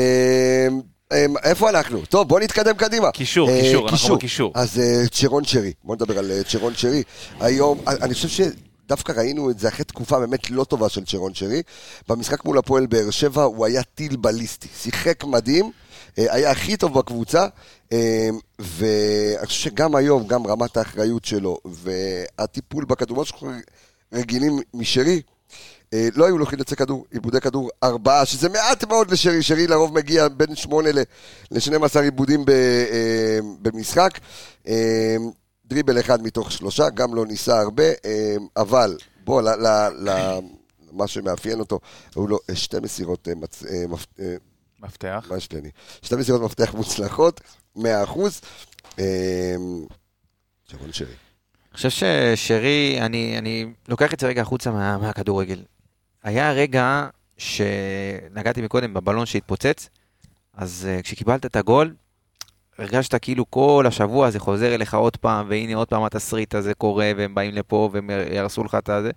[1.12, 2.07] אמ, איפה אנחנו?
[2.07, 3.11] טוב, בוא נתקדם קדימה.
[3.11, 4.52] קישור, אה, קישור, אנחנו בקישור.
[4.54, 7.02] אז אה, צ'רון שרי, בוא נדבר על אה, צ'רון שרי.
[7.40, 11.62] היום, אני חושב שדווקא ראינו את זה אחרי תקופה באמת לא טובה של צ'רון שרי.
[12.09, 15.70] במשחק מול הפועל באר שבע הוא היה טיל בליסטי, שיחק מדהים,
[16.16, 17.46] היה הכי טוב בקבוצה,
[18.59, 23.50] ואני חושב שגם היום, גם רמת האחריות שלו והטיפול בכדור, מה שאנחנו
[24.12, 25.22] רגילים משרי,
[25.93, 30.28] לא היו לו חילוצי כדור, עיבודי כדור ארבעה, שזה מעט מאוד לשרי, שרי לרוב מגיע
[30.28, 34.18] בין שמונה ל-12 עיבודים ב, אה, במשחק.
[34.68, 35.16] אה,
[35.66, 40.39] דריבל אחד מתוך שלושה, גם לא ניסה הרבה, אה, אבל בוא, ל, ל, ל,
[40.93, 41.80] מה שמאפיין אותו,
[42.16, 44.37] היו לו אה, שתי מסירות, אה, מצ, אה, מפ, אה,
[44.82, 45.26] מפתח.
[45.30, 45.70] מה יש לי אני?
[46.03, 47.41] שתי מסירות מפתח מוצלחות,
[47.76, 48.41] 100 אחוז.
[48.99, 49.55] אה,
[50.70, 51.09] שרון שרי.
[51.09, 55.62] אני חושב ששרי, אני, אני לוקח את זה רגע החוצה מה, מהכדורגל.
[56.27, 57.07] היה רגע
[57.39, 59.89] שנגעתי מקודם בבלון שהתפוצץ,
[60.55, 61.95] אז uh, כשקיבלת את הגול,
[62.79, 67.12] הרגשת כאילו כל השבוע זה חוזר אליך עוד פעם, והנה עוד פעם התסריט הזה קורה,
[67.16, 69.11] והם באים לפה והם יהרסו לך את הזה.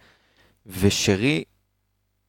[0.66, 1.44] ושרי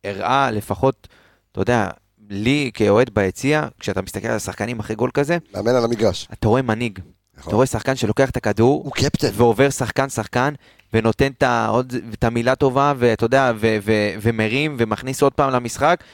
[0.04, 1.08] הראה לפחות,
[1.52, 1.88] אתה יודע,
[2.30, 6.28] לי כאוהד ביציע, כשאתה מסתכל על השחקנים אחרי גול כזה, מאמן על המגרש.
[6.32, 6.98] אתה רואה מנהיג.
[7.46, 9.28] אתה רואה שחקן שלוקח את הכדור, הוא קפטן.
[9.34, 10.54] ועובר שחקן-שחקן,
[10.92, 11.32] ונותן
[12.12, 16.04] את, המילה טובה, ואתה יודע, ו, ו, ומרים, ומכניס עוד פעם למשחק,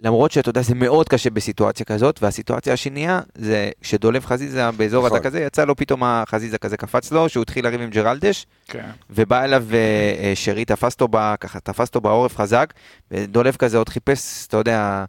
[0.00, 5.16] למרות שאתה יודע, זה מאוד קשה בסיטואציה כזאת, והסיטואציה השנייה, זה שדולב חזיזה באזור נכון.
[5.16, 8.90] הדק הזה, יצא לו פתאום החזיזה כזה קפץ לו, שהוא התחיל לריב עם ג'רלדש, כן.
[9.10, 12.74] ובא אליו אה, אה, שרי, תפס אותו, ב, ככה, תפס אותו בעורף חזק,
[13.10, 15.04] ודולב כזה עוד חיפש, אתה יודע,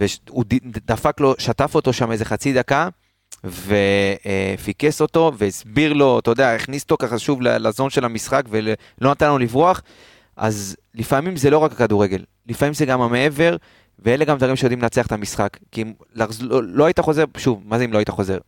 [0.00, 0.44] והוא
[0.86, 2.88] דפק לו, שטף אותו שם איזה חצי דקה,
[3.44, 9.28] ופיקס אותו והסביר לו, אתה יודע, הכניס אותו ככה שוב לזון של המשחק ולא נתן
[9.28, 9.82] לו לברוח,
[10.36, 13.56] אז לפעמים זה לא רק הכדורגל, לפעמים זה גם המעבר,
[13.98, 15.56] ואלה גם דברים שיודעים לנצח את המשחק.
[15.72, 16.26] כי אם לא,
[16.64, 18.38] לא היית חוזר, שוב, מה זה אם לא היית חוזר?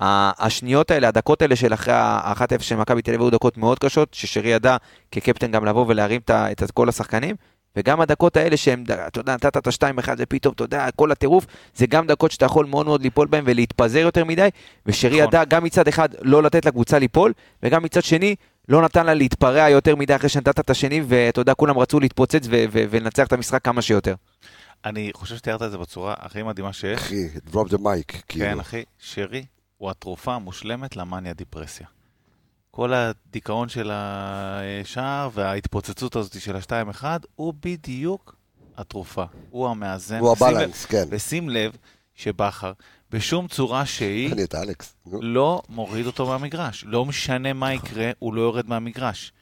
[0.00, 4.14] השניות האלה, הדקות האלה של אחרי ה-1-0 של מכבי תל אביב היו דקות מאוד קשות,
[4.14, 4.76] ששרי ידע
[5.12, 7.36] כקפטן גם לבוא ולהרים את כל השחקנים,
[7.76, 11.86] וגם הדקות האלה שהם, אתה יודע, נתת את ה-2-1 ופתאום, אתה יודע, כל הטירוף, זה
[11.86, 14.48] גם דקות שאתה יכול מאוד מאוד ליפול בהם ולהתפזר יותר מדי,
[14.86, 15.28] ושרי נכון.
[15.28, 18.34] ידע גם מצד אחד לא לתת לקבוצה ליפול, וגם מצד שני
[18.68, 22.46] לא נתן לה להתפרע יותר מדי אחרי שנתת את השני, ואתה יודע, כולם רצו להתפוצץ
[22.50, 24.14] ולנצח את המשחק כמה שיותר.
[24.84, 27.00] אני חושב שתיארת את זה בצורה הכי מדהימה שיש.
[27.00, 28.46] אחי, drop the mic, כאילו.
[28.46, 29.44] כן, אחי, שרי
[29.76, 31.86] הוא התרופה המושלמת למאניה דיפרסיה.
[32.78, 37.04] כל הדיכאון של השער וההתפוצצות הזאת של ה-2-1,
[37.34, 38.36] הוא בדיוק
[38.76, 39.24] התרופה.
[39.50, 40.18] הוא המאזן.
[40.18, 41.04] הוא הבלנס, כן.
[41.10, 41.72] ושים לב
[42.14, 42.72] שבכר,
[43.10, 44.34] בשום צורה שהיא.
[45.20, 46.84] לא מוריד אותו מהמגרש.
[46.86, 49.32] לא משנה מה יקרה, הוא לא יורד מהמגרש.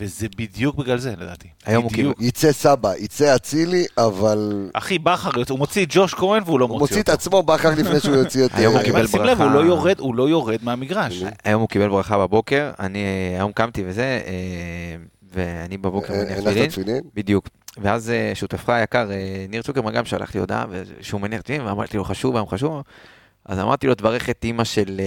[0.00, 1.48] וזה בדיוק בגלל זה, לדעתי.
[1.66, 2.20] היום הוא בדיוק.
[2.20, 4.70] יצא סבא, יצא אצילי, אבל...
[4.72, 7.18] אחי, בכר, הוא מוציא את ג'וש כהן והוא לא הוא מוציא מוציא את אותו.
[7.18, 8.54] עצמו בכר לפני שהוא יוציא את...
[8.54, 9.54] היום הוא אה, קיבל אבל שים לב, הוא ברכה.
[9.54, 11.22] לא יורד, הוא לא יורד מהמגרש.
[11.44, 14.96] היום הוא קיבל ברכה בבוקר, אני אה, היום קמתי וזה, אה,
[15.32, 17.00] ואני בבוקר מניח תפילין.
[17.14, 17.48] בדיוק.
[17.78, 19.08] ואז שותפך היקר,
[19.48, 20.64] ניר צוקרמן, גם שלח לי הודעה
[21.00, 22.82] שהוא מניח תפילין, ואמרתי לו, חשוב, היום חשוב.
[23.44, 25.00] אז אמרתי לו, תברך את אימא של...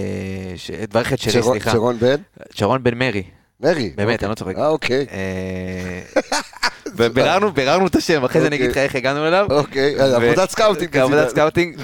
[0.90, 1.70] תברך את שלי, סליחה.
[1.70, 2.16] שרון בן?
[2.50, 3.22] שרון בן מרי.
[3.62, 3.92] מרי.
[3.96, 4.26] באמת, אוקיי.
[4.26, 4.56] אני לא צוחק.
[4.58, 5.06] אה, אוקיי.
[5.12, 6.20] אה,
[6.96, 9.46] וביררנו ביררנו את השם, אחרי זה אני אגיד לך איך הגענו אליו.
[9.50, 10.96] אוקיי, ו- עבודת סקאוטינג.
[10.96, 11.28] עבודת.
[11.28, 11.76] סקאוטינג.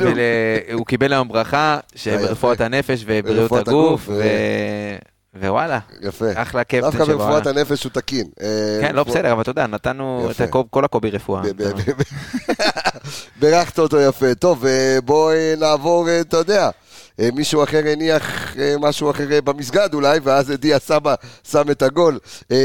[0.71, 2.61] והוא קיבל היום ברכה, אה, שברפואת.
[2.61, 4.09] הנפש ובריאות הגוף,
[5.41, 6.25] ווואלה, יפה.
[6.35, 7.19] אחלה קפטן דווקא שבעולם.
[7.19, 8.27] ברפואת הנפש הוא תקין.
[8.41, 11.43] אה, כן, לא בסדר, אבל אתה יודע, נתנו את כל הקובי רפואה.
[13.41, 14.35] בירכת אותו יפה.
[14.35, 16.71] טוב, אה, בוא אה, נעבור, אה, אתה יודע, אה,
[17.33, 21.15] מישהו אחר הניח אה, משהו אחר אה, במסגד אולי, ואז דיה סבא
[21.51, 22.19] שם את הגול.
[22.51, 22.57] אה,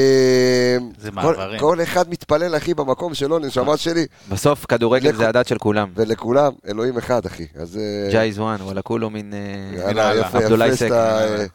[0.97, 1.59] זה כל- מעברים.
[1.59, 5.91] כל אחד מתפלל, אחי, במקום שלו, נשמה שלי, בסוף כדורגל זה הדת של כולם.
[5.95, 7.45] ולכולם, אלוהים אחד, אחי.
[7.55, 7.77] אז...
[7.77, 9.33] אה, ג'ייז וואן, וואלה כולו מין...
[9.33, 10.15] אה, יאללה.
[10.15, 10.75] יפה, יפה.
[10.75, 11.45] שאתה אה,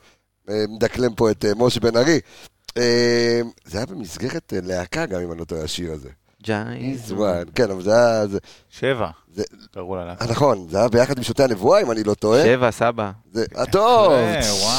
[0.51, 2.21] אה, מדקלם פה את אה, משה בן ארי.
[2.79, 6.09] אה, זה היה במסגרת אה, להקה גם, אם אני לא טועה, השיר הזה.
[6.43, 8.25] ג'ייז וואן, כן, אבל זה היה...
[8.71, 9.09] שבע.
[9.37, 9.43] זה-
[9.75, 10.15] קראו לה.
[10.21, 12.43] אה, נכון, זה היה ביחד עם שותי הנבואה, אם אני לא טועה.
[12.45, 13.11] שבע, סבא.
[13.33, 14.13] זה, אה, טוב,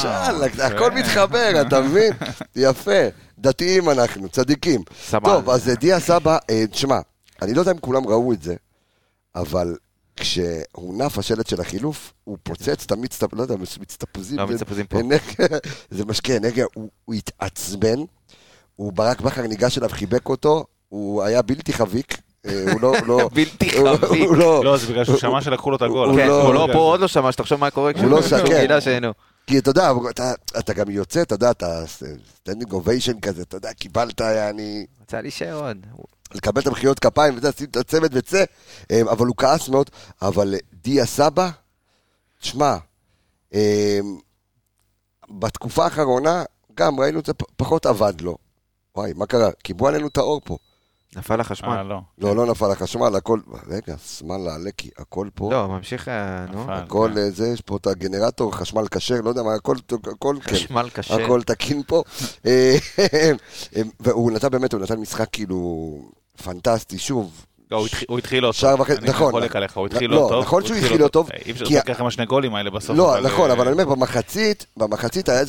[0.02, 0.64] שאללה, יפה.
[0.64, 2.12] הכל מתחבר, אתה מבין?
[2.56, 3.00] יפה,
[3.38, 4.80] דתיים אנחנו, צדיקים.
[5.04, 5.28] סבבה.
[5.34, 6.98] טוב, אז אה, דיה סבא, אה, תשמע,
[7.42, 8.54] אני לא יודע אם כולם ראו את זה,
[9.34, 9.76] אבל
[10.16, 13.34] כשהונף השלט של החילוף, הוא פוצץ את המצטפ...
[13.34, 14.38] לא יודע, מצטפוזים.
[14.38, 14.98] לא, זה- מצטפוזים פה.
[15.90, 16.66] זה משקה אנרגיה,
[17.04, 17.98] הוא התעצבן,
[18.76, 22.92] הוא ברק בכר ניגש אליו, חיבק אותו, הוא היה בלתי חביק, אה, הוא לא...
[23.06, 24.28] לא- בלתי הוא- חביק.
[24.28, 24.64] הוא לא...
[24.64, 26.08] לא, זה בגלל שהוא שמע שלקחו לו את הגול.
[26.08, 28.38] הוא כן, לא- הוא לא פה, עוד לא שמע, שתחשוב מה קורה הוא לא כשהוא.
[28.60, 29.12] גילה שאינו.
[29.46, 29.92] כי אתה יודע,
[30.58, 31.82] אתה, גם יוצא, אתה יודע, אתה
[32.34, 34.86] סטנדינג אוביישן כזה, אתה יודע, קיבלת, אני...
[35.02, 35.86] רצה להישאר עוד.
[36.34, 38.44] לקבל את המחיאות כפיים, ואתה שים את הצוות וצא,
[38.90, 39.90] אה, אבל הוא כעס מאוד,
[40.22, 41.50] אבל אה, דיה סבא,
[42.40, 42.76] תשמע,
[43.54, 43.98] אה,
[45.30, 46.42] בתקופה האחרונה,
[46.74, 48.36] גם ראינו את זה פחות עבד לו.
[48.96, 49.50] וואי, מה קרה?
[49.62, 50.56] קיבלו עלינו את האור פה.
[51.16, 51.82] נפל אה, החשמל.
[51.82, 51.98] לא.
[52.18, 53.40] לא, לא נפל החשמל, הכל...
[53.68, 55.52] רגע, שמאלה, לקי, הכל פה.
[55.52, 56.62] לא, ממשיך, אה, נו.
[56.62, 56.72] נפל.
[56.72, 57.18] הכל כן.
[57.20, 59.76] אה, זה, יש פה את הגנרטור, חשמל כשר, לא יודע מה, הכל,
[60.12, 60.52] הכל, כן.
[60.54, 61.24] חשמל קשה.
[61.24, 62.02] הכל תקין פה.
[62.46, 62.76] אה,
[64.00, 65.98] והוא נתן באמת, הוא נתן משחק כאילו
[66.44, 67.44] פנטסטי, שוב.
[67.70, 67.76] לא,
[68.08, 68.80] הוא התחיל- לא טוב.
[68.98, 69.30] אני נכון.
[69.32, 70.42] חולק עליך, הוא התחיל לא, לא טוב.
[70.44, 72.96] נכון שהוא התחיל לא טוב, אי אפשר להתווכח עם השני גולים האלה בסוף.
[72.96, 75.40] לא, נכון, אה, אבל אני אומר, במחצית, במחצית היה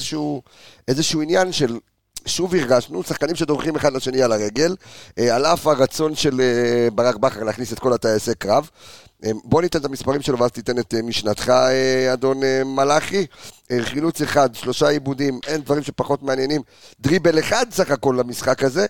[0.87, 1.77] איזשהו עניין של...
[2.25, 4.75] שוב הרגשנו, שחקנים שדורכים אחד לשני על הרגל,
[5.19, 8.69] אה, על אף הרצון של אה, ברק בכר להכניס את כל הטייסי קרב.
[9.25, 11.53] אה, בוא ניתן את המספרים שלו ואז תיתן את משנתך,
[12.13, 13.25] אדון מלאכי.
[13.81, 16.61] חילוץ אחד, שלושה עיבודים, אין דברים שפחות מעניינים.
[16.99, 18.85] דריבל אחד סך הכל למשחק הזה.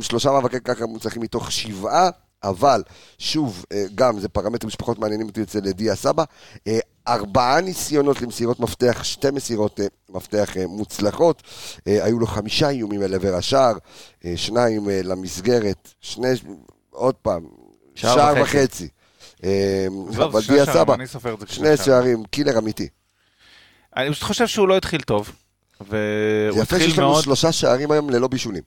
[0.00, 2.10] שלושה מאבקי קרקע מוצלחים מתוך שבעה.
[2.42, 2.82] אבל,
[3.18, 6.24] שוב, גם זה פרמטרים שפחות מעניינים אותי אצל דיה סבא.
[7.08, 11.42] ארבעה ניסיונות למסירות מפתח, שתי מסירות אה, מפתח אה, מוצלחות.
[11.86, 13.72] אה, היו לו חמישה איומים אל עבר השער,
[14.36, 16.28] שניים למסגרת, שני,
[16.90, 17.46] עוד פעם,
[17.94, 18.62] שער שער וחצי.
[18.62, 18.88] וחצי.
[20.16, 22.88] אבל דיה שערים, סבא, שני שערים, קילר אמיתי.
[23.96, 25.32] אני פשוט חושב שהוא לא התחיל טוב.
[25.80, 25.90] והוא
[26.52, 27.24] זה יפה התחיל שיש לנו מאוד...
[27.24, 28.62] שלושה שערים היום ללא בישולים.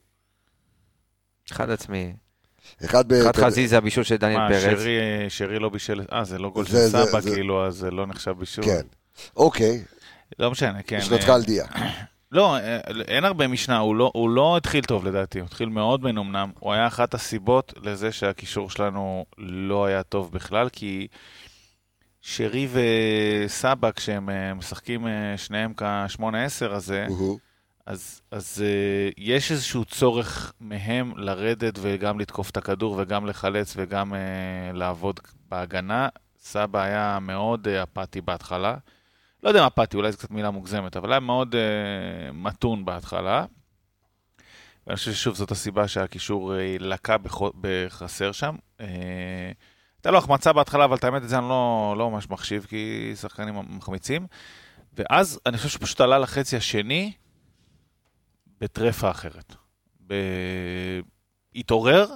[1.52, 2.12] אחד עצמי.
[2.84, 4.62] אחד חזיזה, זה הבישול של דניאל מה, פרץ.
[4.62, 6.00] שרי, שרי לא בישל...
[6.12, 8.64] אה, זה לא גול של סבא, כאילו, אז זה לא נחשב בישול.
[8.64, 8.82] כן.
[9.36, 9.82] אוקיי,
[10.38, 10.98] לא משנה, כן.
[10.98, 11.66] משנתך אה, על דיה.
[12.32, 16.02] לא, אה, אין הרבה משנה, הוא לא, הוא לא התחיל טוב לדעתי, הוא התחיל מאוד
[16.02, 16.50] מנומנם.
[16.58, 21.08] הוא היה אחת הסיבות לזה שהקישור שלנו לא היה טוב בכלל, כי
[22.20, 27.36] שרי וסבא, כשהם אה, משחקים אה, שניהם כ-8-10 הזה, מהמם.
[27.86, 34.12] אז, אז uh, יש איזשהו צורך מהם לרדת וגם לתקוף את הכדור וגם לחלץ וגם
[34.12, 36.08] uh, לעבוד בהגנה.
[36.38, 38.76] סבא היה מאוד uh, אפאתי בהתחלה.
[39.42, 43.44] לא יודע אם אפאתי, אולי זו קצת מילה מוגזמת, אבל היה מאוד uh, מתון בהתחלה.
[44.86, 48.56] ואני חושב ששוב, זאת הסיבה שהקישור uh, לקה בח- בחסר שם.
[48.78, 48.82] Uh,
[49.96, 53.12] הייתה לו החמצה בהתחלה, אבל את האמת, את זה אני לא, לא ממש מחשיב, כי
[53.20, 54.26] שחקנים מחמיצים.
[54.96, 57.12] ואז אני חושב שהוא פשוט עלה לחצי השני,
[58.62, 59.54] בטרפה אחרת.
[60.06, 60.14] ב...
[61.54, 62.06] התעורר,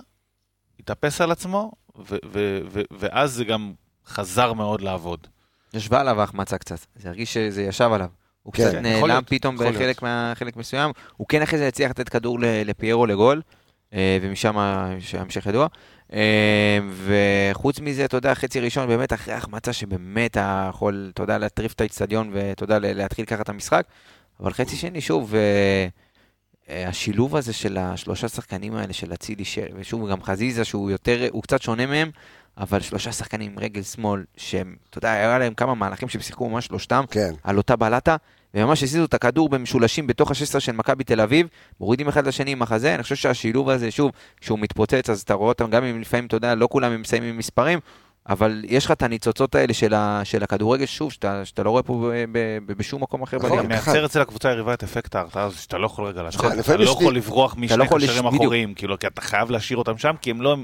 [0.81, 3.73] התאפס על עצמו, ו- ו- ו- ואז זה גם
[4.07, 5.27] חזר מאוד לעבוד.
[5.75, 8.09] ישבה עליו ההחמצה קצת, זה הרגיש שזה ישב עליו.
[8.43, 9.57] הוא כן, קצת נעלם להיות, פתאום.
[9.57, 10.91] בחלק מה- חלק מסוים.
[11.17, 13.43] הוא כן אחרי זה הצליח לתת כדור ל- לפיירו לגול,
[13.93, 15.67] אה, ומשם ההמשך ידוע.
[16.13, 20.37] אה, וחוץ מזה, אתה יודע, חצי ראשון, באמת אחרי החמצה שבאמת
[20.71, 23.87] יכול, אתה יודע, להטריף את האיצטדיון ואתה יודע, ל- להתחיל ככה את המשחק.
[24.41, 25.87] אבל חצי שני, שוב, אה,
[26.69, 29.45] השילוב הזה של השלושה שחקנים האלה, של אצילי,
[29.77, 32.11] ושוב, גם חזיזה, שהוא יותר, הוא קצת שונה מהם,
[32.59, 36.49] אבל שלושה שחקנים עם רגל שמאל, שהם, אתה יודע, היה להם כמה מהלכים שהם שיחקו
[36.49, 37.31] ממש שלושתם, כן.
[37.43, 38.17] על אותה בלטה,
[38.55, 41.47] וממש הזיזו את הכדור במשולשים בתוך ה-16 של מכבי תל אביב,
[41.81, 44.11] מורידים אחד לשני עם החזה, אני חושב שהשילוב הזה, שוב,
[44.41, 47.79] כשהוא מתפוצץ, אז אתה רואה אותם, גם אם לפעמים, אתה יודע, לא כולם מסיימים מספרים,
[48.29, 51.83] אבל יש לך את הניצוצות האלה של, ה, של הכדורגל, שוב, שאתה, שאתה לא רואה
[51.83, 53.51] פה ב, ב, ב, בשום מקום אחר נכון.
[53.51, 53.69] בליגה.
[53.69, 56.41] מייצר אצל הקבוצה היריבה את אפקט ההרתעה הזו, שאתה לא יכול רגע לעשות.
[56.41, 58.27] נכון, אתה לפעמים לא יש לי- יכול לברוח לא משני יכול קשרים.
[58.27, 60.57] אחוריים, כאילו, כי אתה חייב להשאיר אותם שם, כי הם לא...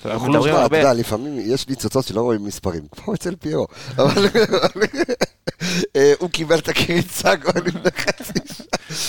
[0.00, 0.08] אתה
[0.78, 3.66] יודע, לפעמים יש ניצוצות שלא רואים מספרים, כמו אצל פיירו.
[3.98, 4.26] אבל
[5.96, 8.66] אה, הוא קיבל את הקריצה כבר לפני חצי שעה.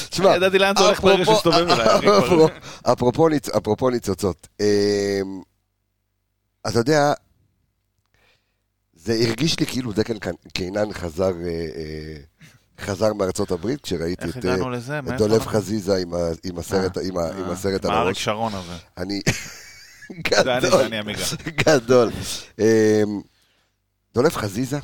[0.10, 2.50] תשמע, ידעתי לאן זה הולך ברגע אפרופו- שהוא הסתובב אליי.
[3.58, 5.20] אפרופו ניצוצות, אה,
[6.68, 7.14] אתה יודע,
[9.06, 12.18] זה הרגיש לי כאילו דקן קנ- קינן חזר אה, אה,
[12.80, 14.56] חזר מארצות הברית, כשראיתי את אה?
[15.16, 15.42] את דולב?
[15.46, 18.24] חזיזה עם ה- עם הסרט- עם ה- עם הסרט על עם האריק הראש.
[18.24, 18.74] שרון הזה.
[18.98, 19.22] אני...
[20.30, 20.90] גדול.
[21.66, 22.12] גדול.
[22.60, 22.66] אמ,
[24.14, 24.78] דולב חזיזה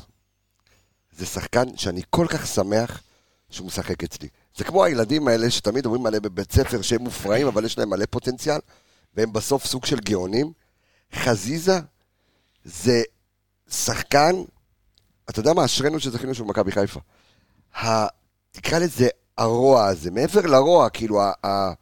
[1.18, 3.02] זה שחקן שאני כל כך שמח
[3.50, 4.28] שהוא משחק אצלי.
[4.56, 8.04] זה כמו הילדים האלה שתמיד אומרים עליהם בבית ספר שהם מופרעים, אבל יש להם מלא
[8.10, 8.58] פוטנציאל,
[9.16, 10.52] והם בסוף סוג של גאונים.
[11.14, 11.78] חזיזה
[12.64, 13.02] זה
[13.72, 14.36] שחקן,
[15.30, 17.00] אתה יודע מה, אשרינו שזכינו שהוא במכבי חיפה.
[17.76, 18.06] ה...
[18.50, 19.08] תקרא לזה
[19.38, 21.32] הרוע הזה, מעבר לרוע, כאילו, ה...
[21.46, 21.72] ה...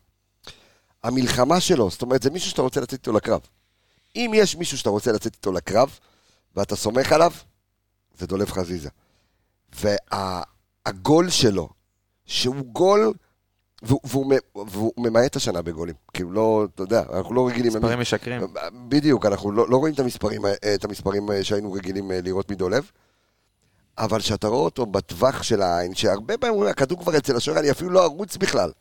[1.03, 3.41] המלחמה שלו, זאת אומרת, זה מישהו שאתה רוצה לצאת איתו לקרב.
[4.17, 5.99] אם יש מישהו שאתה רוצה לצאת איתו לקרב,
[6.57, 7.33] ואתה סומך עליו,
[8.19, 8.89] זה דולב חזיזה.
[9.73, 11.69] והגול שלו,
[12.27, 13.13] שהוא גול,
[13.83, 15.95] והוא, והוא, והוא ממעט השנה בגולים.
[16.15, 17.73] כאילו, לא, אתה יודע, אנחנו לא רגילים...
[17.73, 18.43] מספרים משקרים.
[18.89, 22.51] בדיוק, אנחנו לא, לא רואים את המספרים, אה, את המספרים אה, שהיינו רגילים אה, לראות
[22.51, 22.91] מדולב,
[23.99, 27.91] אבל כשאתה רואה אותו בטווח של העין, שהרבה פעמים הכדור כבר אצל השוער, אני אפילו
[27.91, 28.73] לא ארוץ בכלל.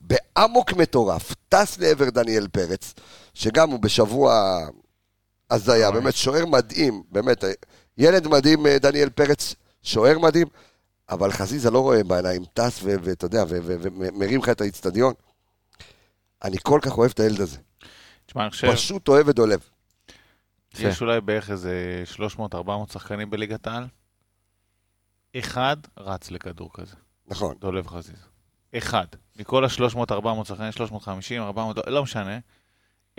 [0.00, 2.94] באמוק מטורף, טס לעבר דניאל פרץ,
[3.34, 4.58] שגם הוא בשבוע
[5.50, 5.90] הזיה.
[5.90, 7.44] באמת שוער מדהים, באמת,
[7.98, 10.46] ילד מדהים, דניאל פרץ, שוער מדהים,
[11.08, 15.14] אבל חזיזה לא רואה בעיניים, טס ואתה יודע, ומרים לך את האיצטדיון.
[16.44, 17.58] אני כל כך אוהב את הילד הזה,
[18.26, 19.60] תשמע, אני חושב, פשוט אוהב את דולב.
[20.78, 23.86] יש אולי בערך איזה 300-400 שחקנים בליגת העל.
[25.38, 26.96] אחד רץ לכדור כזה,
[27.26, 27.56] נכון.
[27.60, 28.26] דולב חזיזה.
[28.78, 29.06] אחד.
[29.36, 32.38] מכל ה-300-400 שחקנים, 350, 400, לא משנה.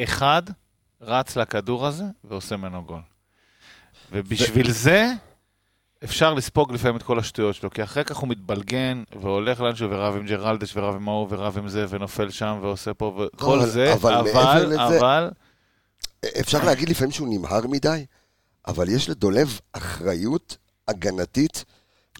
[0.03, 0.41] אחד
[1.01, 3.01] רץ לכדור הזה ועושה ממנו גול.
[4.11, 5.11] ובשביל זה
[6.05, 10.15] אפשר לספוג לפעמים את כל השטויות שלו, כי אחרי כך הוא מתבלגן והולך לאנשהו ורב
[10.15, 13.93] עם ג'רלדש ורב עם ההוא ורב עם זה ונופל שם ועושה פה וכל אבל- זה,
[13.93, 15.29] אבל אבל, לזה- אבל,
[16.39, 18.05] אפשר להגיד לפעמים שהוא נמהר מדי,
[18.67, 21.65] אבל יש לדולב אחריות הגנתית,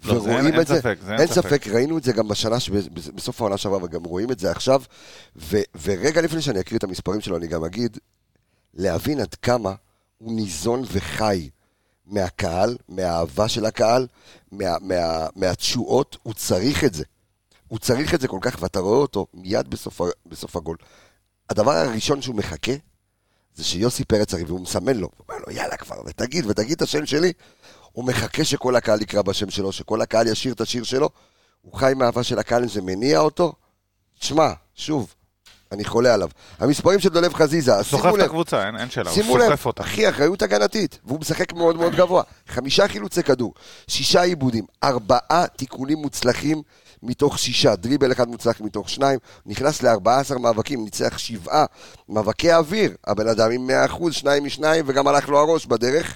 [0.04, 0.76] לא, זה אין- ורואים אין את זה.
[0.80, 1.42] ספק, זה אין אין ספק.
[1.50, 2.56] ספק, ראינו את זה גם בשנה,
[3.16, 4.82] בסוף העונה שעברה, וגם רואים את זה עכשיו.
[5.36, 7.98] ו, ורגע לפני שאני אקריא את המספרים שלו, אני גם אגיד,
[8.74, 9.74] להבין עד כמה
[10.18, 11.50] הוא ניזון וחי
[12.08, 14.08] מהקהל, מהאהבה של הקהל,
[14.52, 17.04] מה, מה, מהתשואות, הוא צריך את זה.
[17.68, 20.78] הוא צריך את זה כל כך, ואתה רואה אותו מיד בסוף, בסוף הגול.
[21.50, 22.72] הדבר הראשון שהוא מחכה,
[23.56, 26.82] זה שיוסי פרץ הרי, והוא מסמן לו, הוא אומר לו, יאללה כבר, ותגיד, ותגיד את
[26.82, 27.34] השם שלי.
[27.92, 31.10] הוא מחכה שכל הקהל יקרא בשם שלו, שכל הקהל ישיר את השיר שלו.
[31.62, 33.54] הוא חי מאהבה של הקהל, זה מניע אותו.
[34.20, 35.14] תשמע, שוב,
[35.72, 36.30] אני חולה עליו.
[36.60, 39.84] המספרים של דולב חזיזה, סוחף שימו את לב, הקבוצה, אין אין שאלה, הוא סוחף אותה.
[39.84, 42.24] אחי, אחריות הגנתית, והוא משחק מאוד מאוד גבוה.
[42.48, 43.54] חמישה חילוצי כדור,
[43.88, 46.62] שישה עיבודים, ארבעה תיקונים מוצלחים
[47.04, 51.66] מתוך שישה, דריבל אחד מוצלח מתוך שניים, נכנס ל-14 מאבקים, ניצח שבעה
[52.10, 56.16] מאבקי אוויר, הבן אדם עם 100%, שניים משניים, וגם הלך לו הראש בדרך.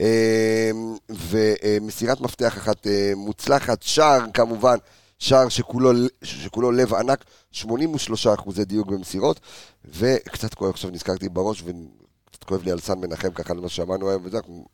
[0.00, 0.70] אה,
[1.10, 4.76] ומסירת מפתח אחת אה, מוצלחת, שער כמובן,
[5.20, 5.90] שער שכולו,
[6.24, 9.40] שכולו לב ענק, 83 אחוזי דיוק במסירות,
[9.84, 14.22] וקצת כואב, עכשיו נזכרתי בראש, וקצת כואב לי על סן מנחם, ככה למה שאמרנו היום,
[14.24, 14.66] וזה, אנחנו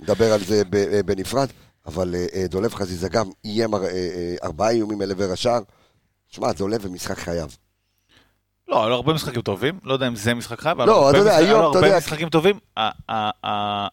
[0.00, 1.48] נדבר על זה אה, בנפרד,
[1.86, 3.80] אבל אה, אה, דולב חזיזה גם איים אר-
[4.44, 5.60] ארבעה איומים אל עבר השער.
[6.28, 7.48] שמע, זה עולה במשחק חייו.
[8.68, 11.36] לא, היו הרבה משחקים טובים, לא יודע אם זה משחק חייב, אבל לא, אתה יודע,
[11.36, 12.58] היום, הרבה משחקים טובים.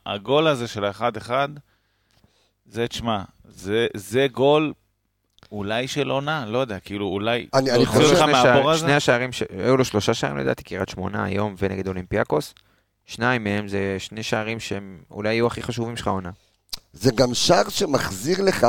[0.05, 1.49] הגול הזה של האחד-אחד,
[2.65, 3.21] זה, תשמע,
[3.95, 4.73] זה גול
[5.51, 7.47] אולי של עונה, לא יודע, כאילו, אולי...
[7.53, 8.79] אני- אני חושב שני מהבור הזה?
[8.81, 12.53] שני השערים, ש- היו לו שלושה שערים לדעתי, קריית שמונה היום ונגד אולימפיאקוס.
[13.05, 16.29] שניים מהם זה שני שערים שהם אולי יהיו הכי חשובים שלך העונה.
[16.93, 18.67] זה גם שער שמחזיר לך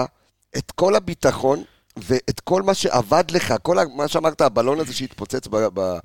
[0.56, 1.62] את כל הביטחון
[1.96, 5.98] ואת כל מה שעבד לך, כל ה- מה שאמרת, הבלון הזה שהתפוצץ ב- ב-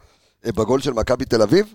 [0.45, 1.73] בגול של מכבי תל אביב,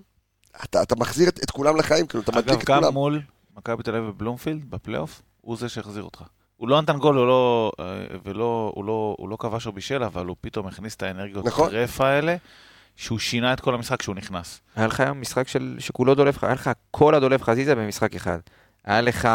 [0.64, 2.92] אתה, אתה מחזיר את, את כולם לחיים, כאילו, אתה אגב, מדליק את גם כולם.
[2.94, 3.22] מול
[3.56, 6.22] מכבי תל אביב ובלומפילד, בפלייאוף, הוא זה שהחזיר אותך.
[6.60, 7.84] הוא לא נתן גול, הוא לא, אה,
[8.24, 11.70] ולא, הוא לא, הוא לא כבש או בישל, אבל הוא פתאום הכניס את האנרגיות נכון.
[11.70, 12.36] טרף האלה,
[12.96, 14.60] שהוא שינה את כל המשחק כשהוא נכנס.
[14.76, 18.38] היה לך היום משחק של, שכולו דולב, היה לך כל הדולב חזיזה במשחק אחד.
[18.84, 19.28] היה לך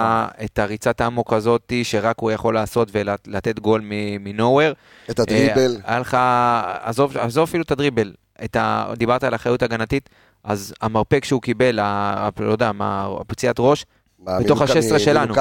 [0.45, 3.81] את הריצת האמוק הזאתי שרק הוא יכול לעשות ולתת גול
[4.19, 4.71] מנוהוור.
[5.09, 5.77] את הדריבל.
[5.83, 6.17] היה לך,
[6.81, 8.13] עזוב, עזוב אפילו את הדריבל,
[8.43, 10.09] את ה, דיברת על אחריות הגנתית,
[10.43, 13.85] אז המרפק שהוא קיבל, ה, לא יודע, מה, הפציעת ראש,
[14.19, 15.33] בתוך מלוק- ה-16 מ- שלנו.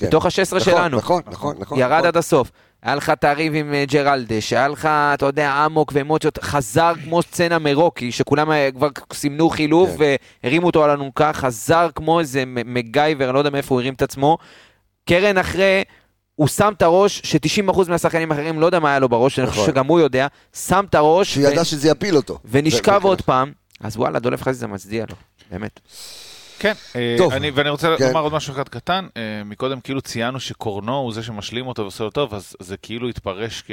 [0.00, 0.06] כן.
[0.06, 0.96] בתוך ה-16 נכון, שלנו.
[0.96, 1.78] נכון, נכון, נכון.
[1.78, 2.06] ירד נכון.
[2.06, 2.50] עד הסוף.
[2.82, 7.22] היה לך את הריב עם אה, ג'רלדש, היה לך, אתה יודע, אמוק ואמוציות, חזר כמו
[7.22, 10.16] סצנה מרוקי, שכולם אה, כבר סימנו חילוף כן.
[10.44, 14.02] והרימו אותו על אלונקה, חזר כמו איזה מגייבר, אני לא יודע מאיפה הוא הרים את
[14.02, 14.38] עצמו.
[15.08, 15.82] קרן אחרי,
[16.34, 19.60] הוא שם את הראש, ש-90% מהשחקנים האחרים, לא יודע מה היה לו בראש, אני חושב
[19.60, 19.72] נכון.
[19.74, 20.26] שגם הוא יודע,
[20.66, 22.38] שם את הראש, ו- שידע שזה יפיל אותו.
[22.44, 25.16] ונשכב עוד פעם, אז וואלה, דולב חזיזה מצדיע לו,
[25.50, 25.80] באמת.
[26.60, 27.32] כן, אה, טוב.
[27.32, 28.04] אני, ואני רוצה כן.
[28.08, 29.06] לומר עוד משהו אחד קטן.
[29.16, 33.08] אה, מקודם כאילו ציינו שקורנו הוא זה שמשלים אותו ועושה לו טוב, אז זה כאילו
[33.08, 33.70] התפרש כ-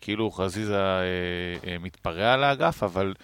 [0.00, 0.78] כאילו חזיזה
[1.66, 3.14] אה, מתפרע על האגף, אבל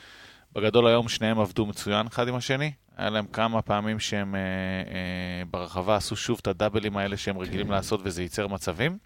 [0.53, 2.73] בגדול היום שניהם עבדו מצוין אחד עם השני.
[2.97, 7.71] היה להם כמה פעמים שהם אה, אה, ברחבה עשו שוב את הדאבלים האלה שהם רגילים
[7.71, 8.99] לעשות וזה ייצר מצבים.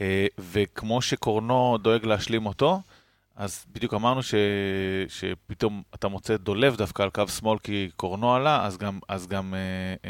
[0.00, 2.80] אה, וכמו שקורנו דואג להשלים אותו,
[3.36, 4.34] אז בדיוק אמרנו ש...
[5.08, 9.54] שפתאום אתה מוצא דולב דווקא על קו שמאל כי קורנו עלה, אז גם, אז גם
[9.54, 9.60] אה,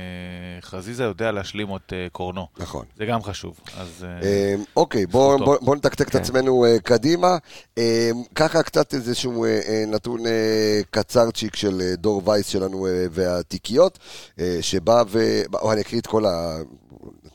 [0.01, 2.47] אה, חזיזה יודע להשלים את אה, קורנו.
[2.59, 2.87] נכון.
[2.97, 3.61] זה גם חשוב.
[3.79, 5.39] אז אה, אה, אוקיי, בואו.
[5.39, 6.19] בוא, בוא נתקתק את כן.
[6.19, 7.37] עצמנו אה, קדימה.
[7.79, 13.07] אה, ככה קצת איזשהו אה, אה, נתון אה, קצרצ'יק של אה, דור וייס שלנו אה,
[13.11, 13.99] והתיקיות,
[14.39, 15.43] אה, שבא ו...
[15.55, 16.59] או, אני אקריא את כל ה...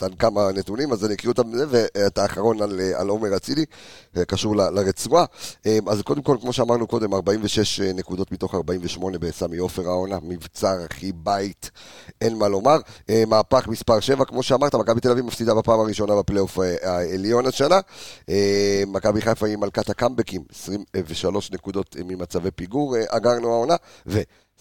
[0.03, 3.65] נתן כמה נתונים, אז אני אקריא אותם, ואת האחרון על, אה, על עומר אצילי,
[4.17, 5.25] אה, קשור ל- לרצועה.
[5.65, 10.77] אה, אז קודם כל, כמו שאמרנו קודם, 46 נקודות מתוך 48 בסמי עופר העונה, מבצר
[10.85, 11.71] הכי בית,
[12.21, 12.77] אין מה לומר.
[13.27, 17.79] מהפך מספר 7, כמו שאמרת, מכבי תל אביב מפסידה בפעם הראשונה בפלייאוף העליון השנה.
[18.87, 23.75] מכבי חיפה היא מלכת הקאמבקים, 23 נקודות ממצבי פיגור, אגרנו העונה.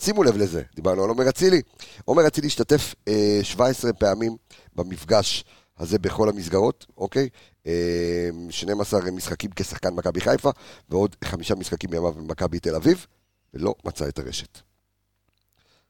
[0.01, 1.63] ושימו לב לזה, דיברנו על עומר אצילי.
[2.05, 4.37] עומר אצילי השתתף אה, 17 פעמים
[4.75, 5.45] במפגש
[5.79, 7.29] הזה בכל המסגרות, אוקיי?
[7.67, 10.51] אה, 12 משחקים כשחקן מכבי חיפה,
[10.89, 13.07] ועוד חמישה משחקים בימיו במכבי תל אביב,
[13.55, 14.59] ולא מצא את הרשת.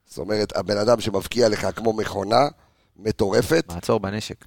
[0.06, 2.48] זאת אומרת, הבן אדם שמבקיע לך כמו מכונה
[2.96, 4.44] מטורפת, מעצור בנשק.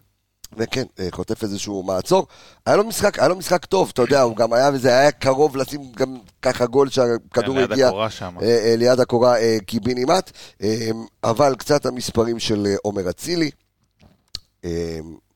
[0.57, 2.27] וכן, אה, חוטף איזשהו מעצור.
[2.65, 5.57] היה לו משחק, היה לו משחק טוב, אתה יודע, הוא גם היה, וזה היה קרוב
[5.57, 8.35] לשים גם ככה גול שהכדור ליד הגיע הקורה שם.
[8.41, 10.31] אה, אה, ליד הקורה אה, קיבינימט,
[10.61, 10.89] אה,
[11.23, 13.51] אבל קצת המספרים של עומר אצילי.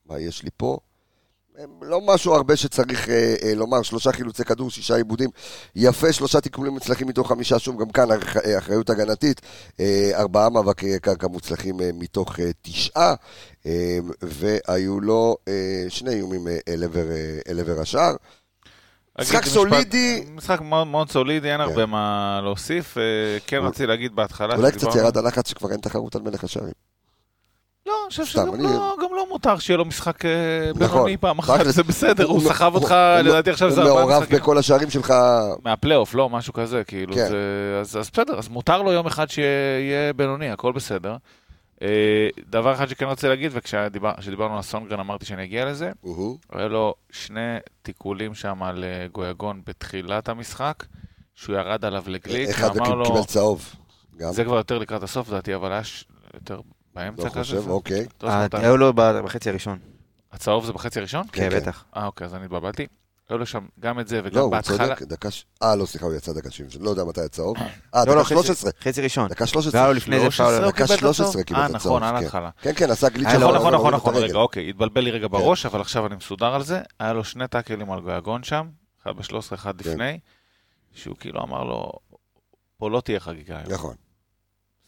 [0.08, 0.78] מה יש לי פה?
[1.58, 5.30] אה, לא משהו הרבה שצריך אה, אה, לומר, שלושה חילוצי כדור, שישה עיבודים,
[5.76, 9.40] יפה, שלושה תיקולים מוצלחים מתוך חמישה, שוב, גם כאן אח- אה, אחריות הגנתית,
[9.80, 13.14] אה, ארבעה מאבקי קרקע מוצלחים אה, מתוך אה, תשעה,
[13.66, 15.52] אה, והיו לו אה,
[15.88, 18.14] שני איומים אה, אל עבר, אה, אל עבר השער.
[19.20, 20.24] משחק סולידי.
[20.34, 22.98] משחק מאוד מאוד סולידי, אין הרבה מה להוסיף.
[22.98, 23.02] אה,
[23.46, 26.72] כן רציתי להגיד בהתחלה, אולי קצת ירד הלחץ שכבר אין תחרות על מלך השערים.
[27.86, 30.30] לא, אני חושב שגם אני- לא- גם לא מותר שיהיה לו משחק אה,
[30.74, 30.88] נכון.
[30.88, 34.04] בינוני פעם אחת, זה בסדר, הוא הוא- סחב אותך, הוא- לדעתי עכשיו זה הוא ארבעה
[34.06, 34.38] מעורב משחקים.
[34.38, 35.14] בכל השערים שלך,
[35.64, 37.28] מהפלייאוף, לא, משהו כזה, כאילו, כן.
[37.28, 37.38] זה,
[37.80, 41.16] אז, אז בסדר, אז מותר לו יום אחד שיהיה בינוני, הכל בסדר.
[41.82, 41.88] אה,
[42.50, 45.90] דבר אחד שכן רציתי להגיד, וכשדיברנו על סונגרן אמרתי שאני אגיע לזה,
[46.52, 47.40] היה לו שני
[47.82, 50.84] תיקולים שם על אה, גויגון בתחילת המשחק,
[51.34, 53.74] שהוא ירד עליו לגליק, אחד ואמר לו, קיבל צהוב.
[54.16, 55.82] גם, זה כבר יותר לקראת הסוף לדעתי, אבל היה.
[56.34, 56.60] יותר
[56.96, 57.40] באמצע לא כזה.
[57.40, 58.00] חושב, זה- אוקיי.
[58.22, 59.78] לא זוכר את ה- היו לו בחצי הראשון.
[60.32, 61.22] הצהוב זה בחצי הראשון?
[61.32, 61.56] כן, כן.
[61.56, 61.84] בטח.
[61.96, 62.86] אה, אוקיי, אז אני התבלבלתי.
[63.28, 64.76] היו לו שם גם את זה, לא, וגם הוא בהתחלה...
[64.96, 65.30] צודק, דקה...
[65.30, 67.56] ש- אה, לא, סליחה, הוא יצא דקה 70, לא יודע מתי הצהוב.
[67.94, 68.70] אה, לא, לא, דקה חצי- 13.
[68.82, 69.28] חצי ראשון.
[69.28, 69.80] דקה 13.
[69.80, 70.64] והיה לו לפני זה 13 פאול.
[70.64, 71.58] הוא דקה קיבל את 13 הצהוב?
[71.58, 72.16] אה, נכון, על כן.
[72.16, 72.50] ההתחלה.
[72.60, 73.26] כן, כן, עשה גליץ'.
[73.26, 74.26] נכון, לא נכון, את נכון, הרגל.
[74.28, 76.80] רגע, אוקיי, התבלבל לי רגע בראש, אבל עכשיו אני מסודר על זה.
[77.00, 78.68] היה לו שני טאקלים על גויגון שם,
[79.02, 79.90] אחד ב-13, אחד כן.
[79.90, 80.18] לפני,
[80.94, 81.92] שהוא כאילו אמר לו,
[82.76, 83.72] פה לא תהיה חגיגה היום.
[83.72, 83.94] נכון.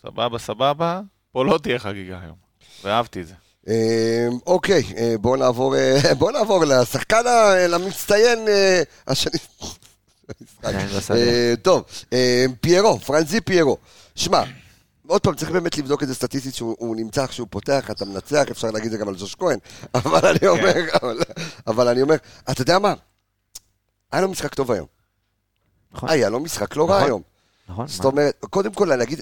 [0.02, 1.00] סבבה, סבבה,
[1.32, 2.36] פה לא תהיה חגיגה היום.
[2.84, 3.34] ואהבתי את זה.
[3.68, 7.22] אה, אוקיי, אה, בואו נעבור אה, בואו נעבור לשחקן,
[7.68, 9.38] למצטיין אה, השני.
[10.62, 10.86] כן.
[11.10, 11.84] אה, טוב,
[12.60, 13.76] פיירו, פרנזי פיירו.
[14.14, 14.42] שמע,
[15.06, 18.04] עוד פעם, צריך באמת לבדוק את זה סטטיסטית שהוא הוא נמצא איך שהוא פותח, אתה
[18.04, 19.58] מנצח, אפשר להגיד את זה גם על ג'וש כהן,
[19.94, 20.72] אבל אני אומר,
[21.02, 21.18] אבל-
[21.66, 22.16] אבל אני אומר,
[22.50, 22.94] אתה יודע מה?
[24.12, 24.86] היה לו משחק טוב היום.
[25.92, 26.08] נכון.
[26.08, 27.06] היה לו משחק לא רע נכון.
[27.08, 27.22] היום.
[27.68, 27.86] נכון?
[27.86, 29.20] זאת אומרת, קודם כל, אני אגיד,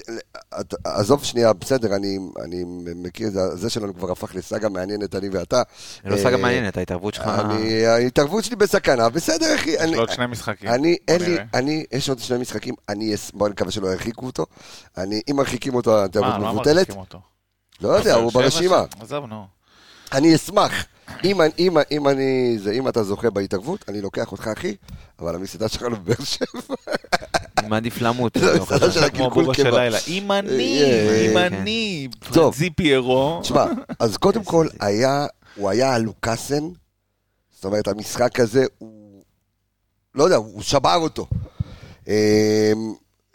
[0.83, 2.63] עזוב שנייה, בסדר, אני, אני
[2.95, 5.61] מכיר את זה, זה שלנו כבר הפך לסאגה מעניינת, אני ואתה.
[6.03, 7.27] זה לא סאגה אה, מעניינת, ההתערבות שלך...
[7.27, 9.69] אני, ההתערבות שלי בסכנה, בסדר, אחי.
[9.69, 10.69] יש לו עוד שני משחקים.
[10.69, 11.37] אני, אין לי.
[11.53, 14.45] אני, יש עוד שני משחקים, אני, בוא נקווה שלא ירחיקו אותו.
[14.97, 16.75] אני, אם מרחיקים אותו, ההתערבות מה, מה מבוטלת.
[16.75, 17.19] מרחיקים אותו?
[17.81, 18.83] לא יודע, הוא ברשימה.
[18.99, 19.45] עזוב, נו.
[20.11, 20.85] אני אשמח.
[21.23, 24.75] אם, אני- אם, אם, אני, זה, אם אתה זוכה בהתערבות, אני לוקח אותך, אחי,
[25.19, 26.75] אבל המסעדה שלך לא בבאר שבע.
[27.57, 28.37] אני מעדיף למות.
[28.39, 29.01] זה לא מסעדה חושב.
[29.01, 29.87] של כמו הקלקול קיבה.
[30.07, 31.53] אם אני, אה, אם כן.
[31.53, 32.53] אני, טוב.
[32.53, 33.39] פרנזי פיירו.
[33.41, 33.65] תשמע,
[33.99, 35.25] אז קודם כל, היה,
[35.55, 36.63] הוא היה הלוקאסן,
[37.55, 39.23] זאת אומרת, המשחק הזה, הוא,
[40.15, 41.27] לא יודע, הוא שבר אותו.
[42.07, 42.13] אמ,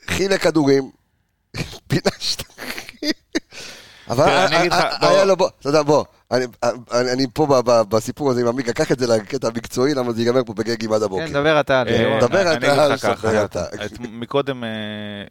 [0.07, 0.91] חילק כדורים,
[1.89, 3.11] פינה שטחים.
[4.09, 4.47] אבל.
[5.01, 6.45] היה לו, בוא, אתה יודע, בוא, אני-
[6.93, 10.13] אני אני פה ב- ב- בסיפור הזה עם עמיקה, קח את זה לקטע המקצועי, למה
[10.13, 11.27] זה ייגמר פה בגגים עד הבוקר.
[11.27, 12.07] כן, דבר אתה על זה.
[12.07, 13.65] אה, דבר אני אתה, אגיד לך ספר ככה, אתה.
[13.85, 14.69] את- מקודם אה,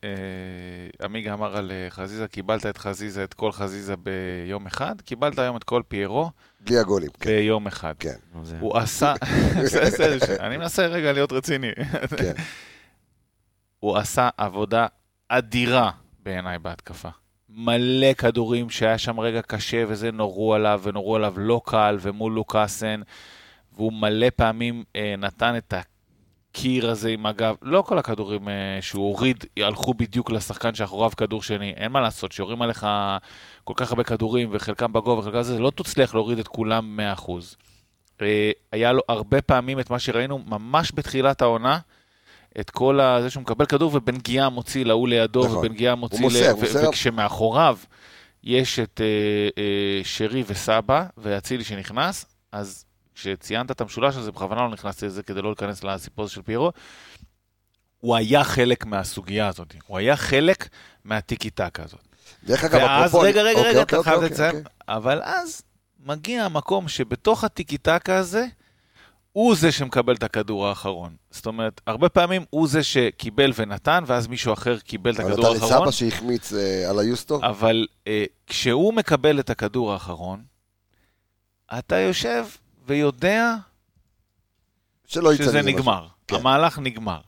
[0.04, 5.40] אה, עמיגה אמר על אה, חזיזה, קיבלת את חזיזה, את כל חזיזה ביום אחד, קיבלת
[5.40, 7.94] היום את כל פיירו בלי הגולים, כן, ביום אחד.
[8.00, 8.16] כן,
[8.60, 9.14] הוא עשה,
[10.40, 11.72] אני מנסה רגע להיות רציני.
[12.18, 12.34] כן.
[13.80, 14.86] הוא עשה עבודה
[15.30, 15.92] אדירה
[16.24, 17.10] בעיניי בהתקפה.
[17.56, 23.02] מלא כדורים שהיה שם רגע קשה וזה נורו עליו, ונורו עליו לא קל, ומול לוקאסן,
[23.74, 27.56] והוא מלא פעמים אה, נתן את הקיר הזה עם הגב.
[27.62, 31.74] לא כל הכדורים אה, שהוא הוריד הלכו בדיוק לשחקן שאחוריו כדור שני.
[31.78, 32.88] אין מה לעשות, שיורים עליך
[33.64, 37.32] כל כך הרבה כדורים, וחלקם בגובה וחלקם זה, לא תצליח להוריד את כולם 100%.
[38.22, 41.80] אה, היה לו הרבה פעמים את מה שראינו ממש בתחילת העונה,
[42.60, 43.22] את כל ה...
[43.22, 45.58] זה שהוא מקבל כדור ובנגיעה מוציא להוא לידו, נכון.
[45.58, 46.20] ובנגיעה מוציא...
[46.20, 46.56] מוסר, ל...
[46.56, 46.90] ו- מוסר.
[46.90, 47.78] וכשמאחוריו
[48.44, 54.70] יש את אה, אה, שרי וסבא ואצילי שנכנס, אז כשציינת את המשולש הזה, בכוונה לא
[54.70, 56.72] נכנסתי לזה כדי לא להיכנס לסיפור הזה של פיירו,
[58.00, 60.68] הוא היה חלק מהסוגיה הזאת, הוא היה חלק
[61.04, 62.02] מהטיקי טקה הזאת.
[62.44, 63.26] דרך אגב, ואז, אפרופו...
[63.26, 64.72] רגע, רגע, אוקיי, רגע, אוקיי, אתה חייב אוקיי, לציין, אוקיי.
[64.88, 65.62] אבל אז
[66.06, 68.46] מגיע המקום שבתוך הטיקי טקה הזה,
[69.34, 71.16] הוא זה שמקבל את הכדור האחרון.
[71.32, 75.54] זאת אומרת, הרבה פעמים הוא זה שקיבל ונתן, ואז מישהו אחר קיבל את אבל הכדור
[75.54, 75.88] נתן האחרון.
[75.88, 77.40] לסבא שהחמיץ אה, על היוסטו?
[77.44, 80.44] אבל אה, כשהוא מקבל את הכדור האחרון,
[81.80, 82.46] אתה יושב
[82.88, 83.56] ויודע
[85.08, 85.62] שזה.
[85.62, 86.08] נגמר.
[86.28, 86.36] כן.
[86.36, 87.22] המהלך נגמר.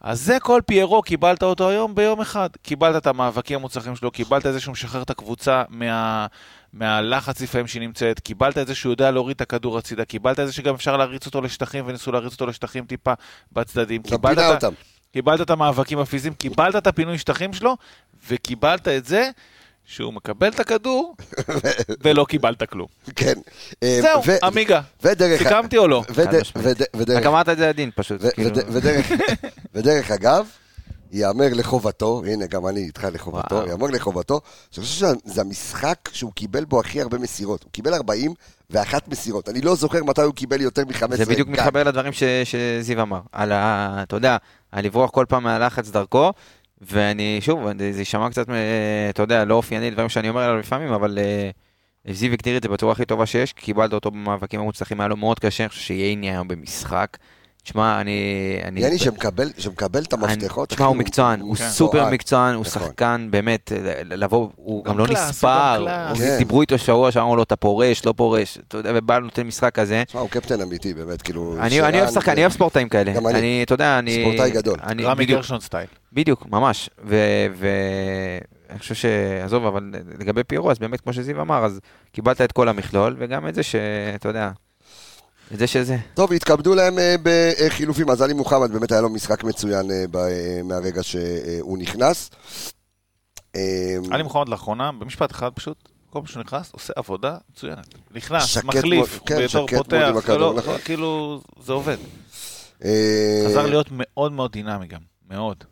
[0.00, 2.48] אז זה כל פיירו, קיבלת אותו היום ביום אחד.
[2.62, 6.26] קיבלת את המאבקים המוצלחים שלו, קיבלת את זה שהוא משחרר את הקבוצה מה,
[6.72, 10.46] מהלחץ לפעמים שהיא נמצאת, קיבלת את זה שהוא יודע להוריד את הכדור הצידה, קיבלת את
[10.46, 13.12] זה שגם אפשר להריץ אותו לשטחים, וניסו להריץ אותו לשטחים טיפה
[13.52, 14.02] בצדדים.
[14.02, 14.74] קיבלת פינה את, אותם.
[15.12, 17.76] קיבלת את המאבקים הפיזיים, קיבלת את הפינוי שטחים שלו,
[18.28, 19.30] וקיבלת את זה
[19.90, 21.16] שהוא מקבל את הכדור,
[22.04, 22.86] ולא קיבלת כלום.
[23.16, 23.32] כן.
[23.82, 25.42] אה, זהו, עמיגה, ודרך...
[25.42, 26.02] סיכמתי או לא?
[27.16, 28.20] רק אמרת את זה עדין פשוט.
[28.34, 28.50] כאילו.
[28.50, 29.06] וד- ודרך,
[29.74, 30.48] ודרך אגב,
[31.12, 33.66] ייאמר לחובתו, הנה גם אני איתך לחובתו.
[33.66, 34.40] ייאמר לחובתו,
[34.70, 37.62] שאני חושב שזה המשחק שהוא קיבל בו הכי הרבה מסירות.
[37.62, 39.48] הוא קיבל 41 מסירות.
[39.48, 41.16] אני לא זוכר מתי הוא קיבל יותר מ-15.
[41.16, 42.12] זה בדיוק מתחבר לדברים
[42.44, 43.20] שזיו אמר.
[43.32, 43.98] על ה...
[44.02, 44.36] אתה יודע,
[44.72, 46.32] על לברוח כל פעם מהלחץ דרכו,
[46.80, 50.92] ואני, שוב, זה יישמע קצת, אה, אתה יודע, לא אופייני לדברים שאני אומר עליו לפעמים,
[50.92, 51.50] אבל אה,
[52.12, 55.38] זיו הגדיר את זה בצורה הכי טובה שיש, קיבלת אותו במאבקים המוצלחים, היה לו מאוד
[55.38, 57.16] קשה, אני חושב שייני היום במשחק.
[57.68, 58.20] תשמע, אני...
[58.64, 60.68] אני- יני שמקבל, שמקבל את המפתחות.
[60.68, 61.68] תשמע, הוא אחי, מקצוען, הוא כן.
[61.68, 62.14] סופר מקצוען.
[62.14, 62.82] מקצוען, הוא נכון.
[62.82, 63.72] שחקן, באמת,
[64.04, 65.76] לבוא, הוא גם גם לא קלאס, הוא נספר.
[66.10, 66.38] הוא- כן.
[66.38, 70.02] דיברו איתו שבוע, שאמרו לו, אתה פורש, לא פורש, אתה יודע, ובא נותן משחק כזה.
[70.06, 71.56] תשמע, הוא קפטן אמיתי, באמת, כאילו...
[71.60, 73.12] אני אני אוהב שחקן, אני אוהב ספורטאים כאלה.
[73.12, 73.38] גם אני.
[73.38, 74.18] אני, אתה יודע, אני...
[74.20, 74.76] ספורטאי גדול.
[74.82, 75.86] אני- רמי גרשון סטייל.
[76.12, 76.90] בדיוק, ממש.
[77.04, 79.04] ואני חושב ש...
[79.44, 79.90] עזוב, אבל
[80.20, 81.80] לגבי פיירו, אז באמת, כמו שזיו אמר, אז
[82.12, 84.50] קיבלת את כל המכלול, וגם את זה שאתה יודע,
[85.54, 85.96] את זה שזה.
[86.14, 88.10] טוב, התכבדו להם אה, בחילופים.
[88.10, 92.30] אז עלי מוחמד באמת היה לו משחק מצוין אה, אה, מהרגע שהוא נכנס.
[94.10, 97.94] עלי מוחמד לאחרונה, במשפט אחד פשוט, כל פעם שהוא נכנס, עושה עבודה מצוינת.
[98.14, 100.12] נכנס, מחליף, כן, בתור פותח,
[100.56, 100.78] נכון.
[100.84, 101.96] כאילו, זה עובד.
[103.46, 105.00] חזר להיות מאוד מאוד דינמי גם,
[105.30, 105.64] מאוד.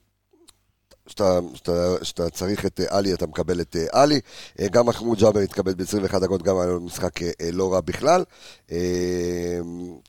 [1.06, 4.20] שאתה, שאתה, שאתה צריך את אה, עלי, אתה מקבל את אה, עלי.
[4.60, 7.12] אה, גם מחמוד ג'אבר התקבל ב-21 דקות, גם היה לו משחק
[7.52, 8.24] לא רע בכלל.
[8.66, 8.74] אתה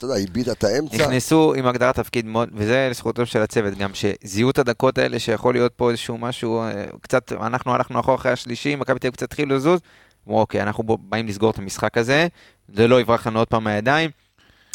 [0.02, 0.96] יודע, איבד את האמצע.
[0.96, 5.54] נכנסו עם הגדרת תפקיד מאוד, וזה לזכותו של הצוות גם, שזיהו את הדקות האלה שיכול
[5.54, 6.62] להיות פה איזשהו משהו,
[7.00, 9.80] קצת, אנחנו הלכנו אחורה אחרי השלישי, מכבי תל קצת התחילו לזוז,
[10.28, 12.26] אמרו אוקיי, אנחנו באים לסגור את המשחק הזה,
[12.74, 14.10] זה לא יברח לנו עוד פעם מהידיים.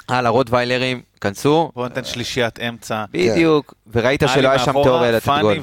[0.10, 3.06] הלאה, רוטוויילרים, כנסו, בוא ניתן שלישיית אמצע.
[3.12, 5.58] בדיוק, וראית שלא עלי היה שם תיאוריה לתת גול.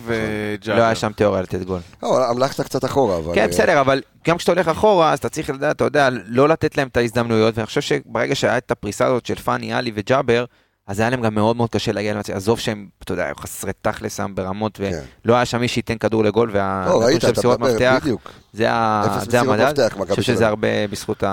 [0.67, 1.81] לא היה שם תיאוריה לתת גול.
[2.03, 3.35] לא, המלכת קצת אחורה, אבל...
[3.35, 6.49] כן, אה, בסדר, אבל גם כשאתה הולך אחורה, אז אתה צריך לדעת, אתה יודע, לא
[6.49, 10.45] לתת להם את ההזדמנויות, ואני חושב שברגע שהיה את הפריסה הזאת של פאני, עלי וג'אבר,
[10.87, 13.73] אז היה להם גם מאוד מאוד קשה להגיע למצב, עזוב שהם, אתה יודע, היו חסרי
[13.83, 15.01] תכלס שם ברמות, כן.
[15.25, 18.07] ולא היה שם מי שייתן כדור לגול, לא, והנתון של אתה מסירות מפתח.
[18.53, 19.81] זה המדד.
[19.81, 20.47] אני חושב שזה.
[20.47, 21.25] הרבה בזכות.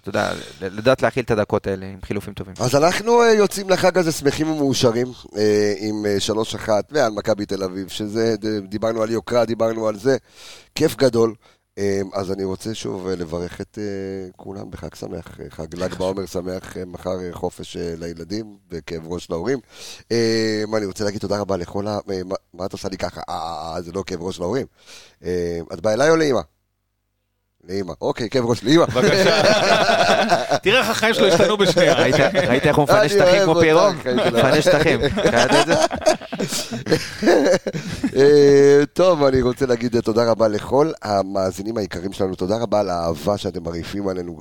[0.00, 2.54] אתה יודע, לדעת להכיל את הדקות האלה עם חילופים טובים.
[2.60, 5.06] אז אנחנו אה, יוצאים לחג הזה שמחים ומאושרים
[5.36, 6.16] אה, עם אה,
[6.66, 8.34] 3-1 ועל מכבי תל אביב, שזה,
[8.68, 10.16] דיברנו על יוקרה, דיברנו על זה,
[10.74, 11.34] כיף גדול.
[11.78, 13.84] אה, אז אני רוצה שוב אה, לברך את אה,
[14.36, 19.02] כולם בחג שמח, אה, חג ל"ג בעומר שמח, אה, מחר אה, חופש אה, לילדים וכאב
[19.12, 19.58] ראש להורים.
[20.12, 21.98] אה, אני רוצה להגיד תודה רבה לכל ה...
[22.10, 22.20] אה,
[22.54, 23.20] מה- את עושה לי ככה?
[23.28, 24.66] אה, אה, אה, זה לא כאב ראש להורים.
[25.24, 26.40] אה, את באה אליי או לאמא?
[27.68, 27.92] לאמא.
[28.00, 28.86] אוקיי, כאב ראש לאמא.
[28.86, 29.42] בבקשה.
[30.62, 31.94] תראה איך החיים שלו השתנו בשנייה.
[32.48, 33.80] ראית איך הוא מפנה שטחים כמו פיירו?
[34.02, 34.14] שלו.
[34.14, 35.00] מפנה שטחים.
[38.16, 42.90] אה, טוב, אני רוצה להגיד אה, תודה רבה לכל המאזינים היקרים שלנו, תודה רבה על
[42.90, 44.38] האהבה שאתם מרעיפים עלינו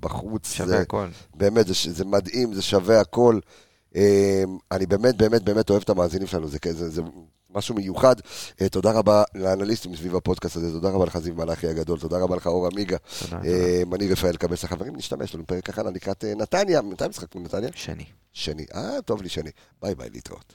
[0.00, 0.52] בחוץ.
[0.52, 1.06] שווה הכל.
[1.34, 3.38] באמת, זה, מדהים, זה שווה הכל.
[3.96, 4.42] אה,
[4.72, 7.02] אני באמת, באמת, באמת אוהב את המאזינים שלנו, זה
[7.54, 8.16] משהו מיוחד.
[8.60, 12.36] אה, תודה רבה לאנליסטים סביב הפודקאסט הזה, תודה רבה לך זיו מלאכי הגדול, תודה רבה
[12.36, 12.96] לך אור עמיגה.
[13.20, 13.42] תודה.
[13.44, 17.44] אה, אני רפאל קבס החברים, נשתמש לנו פרק הכנה לקראת אה, נתניה, מתי משחק מול
[17.44, 17.70] נתניה?
[17.74, 18.04] שני.
[18.32, 18.66] שני.
[18.74, 19.50] אה, טוב לי שני.
[19.82, 20.54] ביי ביי, להתראות.